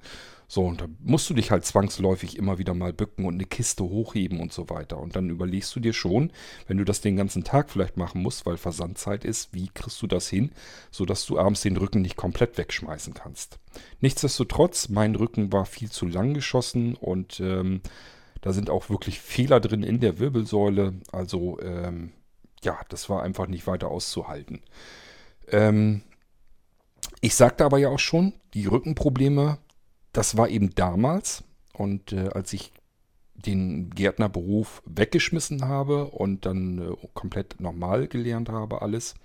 So, 0.54 0.68
und 0.68 0.82
da 0.82 0.86
musst 1.00 1.28
du 1.32 1.34
dich 1.34 1.50
halt 1.50 1.66
zwangsläufig 1.66 2.38
immer 2.38 2.60
wieder 2.60 2.76
mal 2.76 2.94
bücken 2.94 3.26
und 3.26 3.34
eine 3.34 3.46
Kiste 3.46 3.86
hochheben 3.86 4.40
und 4.40 4.54
so 4.54 4.70
weiter. 4.70 5.00
Und 5.00 5.16
dann 5.16 5.32
überlegst 5.32 5.76
du 5.76 5.80
dir 5.80 5.94
schon, 5.94 6.32
wenn 6.68 6.78
du 6.78 6.86
das 6.86 7.02
den 7.02 7.16
ganzen 7.16 7.44
Tag 7.44 7.72
vielleicht 7.72 7.98
machen 7.98 8.22
musst, 8.22 8.46
weil 8.46 8.58
Versandzeit 8.58 9.26
ist, 9.26 9.56
wie 9.56 9.70
kriegst 9.70 10.00
du 10.04 10.06
das 10.06 10.30
hin, 10.30 10.52
sodass 10.92 11.26
du 11.26 11.40
abends 11.40 11.62
den 11.62 11.76
Rücken 11.76 12.04
nicht 12.04 12.18
komplett 12.18 12.60
wegschmeißen 12.60 13.16
kannst. 13.16 13.58
Nichtsdestotrotz, 14.00 14.90
mein 14.90 15.16
Rücken 15.16 15.52
war 15.52 15.66
viel 15.66 15.90
zu 15.90 16.06
lang 16.06 16.36
geschossen 16.36 16.94
und 16.94 17.40
ähm, 17.40 17.82
da 18.42 18.54
sind 18.54 18.70
auch 18.70 18.92
wirklich 18.92 19.22
Fehler 19.22 19.60
drin 19.60 19.82
in 19.82 20.02
der 20.02 20.20
Wirbelsäule. 20.20 20.94
Also, 21.12 21.60
ähm, 21.62 22.12
ja, 22.62 22.78
das 22.90 23.10
war 23.10 23.24
einfach 23.24 23.48
nicht 23.48 23.66
weiter 23.66 23.88
auszuhalten. 23.88 24.62
Ähm, 25.48 26.04
ich 27.22 27.34
sagte 27.34 27.66
aber 27.66 27.80
ja 27.80 27.90
auch 27.90 27.98
schon, 27.98 28.34
die 28.54 28.68
Rückenprobleme 28.68 29.58
das 30.14 30.38
war 30.38 30.48
eben 30.48 30.74
damals. 30.76 31.44
Und 31.74 32.14
äh, 32.14 32.30
als 32.30 32.54
ich 32.54 32.72
den 33.34 33.90
Gärtnerberuf 33.90 34.82
weggeschmissen 34.86 35.68
habe 35.68 36.06
und 36.06 36.46
dann 36.46 36.80
äh, 36.80 37.08
komplett 37.14 37.60
normal 37.60 38.08
gelernt 38.08 38.50
habe, 38.50 38.82
alles, 38.82 39.16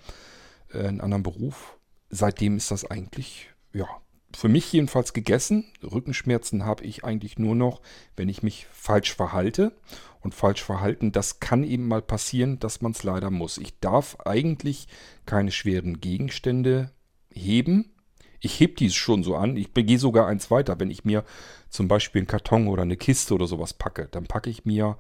äh, 0.73 0.87
einen 0.87 1.01
anderen 1.01 1.23
Beruf, 1.23 1.79
seitdem 2.11 2.57
ist 2.57 2.71
das 2.71 2.91
eigentlich, 2.91 3.51
ja, 3.73 3.87
für 4.37 4.49
mich 4.49 4.73
jedenfalls 4.73 5.13
gegessen. 5.15 5.65
Rückenschmerzen 5.83 6.65
habe 6.65 6.85
ich 6.85 7.05
eigentlich 7.05 7.39
nur 7.39 7.55
noch, 7.55 7.81
wenn 8.17 8.29
ich 8.29 8.43
mich 8.43 8.67
falsch 8.73 9.15
verhalte. 9.15 9.73
Und 10.21 10.35
falsch 10.35 10.63
verhalten, 10.63 11.13
das 11.13 11.39
kann 11.39 11.63
eben 11.63 11.87
mal 11.87 12.03
passieren, 12.03 12.59
dass 12.59 12.81
man 12.81 12.91
es 12.91 13.05
leider 13.05 13.31
muss. 13.31 13.57
Ich 13.57 13.79
darf 13.79 14.19
eigentlich 14.27 14.89
keine 15.27 15.53
schweren 15.53 16.01
Gegenstände 16.01 16.91
heben, 17.33 17.93
ich 18.41 18.61
heb 18.61 18.77
dies 18.77 18.95
schon 18.95 19.23
so 19.23 19.37
an. 19.37 19.57
Ich 19.57 19.75
gehe 19.75 19.99
sogar 19.99 20.27
eins 20.27 20.51
weiter. 20.51 20.79
Wenn 20.79 20.91
ich 20.91 21.05
mir 21.05 21.25
zum 21.71 21.89
Beispiel 21.89 22.21
einen 22.21 22.27
Karton 22.27 22.69
oder 22.69 22.83
eine 22.83 22.97
Kiste 22.97 23.35
oder 23.35 23.47
sowas 23.47 23.75
packe, 23.75 24.09
dann 24.11 24.27
packe 24.27 24.51
ich 24.51 24.65
mir 24.65 24.97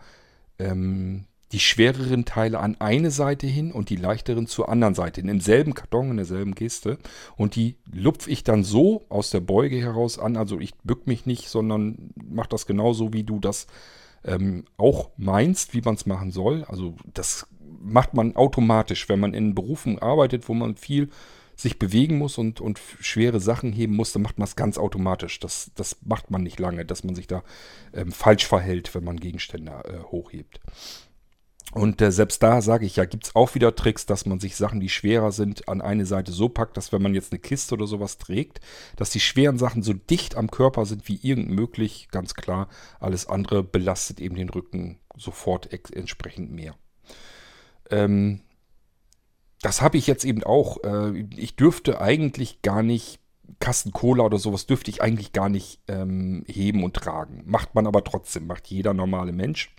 ähm, 0.58 1.24
die 1.52 1.60
schwereren 1.60 2.24
Teile 2.24 2.58
an 2.60 2.76
eine 2.78 3.10
Seite 3.10 3.46
hin 3.46 3.72
und 3.72 3.88
die 3.88 3.96
leichteren 3.96 4.46
zur 4.46 4.68
anderen 4.68 4.94
Seite, 4.94 5.20
in 5.20 5.28
demselben 5.28 5.72
Karton, 5.72 6.10
in 6.10 6.16
derselben 6.16 6.54
Kiste. 6.54 6.98
Und 7.36 7.56
die 7.56 7.76
lupfe 7.90 8.30
ich 8.30 8.44
dann 8.44 8.64
so 8.64 9.06
aus 9.08 9.30
der 9.30 9.40
Beuge 9.40 9.76
heraus 9.76 10.18
an. 10.18 10.36
Also 10.36 10.60
ich 10.60 10.74
bück 10.84 11.06
mich 11.06 11.24
nicht, 11.24 11.48
sondern 11.48 12.10
mache 12.22 12.50
das 12.50 12.66
genauso, 12.66 13.12
wie 13.14 13.24
du 13.24 13.40
das 13.40 13.66
ähm, 14.24 14.64
auch 14.76 15.10
meinst, 15.16 15.72
wie 15.72 15.80
man 15.80 15.94
es 15.94 16.04
machen 16.04 16.32
soll. 16.32 16.64
Also 16.64 16.96
das 17.14 17.46
macht 17.80 18.12
man 18.12 18.36
automatisch, 18.36 19.08
wenn 19.08 19.20
man 19.20 19.32
in 19.32 19.54
Berufen 19.54 19.98
arbeitet, 19.98 20.48
wo 20.48 20.54
man 20.54 20.76
viel 20.76 21.08
sich 21.58 21.78
bewegen 21.78 22.18
muss 22.18 22.38
und, 22.38 22.60
und 22.60 22.80
schwere 23.00 23.40
Sachen 23.40 23.72
heben 23.72 23.96
muss, 23.96 24.12
dann 24.12 24.22
macht 24.22 24.38
man 24.38 24.46
es 24.46 24.54
ganz 24.54 24.78
automatisch. 24.78 25.40
Das, 25.40 25.72
das 25.74 25.96
macht 26.02 26.30
man 26.30 26.44
nicht 26.44 26.60
lange, 26.60 26.84
dass 26.84 27.02
man 27.02 27.16
sich 27.16 27.26
da 27.26 27.42
ähm, 27.92 28.12
falsch 28.12 28.46
verhält, 28.46 28.94
wenn 28.94 29.02
man 29.02 29.18
Gegenstände 29.18 29.72
äh, 29.84 30.04
hochhebt. 30.04 30.60
Und 31.72 32.00
äh, 32.00 32.12
selbst 32.12 32.42
da 32.42 32.62
sage 32.62 32.86
ich 32.86 32.96
ja, 32.96 33.04
gibt 33.04 33.26
es 33.26 33.36
auch 33.36 33.54
wieder 33.56 33.74
Tricks, 33.74 34.06
dass 34.06 34.24
man 34.24 34.38
sich 34.38 34.56
Sachen, 34.56 34.78
die 34.78 34.88
schwerer 34.88 35.32
sind, 35.32 35.68
an 35.68 35.82
eine 35.82 36.06
Seite 36.06 36.30
so 36.30 36.48
packt, 36.48 36.76
dass 36.76 36.92
wenn 36.92 37.02
man 37.02 37.14
jetzt 37.14 37.32
eine 37.32 37.40
Kiste 37.40 37.74
oder 37.74 37.88
sowas 37.88 38.18
trägt, 38.18 38.60
dass 38.96 39.10
die 39.10 39.20
schweren 39.20 39.58
Sachen 39.58 39.82
so 39.82 39.92
dicht 39.92 40.36
am 40.36 40.50
Körper 40.50 40.86
sind 40.86 41.08
wie 41.08 41.18
irgend 41.20 41.50
möglich, 41.50 42.08
ganz 42.12 42.34
klar. 42.34 42.68
Alles 43.00 43.26
andere 43.26 43.64
belastet 43.64 44.20
eben 44.20 44.36
den 44.36 44.48
Rücken 44.48 44.98
sofort 45.16 45.70
entsprechend 45.72 46.52
mehr. 46.52 46.76
Ähm, 47.90 48.42
das 49.62 49.82
habe 49.82 49.96
ich 49.96 50.06
jetzt 50.06 50.24
eben 50.24 50.42
auch. 50.44 50.82
Äh, 50.84 51.26
ich 51.36 51.56
dürfte 51.56 52.00
eigentlich 52.00 52.62
gar 52.62 52.82
nicht 52.82 53.20
Kasten 53.60 53.92
Cola 53.92 54.24
oder 54.24 54.38
sowas 54.38 54.66
dürfte 54.66 54.90
ich 54.90 55.02
eigentlich 55.02 55.32
gar 55.32 55.48
nicht 55.48 55.80
ähm, 55.88 56.44
heben 56.46 56.84
und 56.84 56.94
tragen. 56.94 57.42
Macht 57.46 57.74
man 57.74 57.86
aber 57.86 58.04
trotzdem, 58.04 58.46
macht 58.46 58.68
jeder 58.68 58.94
normale 58.94 59.32
Mensch. 59.32 59.74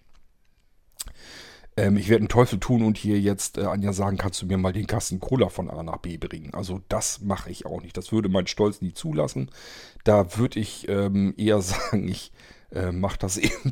Ähm, 1.78 1.98
ich 1.98 2.10
werde 2.10 2.22
einen 2.22 2.30
Teufel 2.30 2.60
tun 2.60 2.84
und 2.84 2.98
hier 2.98 3.20
jetzt 3.20 3.58
äh, 3.58 3.66
Anja 3.66 3.94
sagen, 3.94 4.18
kannst 4.18 4.42
du 4.42 4.48
mir 4.48 4.58
mal 4.58 4.74
den 4.74 4.88
Kasten 4.88 5.20
Cola 5.20 5.50
von 5.50 5.70
A 5.70 5.82
nach 5.84 5.98
B 5.98 6.18
bringen. 6.18 6.54
Also 6.54 6.82
das 6.90 7.22
mache 7.22 7.50
ich 7.52 7.66
auch 7.66 7.82
nicht. 7.82 7.96
Das 7.96 8.12
würde 8.12 8.28
mein 8.28 8.48
Stolz 8.48 8.82
nie 8.82 8.94
zulassen. 8.94 9.50
Da 10.04 10.38
würde 10.38 10.60
ich 10.60 10.90
ähm, 10.90 11.34
eher 11.38 11.62
sagen, 11.62 12.08
ich 12.08 12.32
äh, 12.72 12.92
mache 12.92 13.20
das 13.20 13.38
eben 13.38 13.72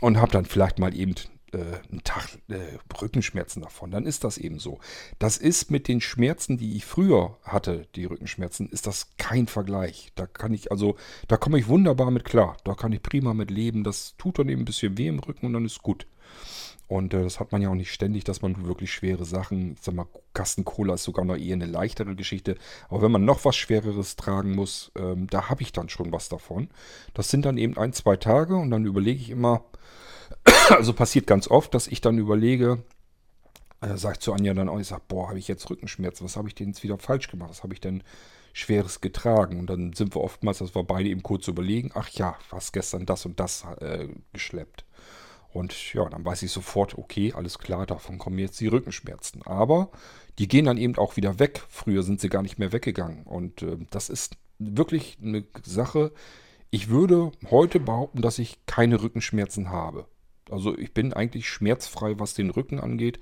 und 0.00 0.20
habe 0.20 0.32
dann 0.32 0.46
vielleicht 0.46 0.78
mal 0.78 0.94
eben 0.96 1.14
äh, 1.54 1.80
einen 1.90 2.04
Tag 2.04 2.28
äh, 2.48 2.78
Rückenschmerzen 3.00 3.62
davon, 3.62 3.90
dann 3.90 4.06
ist 4.06 4.24
das 4.24 4.38
eben 4.38 4.58
so. 4.58 4.78
Das 5.18 5.36
ist 5.36 5.70
mit 5.70 5.88
den 5.88 6.00
Schmerzen, 6.00 6.58
die 6.58 6.76
ich 6.76 6.84
früher 6.84 7.38
hatte, 7.42 7.86
die 7.94 8.04
Rückenschmerzen, 8.04 8.68
ist 8.68 8.86
das 8.86 9.16
kein 9.16 9.46
Vergleich. 9.46 10.12
Da 10.14 10.26
kann 10.26 10.52
ich, 10.52 10.70
also, 10.70 10.96
da 11.28 11.36
komme 11.36 11.58
ich 11.58 11.68
wunderbar 11.68 12.10
mit 12.10 12.24
klar. 12.24 12.56
Da 12.64 12.74
kann 12.74 12.92
ich 12.92 13.02
prima 13.02 13.34
mit 13.34 13.50
leben. 13.50 13.84
Das 13.84 14.14
tut 14.18 14.38
dann 14.38 14.48
eben 14.48 14.62
ein 14.62 14.66
bisschen 14.66 14.98
weh 14.98 15.08
im 15.08 15.20
Rücken 15.20 15.46
und 15.46 15.52
dann 15.54 15.64
ist 15.64 15.82
gut. 15.82 16.06
Und 16.86 17.14
äh, 17.14 17.22
das 17.22 17.40
hat 17.40 17.52
man 17.52 17.62
ja 17.62 17.70
auch 17.70 17.74
nicht 17.74 17.92
ständig, 17.92 18.24
dass 18.24 18.42
man 18.42 18.66
wirklich 18.66 18.92
schwere 18.92 19.24
Sachen, 19.24 19.72
ich 19.72 19.82
sag 19.82 19.94
mal, 19.94 20.06
Kasten 20.34 20.64
Cola 20.64 20.94
ist 20.94 21.04
sogar 21.04 21.24
noch 21.24 21.36
eher 21.36 21.54
eine 21.54 21.66
leichtere 21.66 22.14
Geschichte. 22.14 22.56
Aber 22.88 23.02
wenn 23.02 23.12
man 23.12 23.24
noch 23.24 23.44
was 23.44 23.56
Schwereres 23.56 24.16
tragen 24.16 24.54
muss, 24.54 24.92
ähm, 24.96 25.26
da 25.28 25.48
habe 25.48 25.62
ich 25.62 25.72
dann 25.72 25.88
schon 25.88 26.12
was 26.12 26.28
davon. 26.28 26.68
Das 27.14 27.30
sind 27.30 27.46
dann 27.46 27.56
eben 27.58 27.76
ein, 27.78 27.92
zwei 27.92 28.16
Tage 28.16 28.56
und 28.56 28.70
dann 28.70 28.84
überlege 28.84 29.20
ich 29.20 29.30
immer, 29.30 29.64
also 30.70 30.92
passiert 30.92 31.26
ganz 31.26 31.48
oft, 31.48 31.74
dass 31.74 31.86
ich 31.86 32.00
dann 32.00 32.18
überlege, 32.18 32.82
äh, 33.80 33.96
sage 33.96 34.14
ich 34.14 34.20
zu 34.20 34.32
Anja 34.32 34.54
dann 34.54 34.68
auch, 34.68 34.78
ich 34.78 34.88
sage, 34.88 35.02
boah, 35.08 35.28
habe 35.28 35.38
ich 35.38 35.48
jetzt 35.48 35.68
Rückenschmerzen, 35.70 36.24
was 36.24 36.36
habe 36.36 36.48
ich 36.48 36.54
denn 36.54 36.68
jetzt 36.68 36.82
wieder 36.82 36.98
falsch 36.98 37.28
gemacht, 37.28 37.50
was 37.50 37.62
habe 37.62 37.74
ich 37.74 37.80
denn 37.80 38.02
Schweres 38.52 39.00
getragen? 39.00 39.58
Und 39.58 39.68
dann 39.68 39.92
sind 39.92 40.14
wir 40.14 40.22
oftmals, 40.22 40.58
dass 40.58 40.74
wir 40.74 40.84
beide 40.84 41.08
eben 41.08 41.22
kurz 41.22 41.48
überlegen, 41.48 41.90
ach 41.94 42.08
ja, 42.10 42.36
was 42.50 42.72
gestern 42.72 43.04
das 43.04 43.26
und 43.26 43.40
das 43.40 43.64
äh, 43.80 44.08
geschleppt. 44.32 44.84
Und 45.52 45.94
ja, 45.94 46.08
dann 46.08 46.24
weiß 46.24 46.42
ich 46.42 46.50
sofort, 46.50 46.98
okay, 46.98 47.32
alles 47.32 47.58
klar, 47.58 47.86
davon 47.86 48.18
kommen 48.18 48.38
jetzt 48.38 48.60
die 48.60 48.66
Rückenschmerzen. 48.66 49.42
Aber 49.42 49.90
die 50.38 50.48
gehen 50.48 50.64
dann 50.64 50.78
eben 50.78 50.96
auch 50.96 51.16
wieder 51.16 51.38
weg. 51.38 51.62
Früher 51.68 52.02
sind 52.02 52.20
sie 52.20 52.28
gar 52.28 52.42
nicht 52.42 52.58
mehr 52.58 52.72
weggegangen. 52.72 53.22
Und 53.22 53.62
äh, 53.62 53.78
das 53.90 54.08
ist 54.08 54.36
wirklich 54.58 55.18
eine 55.22 55.44
Sache. 55.64 56.12
Ich 56.70 56.88
würde 56.88 57.30
heute 57.50 57.78
behaupten, 57.78 58.20
dass 58.20 58.40
ich 58.40 58.66
keine 58.66 59.00
Rückenschmerzen 59.00 59.70
habe. 59.70 60.06
Also 60.50 60.76
ich 60.76 60.92
bin 60.92 61.12
eigentlich 61.12 61.48
schmerzfrei, 61.48 62.18
was 62.18 62.34
den 62.34 62.50
Rücken 62.50 62.80
angeht, 62.80 63.18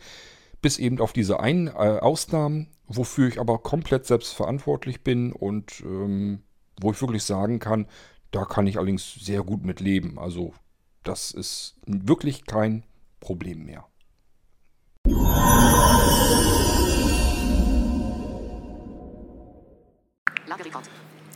bis 0.60 0.78
eben 0.78 1.00
auf 1.00 1.12
diese 1.12 1.40
einen 1.40 1.68
äh, 1.68 1.70
Ausnahmen, 1.70 2.68
wofür 2.86 3.28
ich 3.28 3.40
aber 3.40 3.58
komplett 3.58 4.06
selbst 4.06 4.32
verantwortlich 4.32 5.02
bin 5.02 5.32
und 5.32 5.80
ähm, 5.84 6.42
wo 6.80 6.92
ich 6.92 7.00
wirklich 7.00 7.24
sagen 7.24 7.58
kann, 7.58 7.86
da 8.30 8.44
kann 8.44 8.66
ich 8.66 8.78
allerdings 8.78 9.14
sehr 9.14 9.42
gut 9.42 9.64
mit 9.64 9.80
leben. 9.80 10.18
Also 10.18 10.54
das 11.02 11.30
ist 11.32 11.76
wirklich 11.86 12.46
kein 12.46 12.84
Problem 13.20 13.64
mehr. 13.64 13.86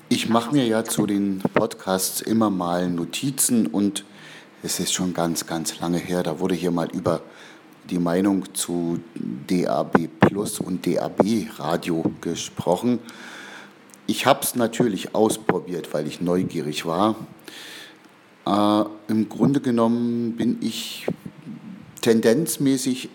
Ich 0.08 0.28
mache 0.28 0.54
mir 0.54 0.66
ja 0.66 0.84
zu 0.84 1.06
den 1.06 1.40
Podcasts 1.54 2.20
immer 2.20 2.50
mal 2.50 2.88
Notizen 2.88 3.66
und 3.66 4.04
es 4.62 4.80
ist 4.80 4.92
schon 4.92 5.14
ganz, 5.14 5.46
ganz 5.46 5.78
lange 5.80 5.98
her, 5.98 6.22
da 6.22 6.40
wurde 6.40 6.54
hier 6.54 6.70
mal 6.70 6.88
über 6.92 7.22
die 7.90 7.98
Meinung 7.98 8.54
zu 8.54 9.00
DAB 9.14 10.08
Plus 10.20 10.58
und 10.58 10.86
DAB 10.86 11.22
Radio 11.58 12.04
gesprochen. 12.20 12.98
Ich 14.06 14.26
habe 14.26 14.40
es 14.42 14.54
natürlich 14.54 15.14
ausprobiert, 15.14 15.94
weil 15.94 16.06
ich 16.06 16.20
neugierig 16.20 16.84
war. 16.86 17.14
Äh, 18.46 18.84
Im 19.08 19.28
Grunde 19.28 19.60
genommen 19.60 20.36
bin 20.36 20.58
ich 20.62 21.06
tendenzmäßig 22.00 23.08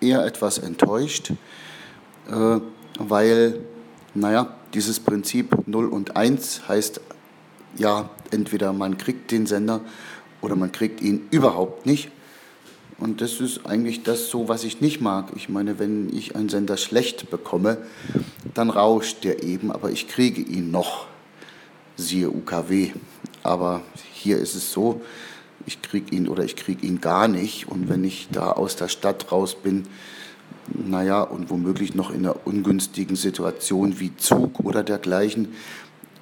eher 0.00 0.24
etwas 0.24 0.58
enttäuscht, 0.58 1.32
äh, 2.30 2.60
weil 2.98 3.60
Naja, 4.14 4.54
dieses 4.74 5.00
Prinzip 5.00 5.66
0 5.66 5.86
und 5.86 6.16
1 6.16 6.68
heißt 6.68 7.00
ja, 7.78 8.10
entweder 8.30 8.74
man 8.74 8.98
kriegt 8.98 9.30
den 9.30 9.46
Sender 9.46 9.80
oder 10.42 10.56
man 10.56 10.70
kriegt 10.72 11.00
ihn 11.00 11.22
überhaupt 11.30 11.86
nicht. 11.86 12.10
Und 12.98 13.20
das 13.20 13.40
ist 13.40 13.66
eigentlich 13.66 14.02
das 14.02 14.28
so, 14.28 14.48
was 14.48 14.62
ich 14.64 14.80
nicht 14.80 15.00
mag. 15.00 15.30
Ich 15.34 15.48
meine, 15.48 15.78
wenn 15.78 16.14
ich 16.14 16.36
einen 16.36 16.48
Sender 16.48 16.76
schlecht 16.76 17.30
bekomme, 17.30 17.78
dann 18.54 18.70
rauscht 18.70 19.24
der 19.24 19.42
eben, 19.42 19.72
aber 19.72 19.90
ich 19.90 20.06
kriege 20.06 20.40
ihn 20.40 20.70
noch, 20.70 21.06
siehe 21.96 22.30
UKW. 22.30 22.92
Aber 23.42 23.82
hier 24.12 24.38
ist 24.38 24.54
es 24.54 24.72
so, 24.72 25.00
ich 25.66 25.82
kriege 25.82 26.14
ihn 26.14 26.28
oder 26.28 26.44
ich 26.44 26.54
kriege 26.54 26.86
ihn 26.86 27.00
gar 27.00 27.26
nicht. 27.28 27.66
Und 27.66 27.88
wenn 27.88 28.04
ich 28.04 28.28
da 28.30 28.52
aus 28.52 28.76
der 28.76 28.88
Stadt 28.88 29.32
raus 29.32 29.56
bin, 29.56 29.86
naja, 30.72 31.22
und 31.22 31.50
womöglich 31.50 31.94
noch 31.94 32.10
in 32.10 32.24
einer 32.24 32.46
ungünstigen 32.46 33.16
Situation 33.16 33.98
wie 33.98 34.16
Zug 34.16 34.60
oder 34.60 34.84
dergleichen, 34.84 35.48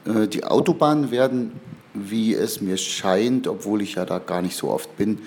äh, 0.07 0.29
die 0.29 0.45
Autobahnen 0.45 1.11
werden, 1.11 1.53
wie 1.95 2.35
es 2.35 2.61
mir 2.61 2.77
scheint, 2.77 3.47
obwohl 3.49 3.83
ich 3.83 3.95
ja 3.95 4.05
da 4.05 4.19
gar 4.19 4.43
nicht 4.43 4.57
so 4.57 4.71
oft 4.71 4.97
bin, 4.97 5.19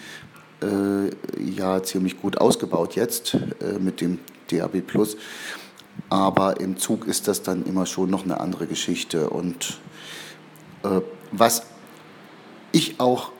äh, 0.61 1.09
ja 1.43 1.83
ziemlich 1.83 2.21
gut 2.21 2.37
ausgebaut 2.37 2.95
jetzt 2.95 3.35
äh, 3.35 3.79
mit 3.79 4.01
dem 4.01 4.19
DAB 4.49 4.81
Plus. 4.81 5.17
Aber 6.09 6.59
im 6.59 6.77
Zug 6.77 7.07
ist 7.07 7.27
das 7.27 7.43
dann 7.43 7.65
immer 7.65 7.85
schon 7.85 8.09
noch 8.09 8.23
eine 8.23 8.39
andere 8.39 8.65
Geschichte. 8.65 9.29
Und 9.29 9.79
was 11.31 11.63
ich 12.71 12.99
auch 12.99 13.31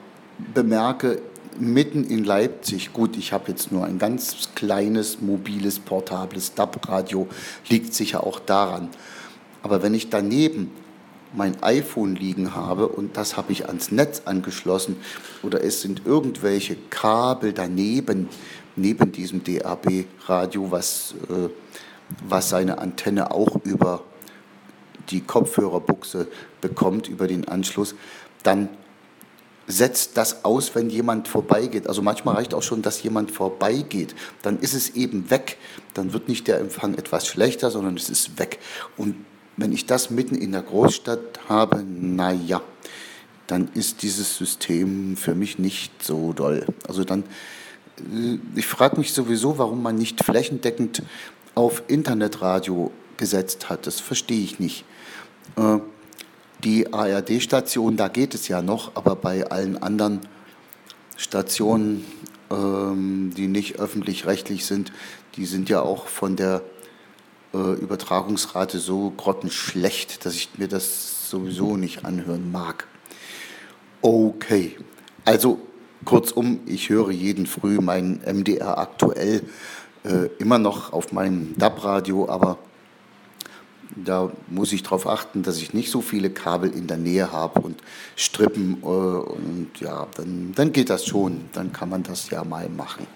bemerke, 0.54 1.20
mitten 1.58 2.04
in 2.04 2.24
Leipzig, 2.24 2.92
gut, 2.92 3.16
ich 3.16 3.32
habe 3.32 3.50
jetzt 3.50 3.72
nur 3.72 3.84
ein 3.84 3.98
ganz 3.98 4.50
kleines, 4.54 5.20
mobiles, 5.20 5.78
portables 5.78 6.54
DAB-Radio, 6.54 7.28
liegt 7.68 7.94
sicher 7.94 8.24
auch 8.24 8.40
daran. 8.40 8.88
Aber 9.62 9.82
wenn 9.82 9.94
ich 9.94 10.10
daneben 10.10 10.70
mein 11.34 11.62
iPhone 11.62 12.14
liegen 12.14 12.54
habe 12.54 12.88
und 12.88 13.16
das 13.16 13.36
habe 13.36 13.52
ich 13.52 13.66
ans 13.66 13.90
Netz 13.90 14.22
angeschlossen 14.24 14.96
oder 15.42 15.62
es 15.62 15.80
sind 15.80 16.02
irgendwelche 16.04 16.76
Kabel 16.90 17.52
daneben, 17.52 18.28
neben 18.76 19.12
diesem 19.12 19.42
DAB-Radio, 19.44 20.70
was, 20.70 21.14
äh, 21.28 21.48
was 22.26 22.48
seine 22.48 22.78
Antenne 22.78 23.30
auch 23.30 23.56
über 23.64 24.02
die 25.10 25.20
Kopfhörerbuchse 25.20 26.28
bekommt, 26.60 27.08
über 27.08 27.26
den 27.26 27.46
Anschluss, 27.46 27.94
dann 28.42 28.68
setzt 29.66 30.16
das 30.16 30.44
aus, 30.44 30.74
wenn 30.74 30.90
jemand 30.90 31.28
vorbeigeht. 31.28 31.88
Also 31.88 32.02
manchmal 32.02 32.36
reicht 32.36 32.54
auch 32.54 32.62
schon, 32.62 32.82
dass 32.82 33.02
jemand 33.02 33.30
vorbeigeht. 33.30 34.14
Dann 34.42 34.58
ist 34.58 34.74
es 34.74 34.90
eben 34.90 35.30
weg. 35.30 35.56
Dann 35.94 36.12
wird 36.12 36.28
nicht 36.28 36.48
der 36.48 36.58
Empfang 36.58 36.94
etwas 36.94 37.26
schlechter, 37.26 37.70
sondern 37.70 37.96
es 37.96 38.10
ist 38.10 38.38
weg. 38.38 38.58
Und 38.96 39.16
wenn 39.56 39.72
ich 39.72 39.86
das 39.86 40.10
mitten 40.10 40.34
in 40.34 40.52
der 40.52 40.62
Großstadt 40.62 41.48
habe, 41.48 41.82
naja, 41.82 42.60
dann 43.46 43.68
ist 43.74 44.02
dieses 44.02 44.36
System 44.36 45.16
für 45.16 45.34
mich 45.34 45.58
nicht 45.58 46.02
so 46.02 46.32
doll. 46.32 46.66
Also 46.88 47.04
dann, 47.04 47.24
äh, 47.98 48.38
ich 48.56 48.66
frage 48.66 48.98
mich 48.98 49.12
sowieso, 49.12 49.58
warum 49.58 49.82
man 49.82 49.96
nicht 49.96 50.24
flächendeckend 50.24 51.02
auf 51.54 51.82
Internetradio 51.88 52.90
gesetzt 53.16 53.68
hat. 53.68 53.86
Das 53.86 54.00
verstehe 54.00 54.42
ich 54.42 54.58
nicht. 54.58 54.84
Äh, 55.56 55.78
die 56.62 56.92
ARD-Station, 56.92 57.96
da 57.96 58.08
geht 58.08 58.34
es 58.34 58.48
ja 58.48 58.62
noch, 58.62 58.92
aber 58.96 59.16
bei 59.16 59.50
allen 59.50 59.76
anderen 59.82 60.20
Stationen, 61.16 62.04
ähm, 62.50 63.32
die 63.36 63.48
nicht 63.48 63.78
öffentlich-rechtlich 63.78 64.64
sind, 64.64 64.92
die 65.36 65.46
sind 65.46 65.68
ja 65.68 65.82
auch 65.82 66.06
von 66.06 66.36
der 66.36 66.62
Übertragungsrate 67.58 68.78
so 68.78 69.10
grottenschlecht, 69.16 70.24
dass 70.24 70.34
ich 70.34 70.50
mir 70.58 70.68
das 70.68 71.30
sowieso 71.30 71.76
nicht 71.76 72.04
anhören 72.04 72.50
mag. 72.52 72.86
Okay, 74.02 74.76
also 75.24 75.58
kurzum, 76.04 76.60
ich 76.66 76.90
höre 76.90 77.10
jeden 77.10 77.46
Früh 77.46 77.78
mein 77.80 78.20
MDR 78.26 78.78
aktuell 78.78 79.42
äh, 80.04 80.26
immer 80.38 80.58
noch 80.58 80.92
auf 80.92 81.12
meinem 81.12 81.56
DAB-Radio, 81.56 82.28
aber 82.28 82.58
da 83.96 84.30
muss 84.48 84.72
ich 84.72 84.82
darauf 84.82 85.06
achten, 85.06 85.42
dass 85.42 85.58
ich 85.58 85.72
nicht 85.72 85.90
so 85.90 86.00
viele 86.00 86.30
Kabel 86.30 86.70
in 86.70 86.86
der 86.86 86.96
Nähe 86.96 87.32
habe 87.32 87.60
und 87.60 87.82
Strippen 88.16 88.78
äh, 88.82 88.86
und 88.86 89.70
ja, 89.80 90.06
dann, 90.16 90.52
dann 90.54 90.72
geht 90.72 90.90
das 90.90 91.06
schon, 91.06 91.48
dann 91.52 91.72
kann 91.72 91.88
man 91.88 92.02
das 92.02 92.30
ja 92.30 92.44
mal 92.44 92.68
machen. 92.68 93.06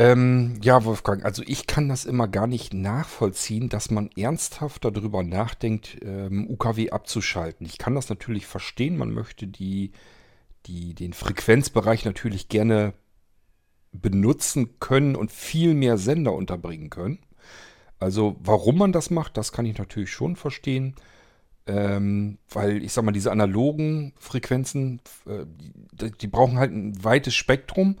Ähm, 0.00 0.58
ja, 0.62 0.82
Wolfgang, 0.86 1.26
also 1.26 1.42
ich 1.46 1.66
kann 1.66 1.90
das 1.90 2.06
immer 2.06 2.26
gar 2.26 2.46
nicht 2.46 2.72
nachvollziehen, 2.72 3.68
dass 3.68 3.90
man 3.90 4.08
ernsthaft 4.16 4.82
darüber 4.82 5.22
nachdenkt, 5.22 5.98
ähm, 6.00 6.48
UKW 6.48 6.88
abzuschalten. 6.88 7.66
Ich 7.66 7.76
kann 7.76 7.94
das 7.94 8.08
natürlich 8.08 8.46
verstehen, 8.46 8.96
man 8.96 9.10
möchte 9.10 9.46
die, 9.46 9.92
die, 10.64 10.94
den 10.94 11.12
Frequenzbereich 11.12 12.06
natürlich 12.06 12.48
gerne 12.48 12.94
benutzen 13.92 14.80
können 14.80 15.16
und 15.16 15.32
viel 15.32 15.74
mehr 15.74 15.98
Sender 15.98 16.32
unterbringen 16.32 16.88
können. 16.88 17.18
Also 17.98 18.36
warum 18.40 18.78
man 18.78 18.92
das 18.92 19.10
macht, 19.10 19.36
das 19.36 19.52
kann 19.52 19.66
ich 19.66 19.76
natürlich 19.76 20.12
schon 20.12 20.34
verstehen. 20.34 20.94
Ähm, 21.66 22.38
weil 22.48 22.82
ich 22.82 22.94
sag 22.94 23.04
mal, 23.04 23.12
diese 23.12 23.32
analogen 23.32 24.14
Frequenzen, 24.18 25.02
äh, 25.26 25.44
die, 25.92 26.10
die 26.12 26.26
brauchen 26.26 26.58
halt 26.58 26.72
ein 26.72 27.04
weites 27.04 27.34
Spektrum 27.34 27.98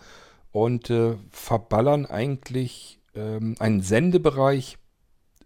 und 0.52 0.90
äh, 0.90 1.16
verballern 1.30 2.06
eigentlich 2.06 3.00
ähm, 3.14 3.54
einen 3.58 3.82
Sendebereich, 3.82 4.78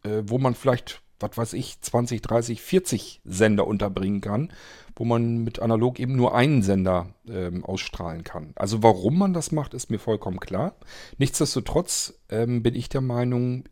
äh, 0.02 0.22
wo 0.26 0.38
man 0.38 0.54
vielleicht, 0.54 1.02
was 1.20 1.36
weiß 1.36 1.52
ich, 1.54 1.80
20, 1.80 2.22
30, 2.22 2.62
40 2.62 3.20
Sender 3.24 3.66
unterbringen 3.66 4.20
kann, 4.20 4.52
wo 4.96 5.04
man 5.04 5.38
mit 5.38 5.60
analog 5.60 5.98
eben 5.98 6.16
nur 6.16 6.34
einen 6.34 6.62
Sender 6.62 7.14
ähm, 7.28 7.64
ausstrahlen 7.64 8.24
kann. 8.24 8.52
Also 8.56 8.82
warum 8.82 9.18
man 9.18 9.34
das 9.34 9.52
macht, 9.52 9.74
ist 9.74 9.90
mir 9.90 9.98
vollkommen 9.98 10.40
klar. 10.40 10.76
Nichtsdestotrotz 11.18 12.14
ähm, 12.28 12.62
bin 12.62 12.74
ich 12.74 12.88
der 12.88 13.00
Meinung, 13.00 13.64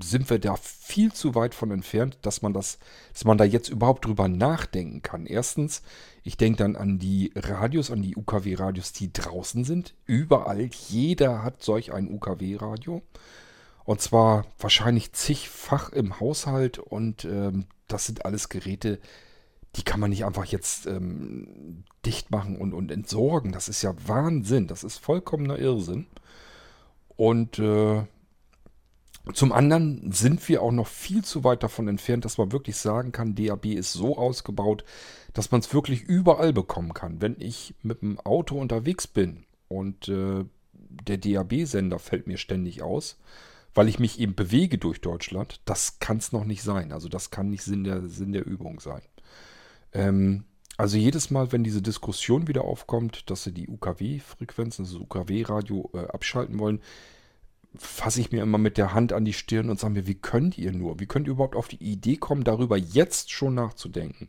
sind 0.00 0.28
wir 0.28 0.38
da 0.38 0.56
viel 0.56 1.12
zu 1.12 1.34
weit 1.34 1.54
von 1.54 1.70
entfernt, 1.70 2.18
dass 2.22 2.42
man 2.42 2.52
das, 2.52 2.78
dass 3.12 3.24
man 3.24 3.38
da 3.38 3.44
jetzt 3.44 3.68
überhaupt 3.68 4.04
drüber 4.04 4.28
nachdenken 4.28 5.02
kann. 5.02 5.26
Erstens, 5.26 5.82
ich 6.22 6.36
denke 6.36 6.58
dann 6.58 6.76
an 6.76 6.98
die 6.98 7.32
Radios, 7.34 7.90
an 7.90 8.02
die 8.02 8.16
UKW-Radios, 8.16 8.92
die 8.92 9.12
draußen 9.12 9.64
sind. 9.64 9.94
Überall, 10.04 10.68
jeder 10.88 11.42
hat 11.42 11.62
solch 11.62 11.92
ein 11.92 12.10
UKW-Radio. 12.10 13.02
Und 13.84 14.02
zwar 14.02 14.44
wahrscheinlich 14.58 15.12
zigfach 15.12 15.90
im 15.90 16.20
Haushalt. 16.20 16.78
Und 16.78 17.24
ähm, 17.24 17.64
das 17.86 18.04
sind 18.04 18.26
alles 18.26 18.50
Geräte, 18.50 19.00
die 19.76 19.82
kann 19.82 20.00
man 20.00 20.10
nicht 20.10 20.26
einfach 20.26 20.44
jetzt 20.44 20.86
ähm, 20.86 21.84
dicht 22.04 22.30
machen 22.30 22.56
und, 22.56 22.74
und 22.74 22.90
entsorgen. 22.90 23.52
Das 23.52 23.68
ist 23.68 23.80
ja 23.80 23.94
Wahnsinn. 24.06 24.66
Das 24.66 24.84
ist 24.84 24.98
vollkommener 24.98 25.58
Irrsinn. 25.58 26.06
Und 27.16 27.58
äh, 27.58 28.04
zum 29.32 29.52
anderen 29.52 30.10
sind 30.12 30.48
wir 30.48 30.62
auch 30.62 30.72
noch 30.72 30.86
viel 30.86 31.24
zu 31.24 31.44
weit 31.44 31.62
davon 31.62 31.88
entfernt, 31.88 32.24
dass 32.24 32.38
man 32.38 32.52
wirklich 32.52 32.76
sagen 32.76 33.12
kann, 33.12 33.34
DAB 33.34 33.66
ist 33.66 33.92
so 33.92 34.16
ausgebaut, 34.16 34.84
dass 35.34 35.50
man 35.50 35.60
es 35.60 35.72
wirklich 35.74 36.02
überall 36.02 36.52
bekommen 36.52 36.94
kann. 36.94 37.20
Wenn 37.20 37.36
ich 37.38 37.74
mit 37.82 38.02
dem 38.02 38.18
Auto 38.20 38.58
unterwegs 38.58 39.06
bin 39.06 39.44
und 39.68 40.08
äh, 40.08 40.44
der 40.72 41.18
DAB-Sender 41.18 41.98
fällt 41.98 42.26
mir 42.26 42.38
ständig 42.38 42.82
aus, 42.82 43.18
weil 43.74 43.88
ich 43.88 43.98
mich 43.98 44.18
eben 44.18 44.34
bewege 44.34 44.78
durch 44.78 45.00
Deutschland, 45.00 45.60
das 45.66 45.98
kann 45.98 46.16
es 46.16 46.32
noch 46.32 46.44
nicht 46.44 46.62
sein. 46.62 46.92
Also 46.92 47.08
das 47.08 47.30
kann 47.30 47.50
nicht 47.50 47.62
Sinn 47.62 47.84
der, 47.84 48.08
Sinn 48.08 48.32
der 48.32 48.46
Übung 48.46 48.80
sein. 48.80 49.02
Ähm, 49.92 50.44
also 50.76 50.96
jedes 50.96 51.30
Mal, 51.30 51.52
wenn 51.52 51.64
diese 51.64 51.82
Diskussion 51.82 52.48
wieder 52.48 52.62
aufkommt, 52.62 53.30
dass 53.30 53.44
sie 53.44 53.52
die 53.52 53.68
UKW-Frequenzen, 53.68 54.84
das 54.84 54.94
UKW-Radio 54.94 55.90
äh, 55.92 56.06
abschalten 56.06 56.58
wollen, 56.58 56.80
fasse 57.78 58.20
ich 58.20 58.32
mir 58.32 58.42
immer 58.42 58.58
mit 58.58 58.76
der 58.76 58.92
Hand 58.92 59.12
an 59.12 59.24
die 59.24 59.32
Stirn 59.32 59.70
und 59.70 59.78
sage 59.78 59.94
mir, 59.94 60.06
wie 60.06 60.14
könnt 60.14 60.58
ihr 60.58 60.72
nur? 60.72 61.00
Wie 61.00 61.06
könnt 61.06 61.26
ihr 61.26 61.32
überhaupt 61.32 61.56
auf 61.56 61.68
die 61.68 61.82
Idee 61.82 62.16
kommen, 62.16 62.44
darüber 62.44 62.76
jetzt 62.76 63.32
schon 63.32 63.54
nachzudenken? 63.54 64.28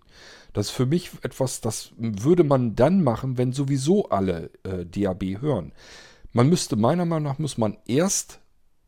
Das 0.53 0.67
ist 0.67 0.71
für 0.71 0.85
mich 0.85 1.11
etwas, 1.21 1.61
das 1.61 1.91
würde 1.97 2.43
man 2.43 2.75
dann 2.75 3.03
machen, 3.03 3.37
wenn 3.37 3.51
sowieso 3.51 4.09
alle 4.09 4.51
äh, 4.63 4.85
DAB 4.85 5.41
hören. 5.41 5.73
Man 6.31 6.49
müsste 6.49 6.75
meiner 6.75 7.05
Meinung 7.05 7.31
nach, 7.31 7.39
muss 7.39 7.57
man 7.57 7.77
erst 7.85 8.39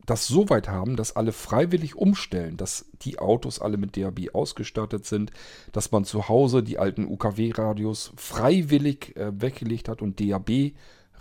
das 0.06 0.26
so 0.26 0.48
weit 0.50 0.68
haben, 0.68 0.96
dass 0.96 1.14
alle 1.14 1.32
freiwillig 1.32 1.94
umstellen, 1.94 2.56
dass 2.56 2.86
die 3.02 3.18
Autos 3.18 3.60
alle 3.60 3.76
mit 3.76 3.96
DAB 3.96 4.34
ausgestattet 4.34 5.06
sind, 5.06 5.30
dass 5.70 5.92
man 5.92 6.04
zu 6.04 6.28
Hause 6.28 6.62
die 6.62 6.78
alten 6.78 7.06
UKW-Radios 7.06 8.12
freiwillig 8.16 9.16
äh, 9.16 9.32
weggelegt 9.40 9.88
hat 9.88 10.02
und 10.02 10.20
DAB 10.20 10.72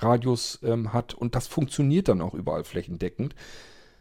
Radius 0.01 0.59
ähm, 0.63 0.93
hat 0.93 1.13
und 1.13 1.35
das 1.35 1.47
funktioniert 1.47 2.07
dann 2.07 2.21
auch 2.21 2.33
überall 2.33 2.63
flächendeckend. 2.63 3.35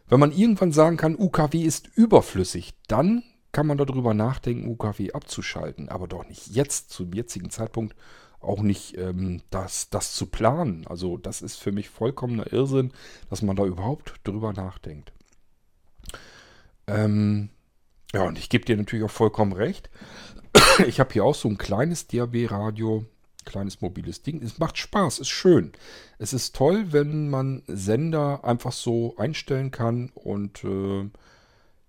Wenn 0.07 0.19
man 0.19 0.31
irgendwann 0.31 0.71
sagen 0.71 0.97
kann, 0.97 1.15
UKW 1.17 1.61
ist 1.61 1.87
überflüssig, 1.95 2.73
dann 2.87 3.23
kann 3.51 3.67
man 3.67 3.77
darüber 3.77 4.13
nachdenken, 4.13 4.69
UKW 4.69 5.11
abzuschalten, 5.11 5.89
aber 5.89 6.07
doch 6.07 6.27
nicht 6.27 6.47
jetzt, 6.47 6.89
zum 6.89 7.13
jetzigen 7.13 7.49
Zeitpunkt, 7.49 7.95
auch 8.39 8.61
nicht 8.61 8.97
ähm, 8.97 9.41
das, 9.49 9.89
das 9.89 10.13
zu 10.13 10.25
planen. 10.25 10.85
Also 10.87 11.17
das 11.17 11.41
ist 11.41 11.57
für 11.57 11.71
mich 11.71 11.89
vollkommener 11.89 12.51
Irrsinn, 12.51 12.91
dass 13.29 13.41
man 13.41 13.55
da 13.55 13.65
überhaupt 13.65 14.15
drüber 14.23 14.51
nachdenkt. 14.53 15.13
Ähm, 16.87 17.49
ja, 18.13 18.23
und 18.23 18.37
ich 18.37 18.49
gebe 18.49 18.65
dir 18.65 18.77
natürlich 18.77 19.05
auch 19.05 19.11
vollkommen 19.11 19.53
recht. 19.53 19.89
Ich 20.87 20.99
habe 20.99 21.13
hier 21.13 21.23
auch 21.23 21.35
so 21.35 21.47
ein 21.47 21.57
kleines 21.57 22.07
DAB-Radio, 22.07 23.05
kleines 23.45 23.81
mobiles 23.81 24.21
Ding. 24.21 24.41
Es 24.41 24.59
macht 24.59 24.77
Spaß, 24.77 25.19
ist 25.19 25.29
schön. 25.29 25.71
Es 26.17 26.33
ist 26.33 26.55
toll, 26.55 26.91
wenn 26.91 27.29
man 27.29 27.63
Sender 27.67 28.43
einfach 28.43 28.71
so 28.71 29.15
einstellen 29.17 29.71
kann 29.71 30.09
und 30.13 30.63
äh, 30.63 31.09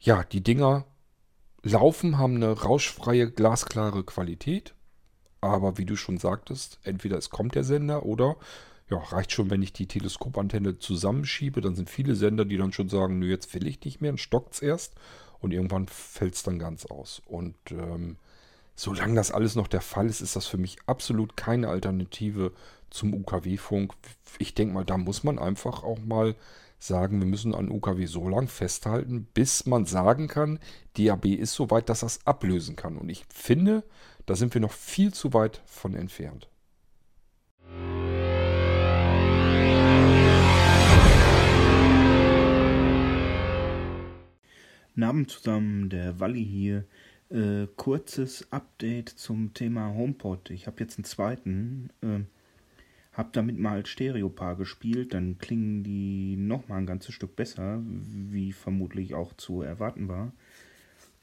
ja, 0.00 0.24
die 0.24 0.42
Dinger 0.42 0.84
laufen, 1.62 2.18
haben 2.18 2.36
eine 2.36 2.52
rauschfreie, 2.52 3.30
glasklare 3.30 4.04
Qualität. 4.04 4.74
Aber 5.40 5.78
wie 5.78 5.84
du 5.84 5.96
schon 5.96 6.18
sagtest, 6.18 6.78
entweder 6.84 7.18
es 7.18 7.30
kommt 7.30 7.54
der 7.54 7.64
Sender 7.64 8.04
oder 8.04 8.36
ja, 8.90 8.98
reicht 8.98 9.32
schon, 9.32 9.50
wenn 9.50 9.62
ich 9.62 9.72
die 9.72 9.86
Teleskopantenne 9.86 10.78
zusammenschiebe. 10.78 11.60
Dann 11.60 11.74
sind 11.74 11.90
viele 11.90 12.14
Sender, 12.14 12.44
die 12.44 12.58
dann 12.58 12.72
schon 12.72 12.88
sagen, 12.88 13.18
nö, 13.18 13.28
jetzt 13.28 13.52
will 13.54 13.66
ich 13.66 13.80
nicht 13.84 14.00
mehr, 14.00 14.12
dann 14.12 14.18
stockt 14.18 14.54
es 14.54 14.62
erst 14.62 14.94
und 15.40 15.52
irgendwann 15.52 15.88
fällt 15.88 16.34
es 16.34 16.42
dann 16.42 16.58
ganz 16.58 16.86
aus. 16.86 17.22
Und 17.26 17.56
ähm, 17.70 18.18
solange 18.74 19.14
das 19.14 19.30
alles 19.30 19.54
noch 19.54 19.68
der 19.68 19.80
Fall 19.80 20.06
ist, 20.06 20.20
ist 20.20 20.36
das 20.36 20.46
für 20.46 20.58
mich 20.58 20.76
absolut 20.86 21.36
keine 21.36 21.68
Alternative 21.68 22.52
zum 22.90 23.14
UKW-Funk. 23.14 23.94
Ich 24.38 24.54
denke 24.54 24.74
mal, 24.74 24.84
da 24.84 24.98
muss 24.98 25.24
man 25.24 25.38
einfach 25.38 25.82
auch 25.82 25.98
mal 25.98 26.36
sagen, 26.78 27.20
wir 27.20 27.28
müssen 27.28 27.54
an 27.54 27.70
UKW 27.70 28.06
so 28.06 28.28
lang 28.28 28.48
festhalten, 28.48 29.28
bis 29.34 29.66
man 29.66 29.86
sagen 29.86 30.26
kann, 30.26 30.58
DAB 30.94 31.26
ist 31.26 31.54
so 31.54 31.70
weit, 31.70 31.88
dass 31.88 32.00
das 32.00 32.26
ablösen 32.26 32.76
kann. 32.76 32.98
Und 32.98 33.08
ich 33.08 33.24
finde, 33.32 33.84
da 34.26 34.34
sind 34.34 34.52
wir 34.54 34.60
noch 34.60 34.72
viel 34.72 35.14
zu 35.14 35.32
weit 35.32 35.62
von 35.64 35.94
entfernt. 35.94 36.48
Namen 44.94 45.26
zusammen, 45.26 45.88
der 45.88 46.20
Walli 46.20 46.44
hier. 46.44 46.84
Äh, 47.32 47.66
kurzes 47.76 48.46
Update 48.52 49.08
zum 49.08 49.54
Thema 49.54 49.94
HomePod. 49.94 50.50
Ich 50.50 50.66
habe 50.66 50.80
jetzt 50.80 50.98
einen 50.98 51.04
zweiten. 51.04 51.88
Äh, 52.02 52.20
habe 53.12 53.30
damit 53.32 53.58
mal 53.58 53.74
als 53.74 53.88
Stereopaar 53.88 54.56
gespielt. 54.56 55.14
Dann 55.14 55.38
klingen 55.38 55.82
die 55.82 56.36
nochmal 56.36 56.78
ein 56.78 56.86
ganzes 56.86 57.14
Stück 57.14 57.36
besser, 57.36 57.80
wie 57.84 58.52
vermutlich 58.52 59.14
auch 59.14 59.32
zu 59.34 59.62
erwarten 59.62 60.08
war. 60.08 60.32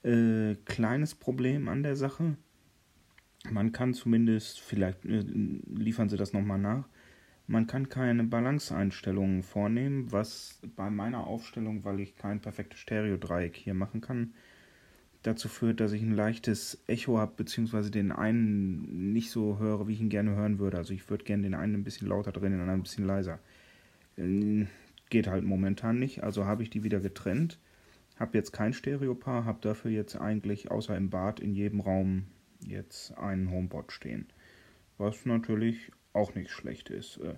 Äh, 0.03 0.55
kleines 0.65 1.13
Problem 1.13 1.67
an 1.67 1.83
der 1.83 1.95
Sache. 1.95 2.37
Man 3.49 3.71
kann 3.71 3.93
zumindest, 3.93 4.59
vielleicht 4.61 5.05
äh, 5.05 5.23
liefern 5.75 6.09
sie 6.09 6.17
das 6.17 6.33
nochmal 6.33 6.59
nach, 6.59 6.87
man 7.47 7.67
kann 7.67 7.89
keine 7.89 8.23
Balanceeinstellungen 8.23 9.43
vornehmen, 9.43 10.11
was 10.11 10.59
bei 10.75 10.89
meiner 10.89 11.25
Aufstellung, 11.25 11.83
weil 11.83 11.99
ich 11.99 12.15
kein 12.15 12.41
perfektes 12.41 12.79
Stereo-Dreieck 12.79 13.55
hier 13.55 13.73
machen 13.73 14.01
kann, 14.01 14.33
dazu 15.23 15.49
führt, 15.49 15.79
dass 15.79 15.91
ich 15.91 16.01
ein 16.01 16.15
leichtes 16.15 16.81
Echo 16.87 17.17
habe, 17.17 17.33
beziehungsweise 17.35 17.91
den 17.91 18.11
einen 18.11 19.13
nicht 19.13 19.31
so 19.31 19.59
höre, 19.59 19.87
wie 19.87 19.93
ich 19.93 20.01
ihn 20.01 20.09
gerne 20.09 20.35
hören 20.35 20.59
würde. 20.59 20.77
Also 20.77 20.93
ich 20.93 21.09
würde 21.09 21.25
gerne 21.25 21.43
den 21.43 21.53
einen 21.53 21.75
ein 21.75 21.83
bisschen 21.83 22.07
lauter 22.07 22.31
drehen, 22.31 22.51
den 22.51 22.61
anderen 22.61 22.79
ein 22.79 22.83
bisschen 22.83 23.05
leiser. 23.05 23.39
Ähm, 24.17 24.67
geht 25.09 25.27
halt 25.27 25.43
momentan 25.43 25.99
nicht, 25.99 26.23
also 26.23 26.45
habe 26.45 26.63
ich 26.63 26.69
die 26.69 26.83
wieder 26.83 26.99
getrennt. 26.99 27.59
Habe 28.17 28.37
jetzt 28.37 28.51
kein 28.51 28.73
Stereopaar, 28.73 29.45
habe 29.45 29.59
dafür 29.61 29.91
jetzt 29.91 30.15
eigentlich 30.15 30.71
außer 30.71 30.95
im 30.95 31.09
Bad 31.09 31.39
in 31.39 31.53
jedem 31.53 31.79
Raum 31.79 32.25
jetzt 32.59 33.17
einen 33.17 33.49
HomePod 33.49 33.91
stehen. 33.91 34.27
Was 34.97 35.25
natürlich 35.25 35.91
auch 36.13 36.35
nicht 36.35 36.51
schlecht 36.51 36.89
ist. 36.89 37.17
Äh, 37.17 37.35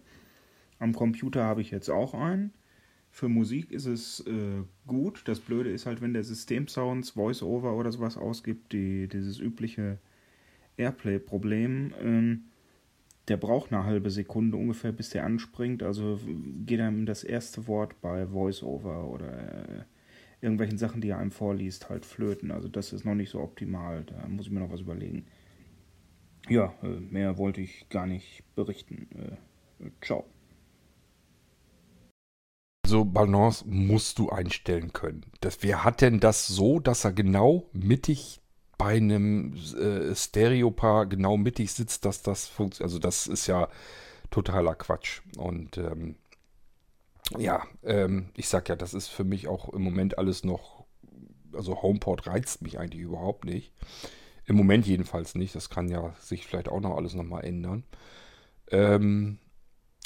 am 0.80 0.94
Computer 0.94 1.44
habe 1.44 1.62
ich 1.62 1.70
jetzt 1.72 1.90
auch 1.90 2.14
einen. 2.14 2.52
Für 3.14 3.28
Musik 3.28 3.72
ist 3.72 3.86
es 3.86 4.22
äh, 4.22 4.64
gut. 4.88 5.24
Das 5.26 5.42
Blöde 5.42 5.70
ist 5.70 5.86
halt, 5.86 6.02
wenn 6.02 6.14
der 6.14 6.24
System-Sounds, 6.24 7.12
Voice-Over 7.12 7.76
oder 7.76 7.92
sowas 7.92 8.16
ausgibt, 8.16 8.72
die, 8.72 9.10
dieses 9.10 9.38
übliche 9.38 10.00
Airplay-Problem. 10.78 11.94
Ähm, 12.02 12.44
der 13.28 13.36
braucht 13.36 13.72
eine 13.72 13.84
halbe 13.84 14.10
Sekunde 14.10 14.58
ungefähr, 14.58 14.94
bis 14.94 15.10
der 15.10 15.26
anspringt. 15.26 15.84
Also 15.84 16.20
geht 16.66 16.80
einem 16.80 17.06
das 17.06 17.26
erste 17.26 17.68
Wort 17.68 18.00
bei 18.02 18.26
Voice-Over 18.26 19.10
oder 19.10 19.68
äh, 19.68 19.84
irgendwelchen 20.40 20.78
Sachen, 20.78 21.02
die 21.02 21.10
er 21.10 21.18
einem 21.18 21.32
vorliest, 21.32 21.90
halt 21.90 22.06
flöten. 22.06 22.50
Also 22.50 22.70
das 22.70 22.94
ist 22.94 23.04
noch 23.04 23.14
nicht 23.16 23.30
so 23.30 23.42
optimal. 23.42 24.06
Da 24.06 24.26
muss 24.30 24.48
ich 24.48 24.52
mir 24.54 24.62
noch 24.62 24.72
was 24.72 24.82
überlegen. 24.82 25.26
Ja, 26.48 26.74
äh, 26.82 26.88
mehr 26.88 27.38
wollte 27.38 27.60
ich 27.60 27.90
gar 27.90 28.08
nicht 28.08 28.44
berichten. 28.56 29.08
Äh, 29.82 29.90
ciao. 30.02 30.26
So 32.86 33.06
Balance 33.06 33.64
musst 33.68 34.20
du 34.20 34.30
einstellen 34.30 34.92
können. 34.92 35.26
Das, 35.40 35.60
wer 35.62 35.84
hat 35.84 36.02
denn 36.02 36.20
das 36.20 36.48
so, 36.48 36.80
dass 36.80 37.06
er 37.06 37.14
genau 37.14 37.70
mittig 37.74 38.42
bei 38.78 38.98
einem 38.98 39.54
äh, 39.56 40.16
Stereopaar 40.16 41.06
genau 41.06 41.38
mittig 41.38 41.72
sitzt, 41.72 42.06
dass 42.06 42.22
das 42.22 42.48
funktioniert? 42.48 42.90
Also 42.90 43.00
das 43.00 43.28
ist 43.28 43.48
ja 43.48 43.70
totaler 44.32 44.76
Quatsch. 44.76 45.22
Und 45.38 45.78
ähm, 45.78 46.16
ja, 47.38 47.64
ähm, 47.84 48.30
ich 48.36 48.50
sag 48.50 48.68
ja, 48.70 48.76
das 48.76 48.94
ist 48.94 49.08
für 49.08 49.24
mich 49.24 49.48
auch 49.48 49.70
im 49.70 49.84
Moment 49.84 50.18
alles 50.18 50.44
noch, 50.44 50.86
also 51.54 51.82
HomePort 51.82 52.28
reizt 52.28 52.62
mich 52.62 52.80
eigentlich 52.80 53.02
überhaupt 53.02 53.46
nicht. 53.46 53.74
Im 54.46 54.56
Moment 54.56 54.86
jedenfalls 54.88 55.36
nicht. 55.36 55.56
Das 55.56 55.70
kann 55.70 55.88
ja 55.88 56.14
sich 56.20 56.46
vielleicht 56.46 56.68
auch 56.68 56.82
noch 56.82 56.98
alles 56.98 57.14
nochmal 57.14 57.46
ändern. 57.46 57.84
Ähm, 58.70 59.38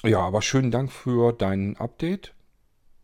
ja, 0.04 0.20
aber 0.20 0.42
schönen 0.42 0.72
Dank 0.72 0.92
für 0.92 1.34
dein 1.34 1.78
Update. 1.78 2.35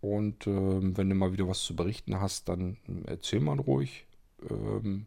Und 0.01 0.47
ähm, 0.47 0.97
wenn 0.97 1.09
du 1.09 1.15
mal 1.15 1.31
wieder 1.31 1.47
was 1.47 1.63
zu 1.63 1.75
berichten 1.75 2.19
hast, 2.19 2.49
dann 2.49 2.77
erzähl 3.05 3.39
mal 3.39 3.59
ruhig, 3.59 4.05
ähm, 4.49 5.05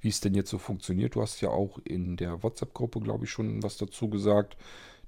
wie 0.00 0.08
es 0.08 0.20
denn 0.20 0.34
jetzt 0.34 0.50
so 0.50 0.58
funktioniert. 0.58 1.14
Du 1.14 1.22
hast 1.22 1.40
ja 1.40 1.48
auch 1.48 1.78
in 1.84 2.16
der 2.16 2.42
WhatsApp-Gruppe, 2.42 3.00
glaube 3.00 3.24
ich, 3.24 3.30
schon 3.30 3.62
was 3.62 3.78
dazu 3.78 4.08
gesagt, 4.08 4.56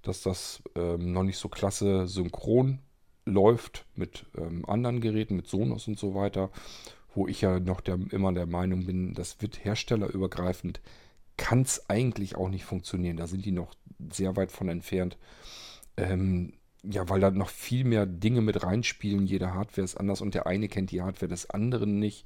dass 0.03 0.23
das 0.23 0.63
ähm, 0.75 1.13
noch 1.13 1.23
nicht 1.23 1.39
so 1.39 1.49
klasse 1.49 2.07
synchron 2.07 2.79
läuft 3.27 3.85
mit 3.95 4.25
ähm, 4.39 4.65
anderen 4.67 5.01
Geräten, 5.01 5.37
mit 5.37 5.49
Sonos 5.49 5.87
und 5.89 5.99
so 5.99 6.15
weiter 6.15 6.51
wo 7.17 7.27
ich 7.27 7.41
ja 7.41 7.59
noch 7.59 7.81
der, 7.81 7.99
immer 8.11 8.33
der 8.33 8.47
Meinung 8.47 8.85
bin, 8.85 9.15
das 9.15 9.41
wird 9.41 9.65
herstellerübergreifend, 9.65 10.81
kann 11.37 11.63
es 11.63 11.89
eigentlich 11.89 12.37
auch 12.37 12.49
nicht 12.49 12.65
funktionieren. 12.65 13.17
Da 13.17 13.27
sind 13.27 13.45
die 13.45 13.53
noch 13.53 13.75
sehr 14.13 14.37
weit 14.37 14.53
von 14.53 14.69
entfernt. 14.69 15.17
Ähm, 15.97 16.53
ja, 16.91 17.09
weil 17.09 17.21
da 17.21 17.31
noch 17.31 17.49
viel 17.49 17.85
mehr 17.85 18.07
Dinge 18.07 18.41
mit 18.41 18.63
reinspielen. 18.63 19.27
Jede 19.27 19.55
Hardware 19.55 19.85
ist 19.85 19.97
anders 19.97 20.21
und 20.21 20.35
der 20.35 20.47
eine 20.47 20.69
kennt 20.69 20.91
die 20.91 21.03
Hardware 21.03 21.29
des 21.29 21.51
anderen 21.51 21.99
nicht. 21.99 22.25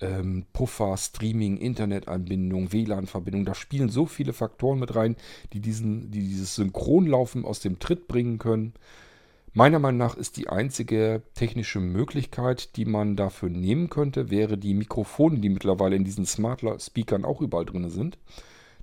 Ähm, 0.00 0.46
Puffer, 0.52 0.96
Streaming, 0.96 1.58
Internetanbindung, 1.58 2.72
WLAN-Verbindung, 2.72 3.44
da 3.44 3.54
spielen 3.54 3.90
so 3.90 4.06
viele 4.06 4.32
Faktoren 4.32 4.78
mit 4.78 4.94
rein, 4.94 5.14
die, 5.52 5.60
diesen, 5.60 6.10
die 6.10 6.20
dieses 6.20 6.54
Synchronlaufen 6.54 7.44
aus 7.44 7.60
dem 7.60 7.78
Tritt 7.78 8.08
bringen 8.08 8.38
können. 8.38 8.72
Meiner 9.52 9.78
Meinung 9.78 9.98
nach 9.98 10.16
ist 10.16 10.36
die 10.36 10.48
einzige 10.48 11.22
technische 11.34 11.80
Möglichkeit, 11.80 12.76
die 12.76 12.84
man 12.84 13.16
dafür 13.16 13.50
nehmen 13.50 13.90
könnte, 13.90 14.30
wäre 14.30 14.56
die 14.56 14.74
Mikrofone, 14.74 15.40
die 15.40 15.48
mittlerweile 15.48 15.96
in 15.96 16.04
diesen 16.04 16.24
Smart 16.24 16.62
Speakern 16.80 17.24
auch 17.24 17.42
überall 17.42 17.66
drin 17.66 17.90
sind, 17.90 18.16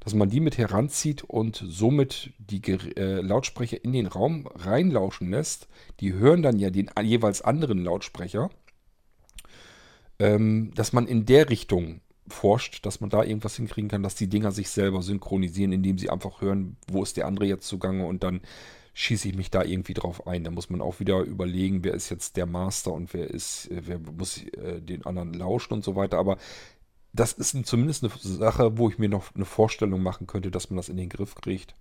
dass 0.08 0.14
man 0.14 0.30
die 0.30 0.40
mit 0.40 0.58
heranzieht 0.58 1.26
und 1.26 1.62
somit 1.68 2.32
die 2.38 2.62
äh, 2.96 3.20
Lautsprecher 3.20 3.84
in 3.84 3.92
den 3.92 4.08
Raum 4.08 4.48
reinlauschen 4.48 5.32
lässt. 5.32 5.68
Die 6.00 6.14
hören 6.14 6.42
dann 6.42 6.60
ja 6.60 6.70
den 6.70 6.90
jeweils 7.04 7.42
anderen 7.42 7.84
Lautsprecher, 7.84 8.50
ähm, 10.18 10.72
dass 10.76 10.94
man 10.94 11.08
in 11.08 11.26
der 11.26 11.50
Richtung 11.50 12.00
forscht, 12.30 12.86
dass 12.86 13.02
man 13.02 13.10
da 13.10 13.22
irgendwas 13.22 13.58
hinkriegen 13.58 13.90
kann, 13.90 14.02
dass 14.02 14.16
die 14.16 14.30
Dinger 14.30 14.54
sich 14.54 14.70
selber 14.70 15.02
synchronisieren, 15.02 15.74
indem 15.74 15.98
sie 15.98 16.10
einfach 16.10 16.40
hören, 16.40 16.78
wo 16.90 17.04
ist 17.04 17.18
der 17.18 17.28
andere 17.28 17.46
jetzt 17.46 17.68
zugange 17.68 18.06
und 18.06 18.24
dann 18.24 18.40
schieße 18.94 19.28
ich 19.28 19.36
mich 19.36 19.52
da 19.52 19.62
irgendwie 19.62 19.94
drauf 19.94 20.26
ein. 20.26 20.46
Da 20.46 20.52
muss 20.52 20.70
man 20.70 20.82
auch 20.82 21.02
wieder 21.02 21.20
überlegen, 21.20 21.84
wer 21.84 21.94
ist 21.94 22.10
jetzt 22.10 22.38
der 22.38 22.46
Master 22.46 22.94
und 22.94 23.14
wer 23.14 23.30
ist, 23.30 23.70
äh, 23.72 23.82
wer 23.86 24.00
muss 24.00 24.42
äh, 24.54 24.82
den 24.82 25.06
anderen 25.06 25.34
lauschen 25.34 25.74
und 25.74 25.84
so 25.84 25.98
weiter. 25.98 26.18
Aber 26.18 26.38
das 27.20 27.34
ist 27.34 27.66
zumindest 27.66 28.04
eine 28.04 28.14
Sache, 28.20 28.78
wo 28.78 28.90
ich 28.90 29.00
mir 29.00 29.10
noch 29.10 29.36
eine 29.36 29.46
Vorstellung 29.46 30.02
machen 30.02 30.28
könnte, 30.28 30.52
dass 30.52 30.70
man 30.70 30.78
das 30.78 30.90
in 30.90 30.98
den 30.98 31.10
Griff 31.10 31.36
kriegt. 31.36 31.76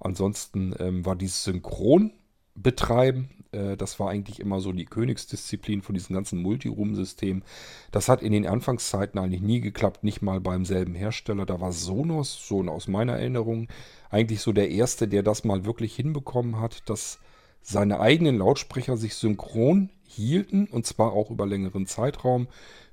Ansonsten 0.00 0.74
ähm, 0.78 1.04
war 1.04 1.16
dieses 1.16 1.44
Synchronbetreiben, 1.44 3.40
äh, 3.52 3.76
das 3.76 4.00
war 4.00 4.10
eigentlich 4.10 4.40
immer 4.40 4.60
so 4.60 4.72
die 4.72 4.86
Königsdisziplin 4.86 5.82
von 5.82 5.94
diesem 5.94 6.14
ganzen 6.14 6.42
Multiroom-System. 6.42 7.42
Das 7.90 8.08
hat 8.08 8.22
in 8.22 8.32
den 8.32 8.46
Anfangszeiten 8.46 9.20
eigentlich 9.20 9.42
nie 9.42 9.60
geklappt, 9.60 10.04
nicht 10.04 10.22
mal 10.22 10.40
beim 10.40 10.64
selben 10.64 10.94
Hersteller. 10.94 11.46
Da 11.46 11.60
war 11.60 11.72
Sonos, 11.72 12.46
so 12.46 12.62
aus 12.62 12.88
meiner 12.88 13.14
Erinnerung, 13.14 13.68
eigentlich 14.10 14.40
so 14.40 14.52
der 14.52 14.70
erste, 14.70 15.08
der 15.08 15.22
das 15.22 15.44
mal 15.44 15.64
wirklich 15.64 15.94
hinbekommen 15.94 16.60
hat, 16.60 16.88
dass 16.88 17.18
seine 17.62 18.00
eigenen 18.00 18.38
Lautsprecher 18.38 18.96
sich 18.96 19.14
synchron 19.14 19.90
hielten 20.04 20.66
und 20.66 20.86
zwar 20.86 21.12
auch 21.12 21.30
über 21.30 21.46
längeren 21.46 21.86
Zeitraum. 21.86 22.48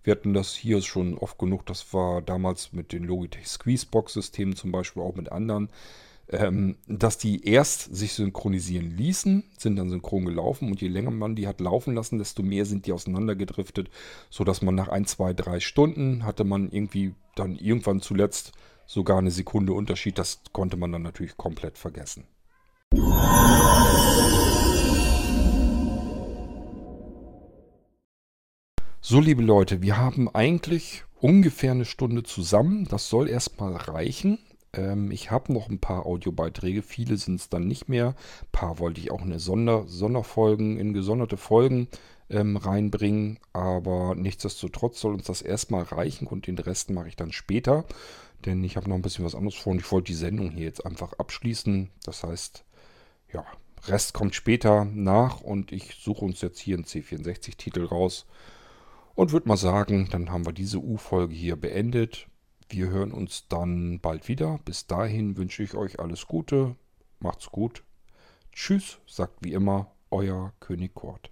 Wir 0.08 0.12
hatten 0.14 0.34
das 0.34 0.55
hier 0.55 0.82
schon 0.82 1.18
oft 1.18 1.38
genug, 1.38 1.66
das 1.66 1.93
war 1.93 2.22
damals 2.22 2.72
mit 2.72 2.93
den 2.93 3.03
Logitech 3.03 3.45
Squeezebox-Systemen 3.45 4.55
zum 4.55 4.72
Beispiel, 4.72 5.03
auch 5.03 5.16
mit 5.16 5.34
anderen 5.34 5.68
ähm, 6.30 6.78
dass 6.88 7.18
die 7.18 7.45
erst 7.45 7.93
sich 7.93 8.14
synchronisieren 8.14 8.95
ließen, 8.95 9.43
sind 9.58 9.76
dann 9.76 9.89
synchron 9.89 10.24
gelaufen 10.24 10.72
und 10.72 10.80
je 10.82 10.88
länger 10.88 11.12
man 11.12 11.36
die 11.36 11.45
hat 11.45 11.60
laufen 11.60 11.93
lassen, 11.93 12.20
desto 12.20 12.41
mehr 12.41 12.66
sind 12.66 12.86
die 12.86 12.93
auseinandergedriftet, 12.93 13.89
sodass 14.30 14.62
man 14.62 14.76
nach 14.76 14.88
ein, 14.88 15.05
zwei, 15.05 15.34
drei 15.34 15.60
Stunden 15.60 16.24
hatte 16.24 16.45
man 16.45 16.72
irgendwie 16.72 17.14
dann 17.36 17.58
irgendwann 17.58 17.99
zuletzt 17.99 18.53
sogar 18.86 19.18
eine 19.18 19.32
Sekunde 19.32 19.74
Unterschied. 19.74 20.18
Das 20.18 20.39
konnte 20.53 20.78
man 20.78 20.93
dann 20.93 21.01
natürlich 21.01 21.36
komplett 21.36 21.78
vergessen. 21.78 22.24
So, 29.10 29.22
liebe 29.22 29.41
Leute, 29.41 29.82
wir 29.82 29.95
haben 29.95 30.28
eigentlich 30.28 31.05
ungefähr 31.22 31.72
eine 31.72 31.86
Stunde 31.86 32.24
zusammen. 32.24 32.89
Das 32.89 33.08
soll 33.08 33.30
erstmal 33.30 33.74
reichen. 33.74 34.38
Ähm, 34.74 35.12
ich 35.12 35.32
habe 35.32 35.53
noch 35.53 35.70
ein 35.70 35.80
paar 35.80 36.05
Audiobeiträge. 36.05 36.82
Viele 36.82 37.16
sind 37.16 37.39
es 37.39 37.47
dann 37.47 37.70
nicht 37.70 37.88
mehr. 37.88 38.08
Ein 38.41 38.51
paar 38.51 38.80
wollte 38.80 38.99
ich 38.99 39.10
auch 39.10 39.22
in 39.22 39.39
Sonder 39.39 39.86
Sonderfolgen, 39.88 40.78
in 40.78 40.91
gesonderte 40.91 41.38
Folgen 41.38 41.88
ähm, 42.30 42.58
reinbringen. 42.58 43.39
Aber 43.53 44.14
nichtsdestotrotz 44.14 44.99
soll 44.99 45.14
uns 45.14 45.24
das 45.24 45.41
erstmal 45.41 45.84
reichen 45.84 46.28
und 46.28 46.45
den 46.45 46.60
Rest 46.60 46.89
mache 46.89 47.08
ich 47.08 47.16
dann 47.16 47.32
später. 47.32 47.86
Denn 48.45 48.62
ich 48.66 48.76
habe 48.76 48.89
noch 48.89 48.97
ein 48.97 49.03
bisschen 49.03 49.24
was 49.24 49.36
anderes 49.36 49.55
vor 49.55 49.72
und 49.72 49.80
ich 49.80 49.89
wollte 49.89 50.08
die 50.08 50.16
Sendung 50.16 50.51
hier 50.51 50.66
jetzt 50.66 50.86
einfach 50.86 51.14
abschließen. 51.14 51.91
Das 52.03 52.24
heißt, 52.26 52.66
ja, 53.32 53.45
Rest 53.86 54.14
kommt 54.14 54.36
später 54.36 54.84
nach 54.84 55.39
und 55.39 55.72
ich 55.72 55.95
suche 55.95 56.26
uns 56.26 56.41
jetzt 56.41 56.60
hier 56.60 56.76
einen 56.76 56.84
C64-Titel 56.84 57.86
raus 57.86 58.26
und 59.18 59.32
würde 59.32 59.47
mal 59.47 59.57
sagen, 59.57 60.07
dann 60.11 60.30
haben 60.30 60.45
wir 60.45 60.53
diese 60.53 60.78
U-Folge 60.78 61.34
hier 61.34 61.55
beendet. 61.55 62.28
Wir 62.70 62.89
hören 62.89 63.11
uns 63.11 63.47
dann 63.47 63.99
bald 63.99 64.28
wieder. 64.28 64.59
Bis 64.63 64.86
dahin 64.86 65.38
wünsche 65.38 65.63
ich 65.63 65.74
euch 65.74 65.99
alles 65.99 66.28
Gute. 66.28 66.76
Macht's 67.20 67.49
gut. 67.49 67.84
Tschüss, 68.51 68.99
sagt 69.07 69.43
wie 69.43 69.53
immer 69.53 69.91
euer 70.11 70.53
König 70.59 70.93
Kurt. 70.93 71.32